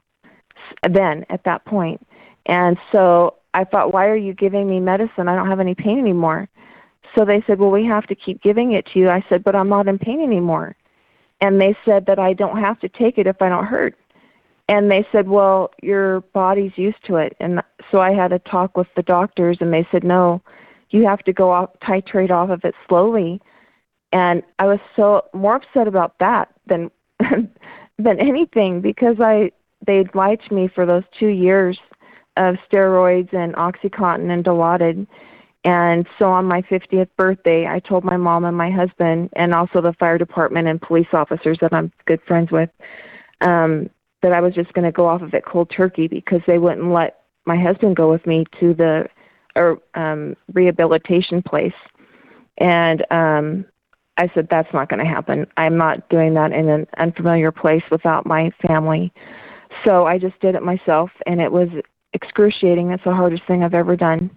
Then 0.87 1.25
at 1.29 1.43
that 1.43 1.65
point, 1.65 2.05
and 2.45 2.77
so 2.91 3.35
I 3.53 3.63
thought, 3.63 3.93
why 3.93 4.07
are 4.07 4.15
you 4.15 4.33
giving 4.33 4.69
me 4.69 4.79
medicine? 4.79 5.27
I 5.27 5.35
don't 5.35 5.49
have 5.49 5.59
any 5.59 5.75
pain 5.75 5.99
anymore. 5.99 6.49
So 7.15 7.23
they 7.23 7.41
said, 7.47 7.59
well, 7.59 7.71
we 7.71 7.85
have 7.85 8.05
to 8.07 8.15
keep 8.15 8.41
giving 8.41 8.73
it 8.73 8.85
to 8.87 8.99
you. 8.99 9.09
I 9.09 9.23
said, 9.29 9.43
but 9.43 9.55
I'm 9.55 9.69
not 9.69 9.87
in 9.87 9.97
pain 9.97 10.21
anymore. 10.21 10.75
And 11.39 11.61
they 11.61 11.75
said 11.85 12.05
that 12.07 12.19
I 12.19 12.33
don't 12.33 12.59
have 12.59 12.79
to 12.81 12.89
take 12.89 13.17
it 13.17 13.27
if 13.27 13.41
I 13.41 13.49
don't 13.49 13.65
hurt. 13.65 13.97
And 14.67 14.89
they 14.89 15.05
said, 15.11 15.27
well, 15.27 15.71
your 15.83 16.21
body's 16.33 16.71
used 16.75 17.03
to 17.05 17.17
it. 17.17 17.37
And 17.39 17.61
so 17.91 17.99
I 17.99 18.13
had 18.13 18.31
a 18.31 18.39
talk 18.39 18.75
with 18.75 18.87
the 18.95 19.03
doctors, 19.03 19.57
and 19.59 19.71
they 19.71 19.87
said, 19.91 20.03
no, 20.03 20.41
you 20.89 21.05
have 21.05 21.19
to 21.23 21.33
go 21.33 21.51
off, 21.51 21.69
titrate 21.81 22.31
off 22.31 22.49
of 22.49 22.65
it 22.65 22.73
slowly. 22.87 23.41
And 24.11 24.43
I 24.59 24.65
was 24.65 24.79
so 24.95 25.25
more 25.33 25.55
upset 25.55 25.87
about 25.87 26.17
that 26.19 26.49
than 26.67 26.89
than 27.19 28.19
anything 28.19 28.81
because 28.81 29.17
I 29.19 29.51
they'd 29.85 30.13
lied 30.15 30.41
to 30.47 30.53
me 30.53 30.67
for 30.67 30.85
those 30.85 31.03
two 31.17 31.27
years 31.27 31.77
of 32.37 32.55
steroids 32.69 33.33
and 33.33 33.53
OxyContin 33.55 34.31
and 34.31 34.43
Dilaudid. 34.43 35.07
And 35.63 36.07
so 36.19 36.29
on 36.31 36.45
my 36.45 36.61
50th 36.63 37.09
birthday, 37.17 37.67
I 37.67 37.79
told 37.79 38.03
my 38.03 38.17
mom 38.17 38.45
and 38.45 38.55
my 38.55 38.69
husband, 38.69 39.29
and 39.33 39.53
also 39.53 39.81
the 39.81 39.93
fire 39.93 40.17
department 40.17 40.67
and 40.67 40.79
police 40.79 41.07
officers 41.11 41.57
that 41.61 41.73
I'm 41.73 41.91
good 42.05 42.21
friends 42.27 42.51
with, 42.51 42.69
um, 43.41 43.89
that 44.25 44.33
I 44.33 44.41
was 44.41 44.55
just 44.55 44.73
going 44.73 44.85
to 44.85 44.91
go 44.91 45.05
off 45.07 45.21
of 45.21 45.35
it 45.35 45.45
cold 45.45 45.69
turkey 45.69 46.07
because 46.07 46.41
they 46.47 46.57
wouldn't 46.57 46.91
let 46.91 47.19
my 47.45 47.55
husband 47.55 47.95
go 47.95 48.09
with 48.09 48.25
me 48.25 48.43
to 48.59 48.73
the 48.73 49.07
or 49.55 49.79
um, 49.93 50.35
rehabilitation 50.51 51.43
place. 51.43 51.75
And 52.57 53.05
um, 53.11 53.65
I 54.17 54.31
said, 54.33 54.47
that's 54.49 54.73
not 54.73 54.89
going 54.89 55.05
to 55.05 55.09
happen. 55.09 55.45
I'm 55.57 55.77
not 55.77 56.09
doing 56.09 56.33
that 56.33 56.53
in 56.53 56.69
an 56.69 56.87
unfamiliar 56.97 57.51
place 57.51 57.83
without 57.91 58.25
my 58.25 58.49
family. 58.65 59.13
So 59.83 60.07
I 60.07 60.17
just 60.17 60.39
did 60.39 60.55
it 60.55 60.63
myself, 60.63 61.11
and 61.27 61.39
it 61.39 61.51
was 61.51 61.69
excruciating. 62.13 62.89
It's 62.89 63.03
the 63.03 63.13
hardest 63.13 63.43
thing 63.45 63.63
I've 63.63 63.75
ever 63.75 63.95
done. 63.95 64.35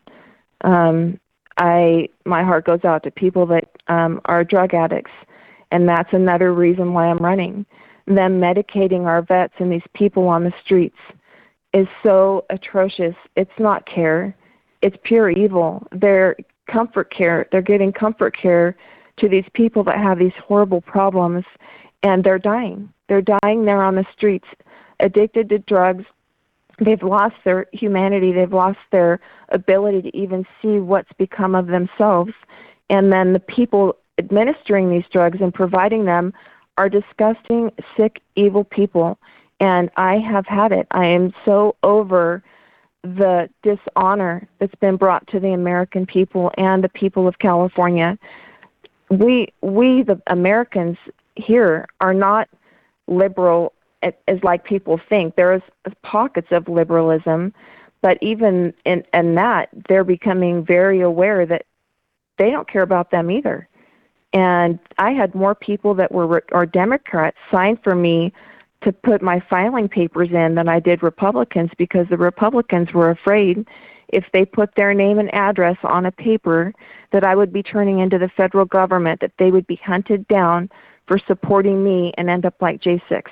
Um, 0.64 1.18
I 1.57 2.11
my 2.26 2.45
heart 2.45 2.66
goes 2.66 2.84
out 2.84 3.05
to 3.05 3.11
people 3.11 3.47
that 3.47 3.70
um, 3.89 4.20
are 4.26 4.45
drug 4.45 4.74
addicts, 4.74 5.12
and 5.70 5.89
that's 5.89 6.12
another 6.12 6.53
reason 6.53 6.93
why 6.93 7.07
I'm 7.07 7.18
running. 7.18 7.64
Them 8.09 8.40
medicating 8.40 9.04
our 9.04 9.22
vets 9.22 9.54
and 9.59 9.70
these 9.70 9.86
people 9.94 10.26
on 10.28 10.42
the 10.42 10.52
streets 10.64 10.98
is 11.72 11.86
so 12.02 12.44
atrocious. 12.50 13.14
It's 13.36 13.59
not 13.59 13.86
care 13.86 14.34
it's 14.82 14.96
pure 15.02 15.30
evil. 15.30 15.86
They're 15.92 16.36
comfort 16.70 17.11
care. 17.11 17.46
They're 17.50 17.62
giving 17.62 17.92
comfort 17.92 18.36
care 18.36 18.76
to 19.18 19.28
these 19.28 19.44
people 19.54 19.82
that 19.84 19.98
have 19.98 20.18
these 20.18 20.32
horrible 20.46 20.80
problems, 20.80 21.44
and 22.02 22.22
they're 22.22 22.38
dying. 22.38 22.92
They're 23.09 23.24
dying 23.42 23.64
there 23.64 23.82
on 23.82 23.96
the 23.96 24.06
streets, 24.12 24.46
addicted 25.00 25.48
to 25.48 25.59
drugs. 25.59 26.04
They've 26.78 27.02
lost 27.02 27.34
their 27.44 27.66
humanity. 27.72 28.32
They've 28.32 28.52
lost 28.52 28.78
their 28.92 29.18
ability 29.48 30.02
to 30.02 30.16
even 30.16 30.46
see 30.62 30.78
what's 30.78 31.12
become 31.18 31.54
of 31.54 31.66
themselves. 31.66 32.32
And 32.90 33.12
then 33.12 33.32
the 33.32 33.40
people 33.40 33.96
administering 34.18 34.90
these 34.90 35.04
drugs 35.11 35.38
and 35.40 35.52
providing 35.52 36.04
them 36.04 36.32
are 36.79 36.89
disgusting, 36.89 37.70
sick, 37.97 38.22
evil 38.37 38.64
people. 38.64 39.18
And 39.61 39.91
I 39.97 40.18
have 40.18 40.47
had 40.47 40.72
it. 40.72 40.87
I 40.93 41.07
am 41.07 41.35
so 41.45 41.74
over 41.83 42.43
the 43.03 43.51
dishonor 43.62 44.49
that's 44.59 44.74
been 44.76 44.97
brought 44.97 45.26
to 45.29 45.41
the 45.41 45.53
American 45.53 46.07
people 46.07 46.53
and 46.57 46.83
the 46.83 46.89
people 46.89 47.29
of 47.29 47.39
California. 47.39 48.18
We 49.11 49.53
we 49.61 50.03
the 50.03 50.20
Americans 50.29 50.97
here 51.35 51.87
are 52.01 52.14
not 52.14 52.49
liberal 53.07 53.72
as 54.03 54.43
like 54.43 54.64
people 54.64 55.01
think. 55.09 55.35
There's 55.35 55.62
pockets 56.03 56.49
of 56.51 56.68
liberalism, 56.68 57.53
but 58.01 58.18
even 58.20 58.74
in 58.85 59.05
in 59.12 59.35
that 59.37 59.70
they're 59.89 60.05
becoming 60.05 60.64
very 60.64 61.01
aware 61.01 61.47
that 61.47 61.66
they 62.37 62.51
don't 62.51 62.68
care 62.68 62.83
about 62.83 63.11
them 63.11 63.31
either. 63.31 63.68
And 64.33 64.79
I 64.99 65.12
had 65.12 65.35
more 65.35 65.55
people 65.55 65.95
that 65.95 66.12
were 66.12 66.45
or 66.53 66.66
Democrats 66.66 67.39
sign 67.51 67.79
for 67.83 67.95
me 67.95 68.33
to 68.83 68.93
put 68.93 69.22
my 69.22 69.41
filing 69.49 69.89
papers 69.89 70.29
in 70.31 70.55
than 70.55 70.68
I 70.68 70.81
did 70.81 71.03
Republicans 71.03 71.70
because 71.76 72.07
the 72.09 72.16
Republicans 72.16 72.93
were 72.93 73.11
afraid 73.11 73.66
if 74.09 74.24
they 74.33 74.45
put 74.45 74.74
their 74.74 74.95
name 74.95 75.18
and 75.18 75.33
address 75.35 75.76
on 75.83 76.07
a 76.07 76.12
paper 76.12 76.72
that 77.12 77.24
I 77.24 77.35
would 77.35 77.53
be 77.53 77.62
turning 77.62 77.99
into 77.99 78.18
the 78.18 78.29
federal 78.29 78.64
government, 78.64 79.20
that 79.20 79.33
they 79.39 79.51
would 79.51 79.66
be 79.66 79.76
hunted 79.76 80.26
down 80.29 80.70
for 81.07 81.18
supporting 81.18 81.83
me 81.83 82.12
and 82.16 82.31
end 82.31 82.47
up 82.47 82.55
like 82.61 82.81
J6. 82.81 83.22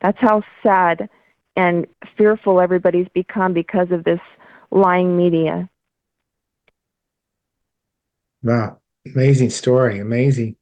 That's 0.00 0.18
how 0.18 0.42
sad 0.62 1.08
and 1.56 1.86
fearful 2.16 2.60
everybody's 2.60 3.08
become 3.14 3.52
because 3.52 3.90
of 3.90 4.04
this 4.04 4.20
lying 4.70 5.16
media. 5.16 5.68
Wow. 8.42 8.81
Amazing 9.06 9.50
story. 9.50 9.98
Amazing. 9.98 10.56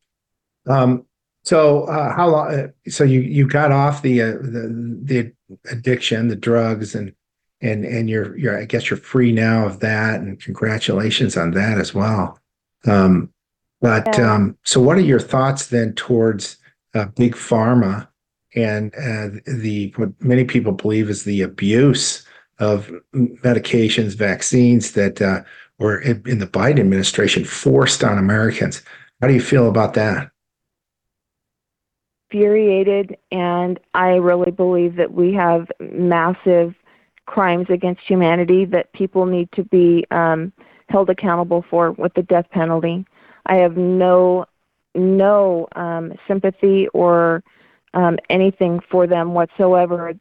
Um, 0.67 1.05
so 1.43 1.85
uh, 1.85 2.15
how 2.15 2.29
long? 2.29 2.55
Uh, 2.55 2.69
so 2.89 3.05
you 3.05 3.21
you 3.21 3.47
got 3.47 3.73
off 3.73 4.03
the 4.03 4.23
uh, 4.23 4.33
the 4.33 5.01
the 5.03 5.33
addiction, 5.71 6.29
the 6.29 6.37
drugs, 6.37 6.95
and 6.95 7.13
and 7.61 7.85
and 7.85 8.11
you're 8.11 8.37
you're 8.37 8.59
I 8.59 8.65
guess 8.65 8.91
you're 8.91 8.99
free 8.99 9.33
now 9.33 9.67
of 9.67 9.81
that, 9.81 10.21
and 10.21 10.41
congratulations 10.41 11.37
on 11.37 11.53
that 11.53 11.79
as 11.79 11.95
well. 11.95 12.39
Um, 12.87 13.33
but 13.81 14.19
yeah. 14.19 14.35
um, 14.35 14.59
so 14.65 14.81
what 14.81 14.97
are 14.97 15.03
your 15.03 15.21
thoughts 15.21 15.69
then 15.69 15.95
towards 15.95 16.59
uh, 16.95 17.07
big 17.17 17.35
pharma 17.35 18.09
and 18.55 18.93
uh, 18.97 19.41
the 19.47 19.93
what 19.97 20.11
many 20.21 20.45
people 20.45 20.73
believe 20.73 21.09
is 21.09 21.25
the 21.25 21.43
abuse 21.43 22.27
of 22.59 22.91
medications, 23.15 24.15
vaccines 24.15 24.93
that 24.93 25.21
were 25.81 25.99
in 25.99 26.39
the 26.39 26.47
Biden 26.47 26.79
administration 26.79 27.45
forced 27.45 28.05
on 28.05 28.19
Americans? 28.19 28.83
How 29.21 29.27
do 29.27 29.35
you 29.35 29.41
feel 29.41 29.69
about 29.69 29.95
that? 29.95 30.31
infuriated, 32.31 33.17
and 33.33 33.79
I 33.95 34.17
really 34.17 34.51
believe 34.51 34.97
that 34.97 35.13
we 35.13 35.33
have 35.35 35.71
massive 35.81 36.75
crimes 37.27 37.67
against 37.69 38.03
humanity 38.03 38.65
that 38.67 38.93
people 38.93 39.27
need 39.27 39.51
to 39.53 39.65
be 39.65 40.05
um, 40.11 40.53
held 40.89 41.11
accountable 41.11 41.65
for 41.69 41.93
with 41.93 42.15
the 42.15 42.23
death 42.23 42.47
penalty. 42.51 43.05
I 43.47 43.57
have 43.57 43.77
no 43.77 44.47
no 44.95 45.69
um, 45.77 46.13
sympathy 46.27 46.89
or 46.89 47.45
um, 47.95 48.19
anything 48.29 48.81
for 48.91 49.07
them 49.07 49.35
whatsoever. 49.35 50.15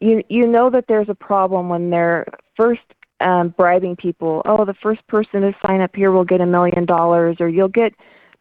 You 0.00 0.22
you 0.28 0.46
know 0.46 0.70
that 0.70 0.86
there's 0.88 1.08
a 1.08 1.14
problem 1.14 1.68
when 1.68 1.90
they're 1.90 2.26
first 2.56 2.82
um, 3.24 3.48
bribing 3.56 3.96
people. 3.96 4.42
Oh, 4.44 4.64
the 4.64 4.74
first 4.74 5.04
person 5.08 5.40
to 5.40 5.52
sign 5.66 5.80
up 5.80 5.96
here 5.96 6.12
will 6.12 6.24
get 6.24 6.40
a 6.40 6.46
million 6.46 6.84
dollars, 6.84 7.38
or 7.40 7.48
you'll 7.48 7.68
get 7.68 7.92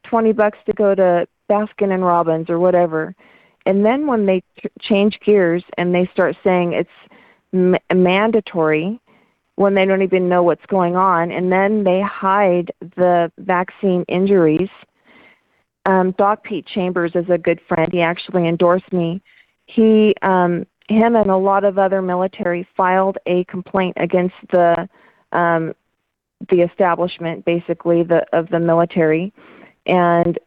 twenty 0.03 0.33
bucks 0.33 0.59
to 0.67 0.73
go 0.73 0.93
to 0.93 1.27
Baskin 1.49 1.93
and 1.93 2.05
Robbins 2.05 2.49
or 2.49 2.59
whatever. 2.59 3.15
And 3.65 3.85
then 3.85 4.05
when 4.07 4.25
they 4.25 4.43
t- 4.61 4.69
change 4.81 5.19
gears 5.25 5.63
and 5.77 5.95
they 5.95 6.09
start 6.13 6.35
saying 6.43 6.73
it's 6.73 6.89
m- 7.53 7.77
mandatory 7.93 8.99
when 9.55 9.73
they 9.73 9.85
don't 9.85 10.01
even 10.01 10.27
know 10.27 10.43
what's 10.43 10.65
going 10.65 10.95
on, 10.95 11.31
and 11.31 11.51
then 11.51 11.83
they 11.83 12.01
hide 12.01 12.71
the 12.97 13.31
vaccine 13.37 14.03
injuries. 14.07 14.69
Um, 15.85 16.11
Doc 16.17 16.43
Pete 16.43 16.65
Chambers 16.65 17.11
is 17.13 17.29
a 17.29 17.37
good 17.37 17.61
friend. 17.67 17.91
He 17.91 18.01
actually 18.01 18.47
endorsed 18.47 18.91
me. 18.91 19.21
He, 19.65 20.15
um, 20.21 20.65
him, 20.89 21.15
and 21.15 21.29
a 21.29 21.37
lot 21.37 21.63
of 21.63 21.77
other 21.77 22.01
military 22.01 22.67
filed 22.75 23.17
a 23.25 23.43
complaint 23.45 23.95
against 23.97 24.35
the 24.51 24.87
um, 25.31 25.73
the 26.49 26.61
establishment, 26.61 27.45
basically 27.45 28.03
the 28.03 28.25
of 28.33 28.49
the 28.49 28.59
military, 28.59 29.33
and 29.85 30.37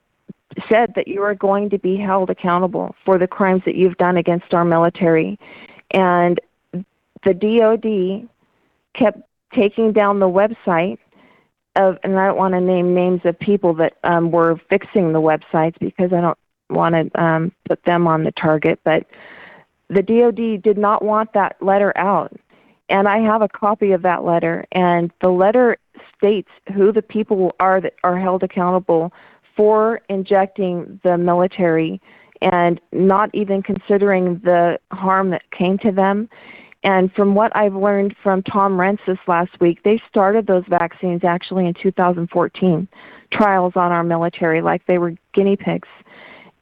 said 0.69 0.95
that 0.95 1.09
you 1.09 1.23
are 1.23 1.35
going 1.35 1.71
to 1.71 1.79
be 1.79 1.97
held 1.97 2.31
accountable 2.31 2.95
for 3.05 3.19
the 3.19 3.27
crimes 3.27 3.63
that 3.65 3.75
you've 3.75 3.97
done 3.97 4.17
against 4.17 4.55
our 4.55 4.65
military. 4.65 5.39
And 5.91 6.41
the 7.25 7.35
DOD 7.35 8.29
kept 8.95 9.21
taking 9.53 9.93
down 9.93 10.21
the 10.21 10.29
website 10.29 10.99
of, 11.77 11.99
and 12.03 12.19
I 12.19 12.27
don't 12.29 12.39
want 12.39 12.55
to 12.55 12.61
name 12.61 12.95
names 12.95 13.21
of 13.25 13.39
people 13.39 13.75
that 13.75 13.95
um, 14.05 14.31
were 14.31 14.61
fixing 14.71 15.13
the 15.13 15.21
websites 15.21 15.79
because 15.79 16.13
I 16.13 16.21
don't 16.21 16.39
want 16.71 16.95
to 16.95 17.23
um, 17.23 17.53
put 17.69 17.83
them 17.85 18.07
on 18.07 18.25
the 18.25 18.33
target, 18.33 18.81
but 18.85 19.07
the 19.89 20.03
DOD 20.03 20.63
did 20.63 20.79
not 20.79 21.05
want 21.05 21.33
that 21.33 21.57
letter 21.61 21.97
out. 21.97 22.33
And 22.89 23.09
I 23.09 23.19
have 23.19 23.43
a 23.43 23.49
copy 23.49 23.93
of 23.93 24.03
that 24.03 24.25
letter, 24.25 24.65
and 24.71 25.11
the 25.21 25.31
letter 25.31 25.77
states 26.17 26.51
who 26.73 26.93
the 26.93 27.03
people 27.03 27.55
are 27.59 27.81
that 27.81 27.95
are 28.05 28.19
held 28.19 28.43
accountable 28.43 29.13
for 29.57 30.01
injecting 30.09 31.01
the 31.03 31.19
military 31.19 32.01
and 32.43 32.81
not 32.93 33.31
even 33.35 33.63
considering 33.63 34.39
the 34.45 34.79
harm 34.93 35.31
that 35.31 35.51
came 35.51 35.79
to 35.79 35.91
them. 35.91 36.29
And 36.83 37.13
from 37.15 37.35
what 37.35 37.55
I've 37.57 37.75
learned 37.75 38.15
from 38.23 38.43
Tom 38.43 38.77
Renz 38.77 38.99
this 39.07 39.19
last 39.27 39.59
week, 39.61 39.83
they 39.83 40.01
started 40.09 40.47
those 40.47 40.65
vaccines 40.69 41.25
actually 41.25 41.67
in 41.67 41.75
2014, 41.75 42.87
trials 43.33 43.73
on 43.75 43.91
our 43.91 44.05
military 44.05 44.61
like 44.63 44.87
they 44.87 44.99
were 44.99 45.15
guinea 45.33 45.57
pigs. 45.57 45.89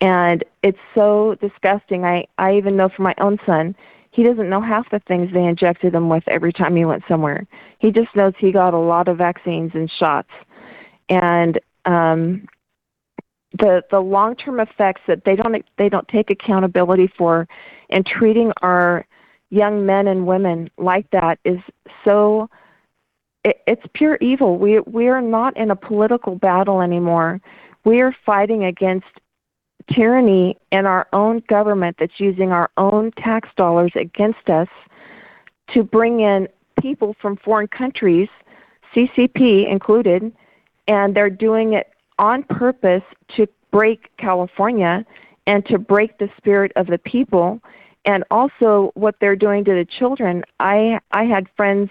And 0.04 0.44
it's 0.62 0.78
so 0.94 1.34
disgusting. 1.40 2.04
I, 2.04 2.26
I 2.36 2.58
even 2.58 2.76
know 2.76 2.90
for 2.90 3.00
my 3.00 3.14
own 3.18 3.38
son, 3.46 3.74
he 4.10 4.22
doesn't 4.22 4.50
know 4.50 4.60
half 4.60 4.90
the 4.90 5.00
things 5.08 5.32
they 5.32 5.42
injected 5.42 5.94
him 5.94 6.10
with 6.10 6.24
every 6.28 6.52
time 6.52 6.76
he 6.76 6.84
went 6.84 7.04
somewhere. 7.08 7.46
He 7.78 7.90
just 7.90 8.14
knows 8.14 8.34
he 8.38 8.52
got 8.52 8.74
a 8.74 8.78
lot 8.78 9.08
of 9.08 9.16
vaccines 9.16 9.70
and 9.72 9.90
shots. 9.90 10.28
And 11.08 11.58
um, 11.86 12.46
the 13.58 13.82
the 13.90 13.98
long 13.98 14.36
term 14.36 14.60
effects 14.60 15.00
that 15.06 15.24
they 15.24 15.36
don't 15.36 15.64
they 15.78 15.88
don't 15.88 16.08
take 16.08 16.28
accountability 16.28 17.10
for, 17.16 17.48
and 17.88 18.04
treating 18.04 18.52
our 18.60 19.06
young 19.48 19.86
men 19.86 20.06
and 20.06 20.26
women 20.26 20.70
like 20.76 21.10
that 21.12 21.38
is 21.46 21.60
so. 22.04 22.50
It, 23.42 23.62
it's 23.66 23.86
pure 23.94 24.18
evil. 24.20 24.58
We 24.58 24.80
we 24.80 25.08
are 25.08 25.22
not 25.22 25.56
in 25.56 25.70
a 25.70 25.76
political 25.76 26.36
battle 26.36 26.82
anymore. 26.82 27.40
We 27.86 28.02
are 28.02 28.14
fighting 28.26 28.64
against 28.64 29.06
tyranny 29.92 30.56
in 30.72 30.86
our 30.86 31.06
own 31.12 31.42
government 31.48 31.96
that's 31.98 32.18
using 32.18 32.52
our 32.52 32.70
own 32.76 33.12
tax 33.12 33.48
dollars 33.56 33.92
against 33.94 34.48
us 34.48 34.68
to 35.72 35.82
bring 35.82 36.20
in 36.20 36.48
people 36.80 37.14
from 37.20 37.36
foreign 37.36 37.68
countries, 37.68 38.28
CCP 38.94 39.70
included, 39.70 40.32
and 40.88 41.14
they're 41.14 41.30
doing 41.30 41.72
it 41.74 41.90
on 42.18 42.42
purpose 42.44 43.02
to 43.36 43.46
break 43.70 44.14
California 44.18 45.04
and 45.46 45.64
to 45.66 45.78
break 45.78 46.18
the 46.18 46.28
spirit 46.36 46.72
of 46.76 46.86
the 46.86 46.98
people 46.98 47.60
and 48.04 48.24
also 48.30 48.92
what 48.94 49.16
they're 49.20 49.36
doing 49.36 49.64
to 49.64 49.72
the 49.72 49.84
children. 49.84 50.44
I 50.60 51.00
I 51.10 51.24
had 51.24 51.48
friends 51.56 51.90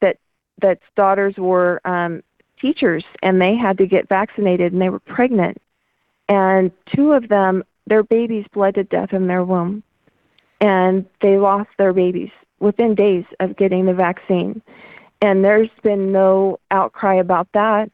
that 0.00 0.18
that's 0.60 0.82
daughters 0.96 1.34
were 1.36 1.80
um 1.84 2.22
teachers 2.60 3.04
and 3.22 3.40
they 3.40 3.56
had 3.56 3.78
to 3.78 3.86
get 3.86 4.08
vaccinated 4.08 4.72
and 4.72 4.80
they 4.80 4.88
were 4.88 5.00
pregnant 5.00 5.58
and 6.28 6.70
two 6.94 7.12
of 7.12 7.28
them 7.28 7.62
their 7.86 8.02
babies 8.02 8.46
bled 8.52 8.74
to 8.74 8.84
death 8.84 9.12
in 9.12 9.26
their 9.26 9.44
womb 9.44 9.82
and 10.60 11.04
they 11.20 11.36
lost 11.36 11.68
their 11.78 11.92
babies 11.92 12.30
within 12.60 12.94
days 12.94 13.24
of 13.40 13.56
getting 13.56 13.86
the 13.86 13.94
vaccine 13.94 14.62
and 15.20 15.44
there's 15.44 15.70
been 15.82 16.12
no 16.12 16.58
outcry 16.70 17.14
about 17.14 17.48
that 17.52 17.90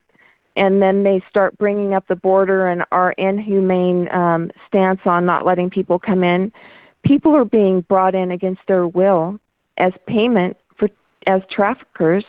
and 0.56 0.82
then 0.82 1.04
they 1.04 1.22
start 1.28 1.56
bringing 1.58 1.94
up 1.94 2.06
the 2.08 2.16
border 2.16 2.66
and 2.66 2.84
our 2.92 3.12
inhumane 3.12 4.12
um, 4.12 4.50
stance 4.66 5.00
on 5.04 5.24
not 5.24 5.46
letting 5.46 5.70
people 5.70 5.98
come 5.98 6.24
in. 6.24 6.52
People 7.02 7.34
are 7.34 7.44
being 7.44 7.82
brought 7.82 8.14
in 8.14 8.30
against 8.30 8.60
their 8.66 8.86
will 8.86 9.38
as 9.78 9.92
payment 10.06 10.56
for 10.76 10.88
as 11.26 11.42
traffickers 11.50 12.24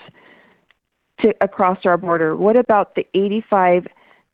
to 1.19 1.33
across 1.41 1.79
our 1.85 1.97
border. 1.97 2.35
What 2.35 2.55
about 2.55 2.95
the 2.95 3.05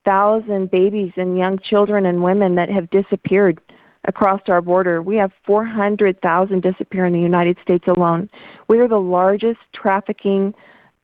85,000 0.07 0.71
babies 0.71 1.11
and 1.17 1.37
young 1.37 1.59
children 1.59 2.05
and 2.05 2.23
women 2.23 2.55
that 2.55 2.69
have 2.69 2.89
disappeared 2.89 3.59
across 4.05 4.41
our 4.47 4.61
border? 4.61 5.01
We 5.01 5.17
have 5.17 5.31
400,000 5.45 6.61
disappear 6.61 7.05
in 7.05 7.13
the 7.13 7.19
United 7.19 7.57
States 7.61 7.85
alone. 7.87 8.29
We 8.69 8.79
are 8.79 8.87
the 8.87 9.01
largest 9.01 9.59
trafficking 9.73 10.53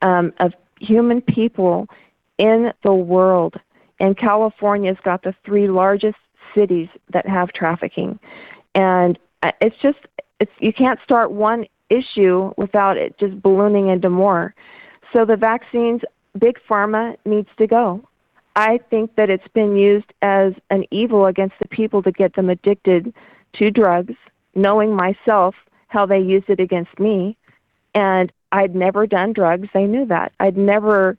um, 0.02 0.32
of 0.40 0.54
human 0.80 1.22
people 1.22 1.88
in 2.38 2.72
the 2.84 2.94
world. 2.94 3.56
And 4.00 4.18
California's 4.18 4.98
got 5.04 5.24
the 5.24 5.36
three 5.46 5.68
largest 5.68 6.18
cities 6.56 6.88
that 7.12 7.28
have 7.28 7.52
trafficking. 7.52 8.20
And 8.74 9.20
uh, 9.42 9.52
it's 9.60 9.76
just 9.82 10.00
it's 10.40 10.52
you 10.60 10.72
can't 10.72 11.00
start 11.04 11.32
one 11.32 11.66
issue 11.90 12.54
without 12.58 12.98
it 12.98 13.18
just 13.20 13.42
ballooning 13.42 13.90
into 13.90 14.10
more. 14.10 14.56
So 15.12 15.26
the 15.26 15.36
vaccines, 15.36 16.02
big 16.40 16.58
pharma 16.68 17.18
needs 17.26 17.50
to 17.58 17.68
go. 17.68 18.04
I 18.56 18.80
think 18.90 19.16
that 19.16 19.30
it's 19.30 19.48
been 19.54 19.76
used 19.76 20.14
as 20.22 20.54
an 20.70 20.86
evil 20.92 21.26
against 21.26 21.56
the 21.60 21.68
people 21.68 22.04
to 22.04 22.12
get 22.12 22.36
them 22.36 22.50
addicted 22.50 23.14
to 23.54 23.72
drugs, 23.72 24.14
knowing 24.56 24.96
myself 24.96 25.56
how 25.88 26.06
they 26.06 26.20
used 26.20 26.50
it 26.50 26.60
against 26.60 27.00
me. 27.00 27.38
And 27.96 28.32
I'd 28.52 28.76
never 28.76 29.08
done 29.08 29.34
drugs. 29.34 29.68
They 29.74 29.86
knew 29.86 30.06
that. 30.06 30.34
I'd 30.40 30.58
never 30.58 31.18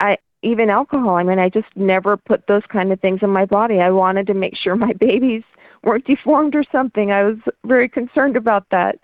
I 0.00 0.18
even 0.42 0.70
alcohol. 0.70 1.14
I 1.14 1.22
mean, 1.22 1.38
I 1.38 1.48
just 1.48 1.68
never 1.76 2.16
put 2.16 2.46
those 2.48 2.64
kind 2.68 2.92
of 2.92 3.00
things 3.00 3.20
in 3.22 3.30
my 3.30 3.46
body. 3.46 3.80
I 3.80 3.90
wanted 3.90 4.26
to 4.26 4.34
make 4.34 4.56
sure 4.56 4.74
my 4.88 4.92
babies 4.92 5.44
weren't 5.84 6.04
deformed 6.06 6.54
or 6.54 6.64
something. 6.70 7.12
I 7.12 7.24
was 7.24 7.38
very 7.64 7.88
concerned 7.88 8.36
about 8.36 8.66
that. 8.70 8.98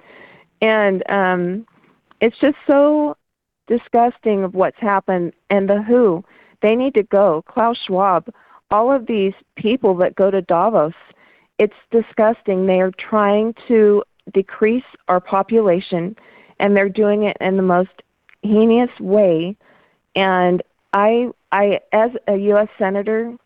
And 0.61 1.09
um 1.09 1.67
it's 2.21 2.39
just 2.39 2.57
so 2.67 3.17
disgusting 3.69 4.43
of 4.43 4.55
what's 4.55 4.79
happened 4.81 5.33
and 5.51 5.69
the 5.69 5.83
who 5.83 6.25
they 6.63 6.75
need 6.75 6.95
to 6.95 7.03
go 7.05 7.43
klaus 7.49 7.77
schwab 7.87 8.29
all 8.71 8.93
of 8.93 9.07
these 9.07 9.35
people 9.57 9.95
that 9.95 10.15
go 10.15 10.31
to 10.31 10.43
davos 10.43 10.95
it's 11.59 11.75
disgusting 11.91 12.67
they 12.67 12.81
are 12.81 12.93
trying 12.93 13.55
to 13.67 14.03
decrease 14.33 14.85
our 15.09 15.21
population 15.21 16.17
and 16.61 16.77
they're 16.77 16.89
doing 16.89 17.23
it 17.23 17.37
in 17.41 17.57
the 17.57 17.63
most 17.63 18.03
heinous 18.43 18.91
way 19.01 19.57
and 20.15 20.63
I, 20.93 21.29
I, 21.53 21.81
as 21.93 22.11
a 22.27 22.37
U.S. 22.37 22.69
senator, 22.79 23.37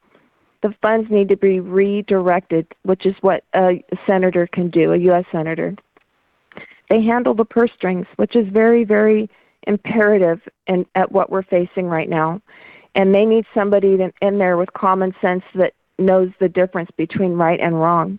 the 0.63 0.75
funds 0.81 1.11
need 1.11 1.29
to 1.29 1.37
be 1.37 1.61
redirected, 1.61 2.67
which 2.83 3.05
is 3.05 3.15
what 3.21 3.45
a 3.55 3.83
senator 4.07 4.47
can 4.47 4.71
do, 4.71 4.93
a 4.93 4.97
U.S. 4.97 5.25
senator. 5.33 5.75
They 6.89 7.03
handle 7.03 7.35
the 7.35 7.45
purse 7.45 7.71
strings, 7.77 8.07
which 8.17 8.37
is 8.37 8.49
very, 8.49 8.85
very 8.85 9.29
imperative 9.67 10.41
in, 10.67 10.87
at 10.95 11.11
what 11.11 11.31
we're 11.31 11.43
facing 11.43 11.87
right 11.87 12.09
now. 12.09 12.41
And 12.95 13.15
they 13.15 13.25
need 13.25 13.47
somebody 13.55 13.99
in 14.21 14.39
there 14.39 14.57
with 14.57 14.73
common 14.75 15.15
sense 15.21 15.45
that 15.55 15.75
knows 15.99 16.31
the 16.41 16.49
difference 16.49 16.91
between 16.97 17.33
right 17.33 17.61
and 17.61 17.81
wrong. 17.81 18.19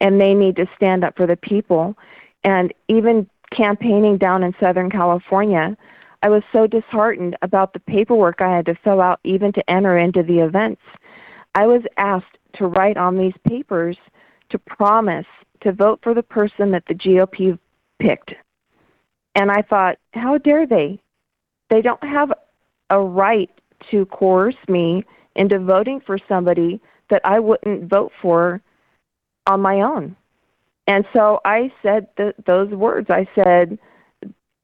And 0.00 0.20
they 0.20 0.34
need 0.34 0.56
to 0.56 0.66
stand 0.76 1.04
up 1.04 1.16
for 1.16 1.26
the 1.26 1.36
people. 1.36 1.96
And 2.44 2.72
even 2.88 3.28
campaigning 3.50 4.18
down 4.18 4.42
in 4.42 4.54
Southern 4.58 4.90
California, 4.90 5.76
I 6.22 6.28
was 6.28 6.42
so 6.52 6.66
disheartened 6.66 7.36
about 7.42 7.72
the 7.72 7.80
paperwork 7.80 8.40
I 8.40 8.54
had 8.54 8.66
to 8.66 8.74
fill 8.76 9.00
out 9.00 9.20
even 9.24 9.52
to 9.52 9.70
enter 9.70 9.98
into 9.98 10.22
the 10.22 10.38
events. 10.38 10.82
I 11.54 11.66
was 11.66 11.82
asked 11.96 12.38
to 12.54 12.66
write 12.66 12.96
on 12.96 13.18
these 13.18 13.34
papers 13.46 13.96
to 14.50 14.58
promise 14.58 15.26
to 15.62 15.72
vote 15.72 16.00
for 16.02 16.14
the 16.14 16.22
person 16.22 16.70
that 16.72 16.84
the 16.86 16.94
GOP 16.94 17.58
picked. 17.98 18.34
And 19.34 19.50
I 19.50 19.62
thought, 19.62 19.98
how 20.12 20.38
dare 20.38 20.66
they? 20.66 21.00
They 21.70 21.82
don't 21.82 22.02
have 22.04 22.32
a 22.90 23.00
right 23.00 23.50
to 23.90 24.06
coerce 24.06 24.56
me 24.68 25.04
into 25.36 25.58
voting 25.58 26.00
for 26.00 26.18
somebody 26.28 26.80
that 27.10 27.22
I 27.24 27.40
wouldn't 27.40 27.88
vote 27.88 28.12
for 28.20 28.60
on 29.46 29.60
my 29.60 29.80
own. 29.80 30.16
And 30.86 31.04
so 31.12 31.40
I 31.44 31.72
said 31.82 32.08
th- 32.16 32.34
those 32.46 32.70
words. 32.70 33.08
I 33.10 33.28
said, 33.34 33.78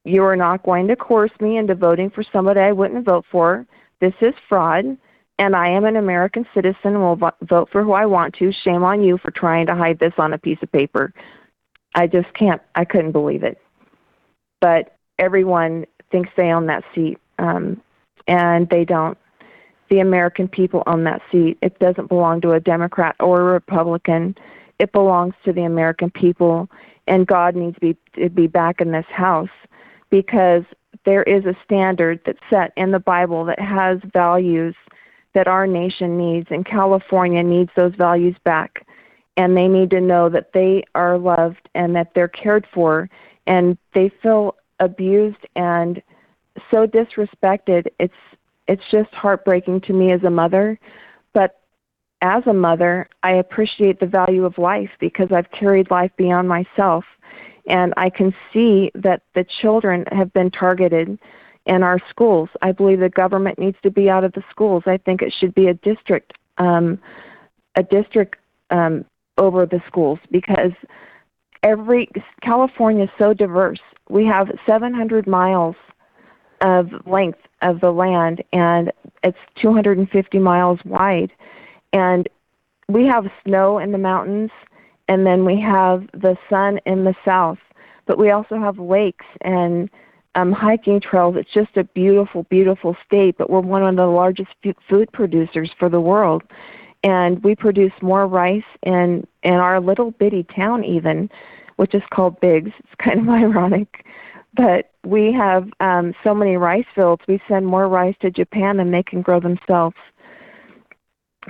you 0.05 0.25
are 0.25 0.37
not 0.37 0.63
going 0.63 0.89
to 0.89 0.97
coerce 0.97 1.33
me 1.41 1.59
into 1.59 1.75
voting 1.75 2.11
for 2.11 2.23
somebody 2.23 2.61
I 2.61 2.73
wouldn't 2.73 3.05
vote 3.05 3.27
for. 3.31 3.67
This 4.01 4.15
is 4.21 4.35
fraud, 4.49 4.97
and 5.39 5.57
I 5.57 5.69
am 5.69 5.85
an 5.85 5.97
American 5.97 6.47
citizen 6.55 6.95
and 6.95 7.01
will 7.01 7.33
vote 7.43 7.69
for 7.71 7.83
who 7.83 7.93
I 7.93 8.07
want 8.07 8.35
to. 8.37 8.53
Shame 8.53 8.85
on 8.85 9.03
you 9.03 9.19
for 9.19 9.31
trying 9.31 9.67
to 9.67 9.75
hide 9.75 9.99
this 9.99 10.15
on 10.19 10.33
a 10.33 10.39
piece 10.39 10.59
of 10.63 10.73
paper. 10.73 11.13
I 11.95 12.07
just 12.07 12.33
can't, 12.35 12.63
I 12.75 12.85
couldn't 12.85 13.13
believe 13.13 13.43
it. 13.43 13.61
But 14.61 14.97
everyone 15.19 15.87
thinks 16.11 16.31
they 16.37 16.53
own 16.53 16.67
that 16.67 16.85
seat, 16.95 17.19
um, 17.39 17.81
and 18.29 18.69
they 18.69 18.85
don't. 18.85 19.19
The 19.91 20.01
American 20.01 20.49
people 20.49 20.83
own 20.87 21.05
that 21.05 21.23
seat. 21.33 21.59
It 21.63 21.79
doesn't 21.79 22.09
belong 22.09 22.43
to 22.43 22.53
a 22.53 22.61
Democrat 22.61 23.17
or 23.19 23.41
a 23.41 23.53
Republican. 23.53 24.37
It 24.79 24.93
belongs 24.93 25.35
to 25.45 25.53
the 25.53 25.65
American 25.65 26.11
people, 26.11 26.69
and 27.07 27.27
God 27.27 27.57
needs 27.57 27.75
to 27.77 27.81
be, 27.81 27.97
to 28.15 28.29
be 28.29 28.47
back 28.47 28.81
in 28.81 28.93
this 28.93 29.07
house 29.09 29.49
because 30.11 30.63
there 31.05 31.23
is 31.23 31.47
a 31.47 31.57
standard 31.65 32.21
that's 32.25 32.39
set 32.51 32.73
in 32.77 32.91
the 32.91 32.99
Bible 32.99 33.45
that 33.47 33.59
has 33.59 33.99
values 34.13 34.75
that 35.35 35.49
our 35.49 35.67
nation 35.67 36.19
needs, 36.19 36.49
and 36.51 36.65
California 36.67 37.43
needs 37.43 37.71
those 37.77 37.95
values 37.95 38.37
back. 38.45 38.87
And 39.37 39.57
they 39.57 39.69
need 39.69 39.91
to 39.91 40.01
know 40.01 40.29
that 40.29 40.53
they 40.53 40.85
are 40.95 41.17
loved 41.17 41.69
and 41.75 41.95
that 41.95 42.13
they're 42.15 42.29
cared 42.29 42.67
for, 42.75 43.09
and 43.47 43.79
they 43.95 44.11
feel 44.23 44.57
abused 44.81 45.47
and 45.57 46.03
so 46.71 46.87
disrespected. 46.87 47.87
It's 47.99 48.15
it's 48.67 48.83
just 48.91 49.13
heartbreaking 49.15 49.81
to 49.83 49.93
me 49.93 50.13
as 50.13 50.23
a 50.25 50.31
mother, 50.31 50.79
but 51.33 51.61
as 52.21 52.43
a 52.47 52.53
mother, 52.53 53.09
I 53.23 53.33
appreciate 53.33 54.01
the 54.01 54.07
value 54.07 54.45
of 54.45 54.59
life 54.59 54.91
because 55.01 55.33
I've 55.33 55.51
carried 55.53 55.91
life 55.91 56.11
beyond 56.17 56.49
myself 56.49 57.05
and 57.69 57.93
I 57.97 58.11
can 58.11 58.35
see 58.53 58.91
that 58.95 59.23
the 59.35 59.45
children 59.61 60.05
have 60.11 60.33
been 60.33 60.51
targeted 60.51 61.19
in 61.67 61.83
our 61.83 62.01
schools. 62.09 62.49
I 62.63 62.73
believe 62.73 63.01
the 63.01 63.11
government 63.11 63.59
needs 63.59 63.77
to 63.83 63.91
be 63.91 64.09
out 64.09 64.25
of 64.25 64.33
the 64.33 64.43
schools. 64.51 64.85
I 64.87 64.97
think 64.97 65.21
it 65.23 65.35
should 65.39 65.55
be 65.55 65.69
a 65.69 65.75
district, 65.75 66.33
um, 66.57 66.99
a 67.77 67.83
district 67.83 68.37
um, 68.71 69.05
over 69.37 69.67
the 69.67 69.83
schools 69.87 70.19
because 70.31 70.73
every 71.63 72.11
California 72.43 73.05
is 73.05 73.11
so 73.19 73.35
diverse. 73.35 73.81
We 74.09 74.25
have 74.25 74.49
700 74.67 75.27
miles 75.27 75.77
of 76.61 76.91
length 77.07 77.41
of 77.63 77.81
the 77.81 77.91
land, 77.91 78.43
and 78.53 78.93
it's 79.23 79.39
250 79.61 80.39
miles 80.39 80.79
wide, 80.85 81.33
and 81.93 82.29
we 82.89 83.07
have 83.07 83.27
snow 83.45 83.79
in 83.79 83.93
the 83.93 83.99
mountains 83.99 84.51
and 85.09 85.27
then 85.27 85.45
we 85.45 85.61
have 85.61 86.07
the 86.13 86.37
sun 86.49 86.79
in 86.87 87.05
the 87.05 87.15
south. 87.25 87.59
But 88.07 88.19
we 88.19 88.31
also 88.31 88.59
have 88.59 88.79
lakes 88.79 89.27
and 89.41 89.91
um, 90.35 90.53
hiking 90.53 91.01
trails. 91.01 91.35
It's 91.37 91.53
just 91.53 91.77
a 91.77 91.85
beautiful, 91.85 92.45
beautiful 92.45 92.97
state. 93.05 93.37
But 93.39 93.51
we're 93.51 93.61
one 93.61 93.83
of 93.83 93.97
the 93.97 94.07
largest 94.07 94.51
food 94.89 95.11
producers 95.13 95.71
for 95.79 95.89
the 95.89 96.01
world, 96.01 96.43
and 97.03 97.43
we 97.43 97.55
produce 97.55 97.93
more 98.01 98.27
rice 98.27 98.63
in 98.83 99.27
in 99.43 99.55
our 99.55 99.81
little 99.81 100.13
bitty 100.13 100.45
town 100.55 100.85
even, 100.85 101.31
which 101.77 101.95
is 101.95 102.03
called 102.13 102.41
Biggs. 102.41 102.73
It's 102.79 102.95
kind 102.99 103.21
of 103.21 103.29
ironic, 103.29 104.07
but 104.55 104.91
we 105.05 105.33
have 105.33 105.69
um, 105.81 106.15
so 106.25 106.35
many 106.35 106.57
rice 106.57 106.87
fields. 106.95 107.23
We 107.29 107.41
send 107.49 107.67
more 107.67 107.89
rice 107.89 108.17
to 108.21 108.31
Japan 108.31 108.77
than 108.79 108.91
they 108.91 109.03
can 109.03 109.23
grow 109.23 109.41
themselves. 109.41 109.97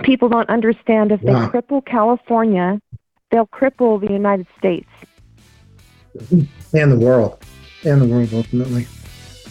People 0.03 0.28
don't 0.28 0.49
understand 0.49 1.11
if 1.12 1.20
Wow. 1.22 1.46
they 1.51 1.59
cripple 1.59 1.84
California, 1.84 2.80
they'll 3.30 3.46
cripple 3.46 4.01
the 4.01 4.12
United 4.12 4.46
States. 4.59 4.88
and 6.30 6.92
the 6.92 6.99
world, 6.99 7.42
and 7.84 8.01
the 8.01 8.07
world 8.07 8.30
ultimately. 8.32 8.86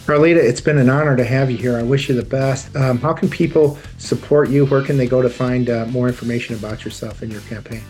Carlita, 0.06 0.36
it's 0.36 0.60
been 0.62 0.78
an 0.78 0.88
honor 0.88 1.16
to 1.16 1.24
have 1.24 1.50
you 1.50 1.58
here. 1.58 1.76
I 1.76 1.82
wish 1.82 2.08
you 2.08 2.14
the 2.14 2.22
best. 2.22 2.74
Um, 2.74 2.98
how 2.98 3.12
can 3.12 3.28
people 3.28 3.78
support 3.98 4.48
you? 4.48 4.64
Where 4.64 4.82
can 4.82 4.96
they 4.96 5.06
go 5.06 5.20
to 5.20 5.28
find 5.28 5.68
uh, 5.68 5.84
more 5.86 6.08
information 6.08 6.54
about 6.56 6.82
yourself 6.84 7.20
and 7.20 7.30
your 7.30 7.42
campaign? 7.42 7.82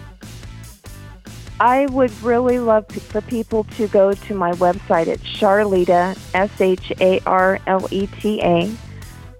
I 1.60 1.86
would 1.86 2.12
really 2.22 2.60
love 2.60 2.86
for 2.86 3.20
people 3.20 3.64
to 3.64 3.88
go 3.88 4.12
to 4.12 4.34
my 4.34 4.52
website. 4.52 5.08
It's 5.08 5.24
Sharleta, 5.24 6.16
S 6.32 6.60
H 6.60 6.92
A 7.00 7.20
R 7.26 7.58
L 7.66 7.88
E 7.90 8.06
T 8.06 8.40
A, 8.42 8.72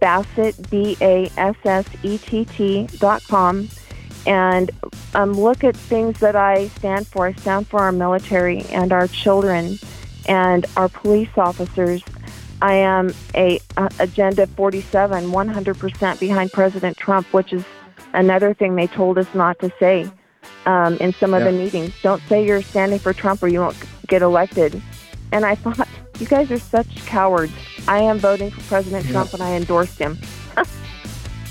Bassett, 0.01 0.69
B 0.69 0.97
A 1.01 1.31
S 1.37 1.55
S 1.65 1.87
E 2.03 2.19
T 2.19 2.45
T 2.45 2.89
dot 2.99 3.23
com, 3.29 3.69
and 4.27 4.71
um, 5.15 5.33
look 5.33 5.63
at 5.63 5.77
things 5.77 6.19
that 6.19 6.35
I 6.35 6.69
stand 6.69 7.07
for. 7.07 7.27
I 7.27 7.35
stand 7.35 7.69
for 7.69 7.81
our 7.81 7.93
military 7.93 8.63
and 8.65 8.93
our 8.93 9.07
children 9.07 9.79
and 10.27 10.67
our 10.77 10.89
police 10.89 11.31
officers. 11.37 12.03
I 12.61 12.75
am 12.75 13.15
a, 13.37 13.61
Agenda 14.01 14.49
47, 14.49 15.27
100% 15.31 16.19
behind 16.19 16.51
President 16.51 16.97
Trump, 16.97 17.33
which 17.33 17.53
is 17.53 17.65
another 18.13 18.53
thing 18.53 18.75
they 18.75 18.89
told 18.89 19.17
us 19.19 19.33
not 19.33 19.61
to 19.61 19.73
say 19.79 20.11
um, 20.67 20.97
in 20.99 21.13
some 21.15 21.35
of 21.35 21.45
the 21.45 21.53
meetings. 21.53 21.95
Don't 22.03 22.23
say 22.29 22.45
you're 22.47 22.63
standing 22.63 22.99
for 22.99 23.13
Trump 23.13 23.43
or 23.43 23.49
you 23.49 23.61
won't 23.61 23.77
get 24.07 24.23
elected. 24.23 24.83
And 25.33 25.45
I 25.45 25.55
thought, 25.55 25.89
you 26.19 26.27
guys 26.27 26.51
are 26.51 26.59
such 26.59 27.07
cowards. 27.07 27.53
I 27.87 28.01
am 28.01 28.19
voting 28.19 28.51
for 28.51 28.61
President 28.63 29.07
Yeah. 29.07 29.13
Trump 29.13 29.35
and 29.35 29.43
I 29.43 29.55
endorsed 29.55 29.99
him. 29.99 30.19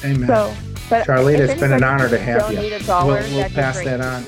Amen. 0.03 0.27
So, 0.27 0.53
Sharleta, 0.89 1.39
it's 1.39 1.59
been 1.59 1.73
an 1.73 1.83
honor 1.83 2.09
to 2.09 2.17
have 2.17 2.51
you. 2.53 2.79
dollar, 2.79 3.21
we'll 3.21 3.35
we'll 3.35 3.49
pass 3.49 3.83
that 3.83 4.01
on. 4.01 4.25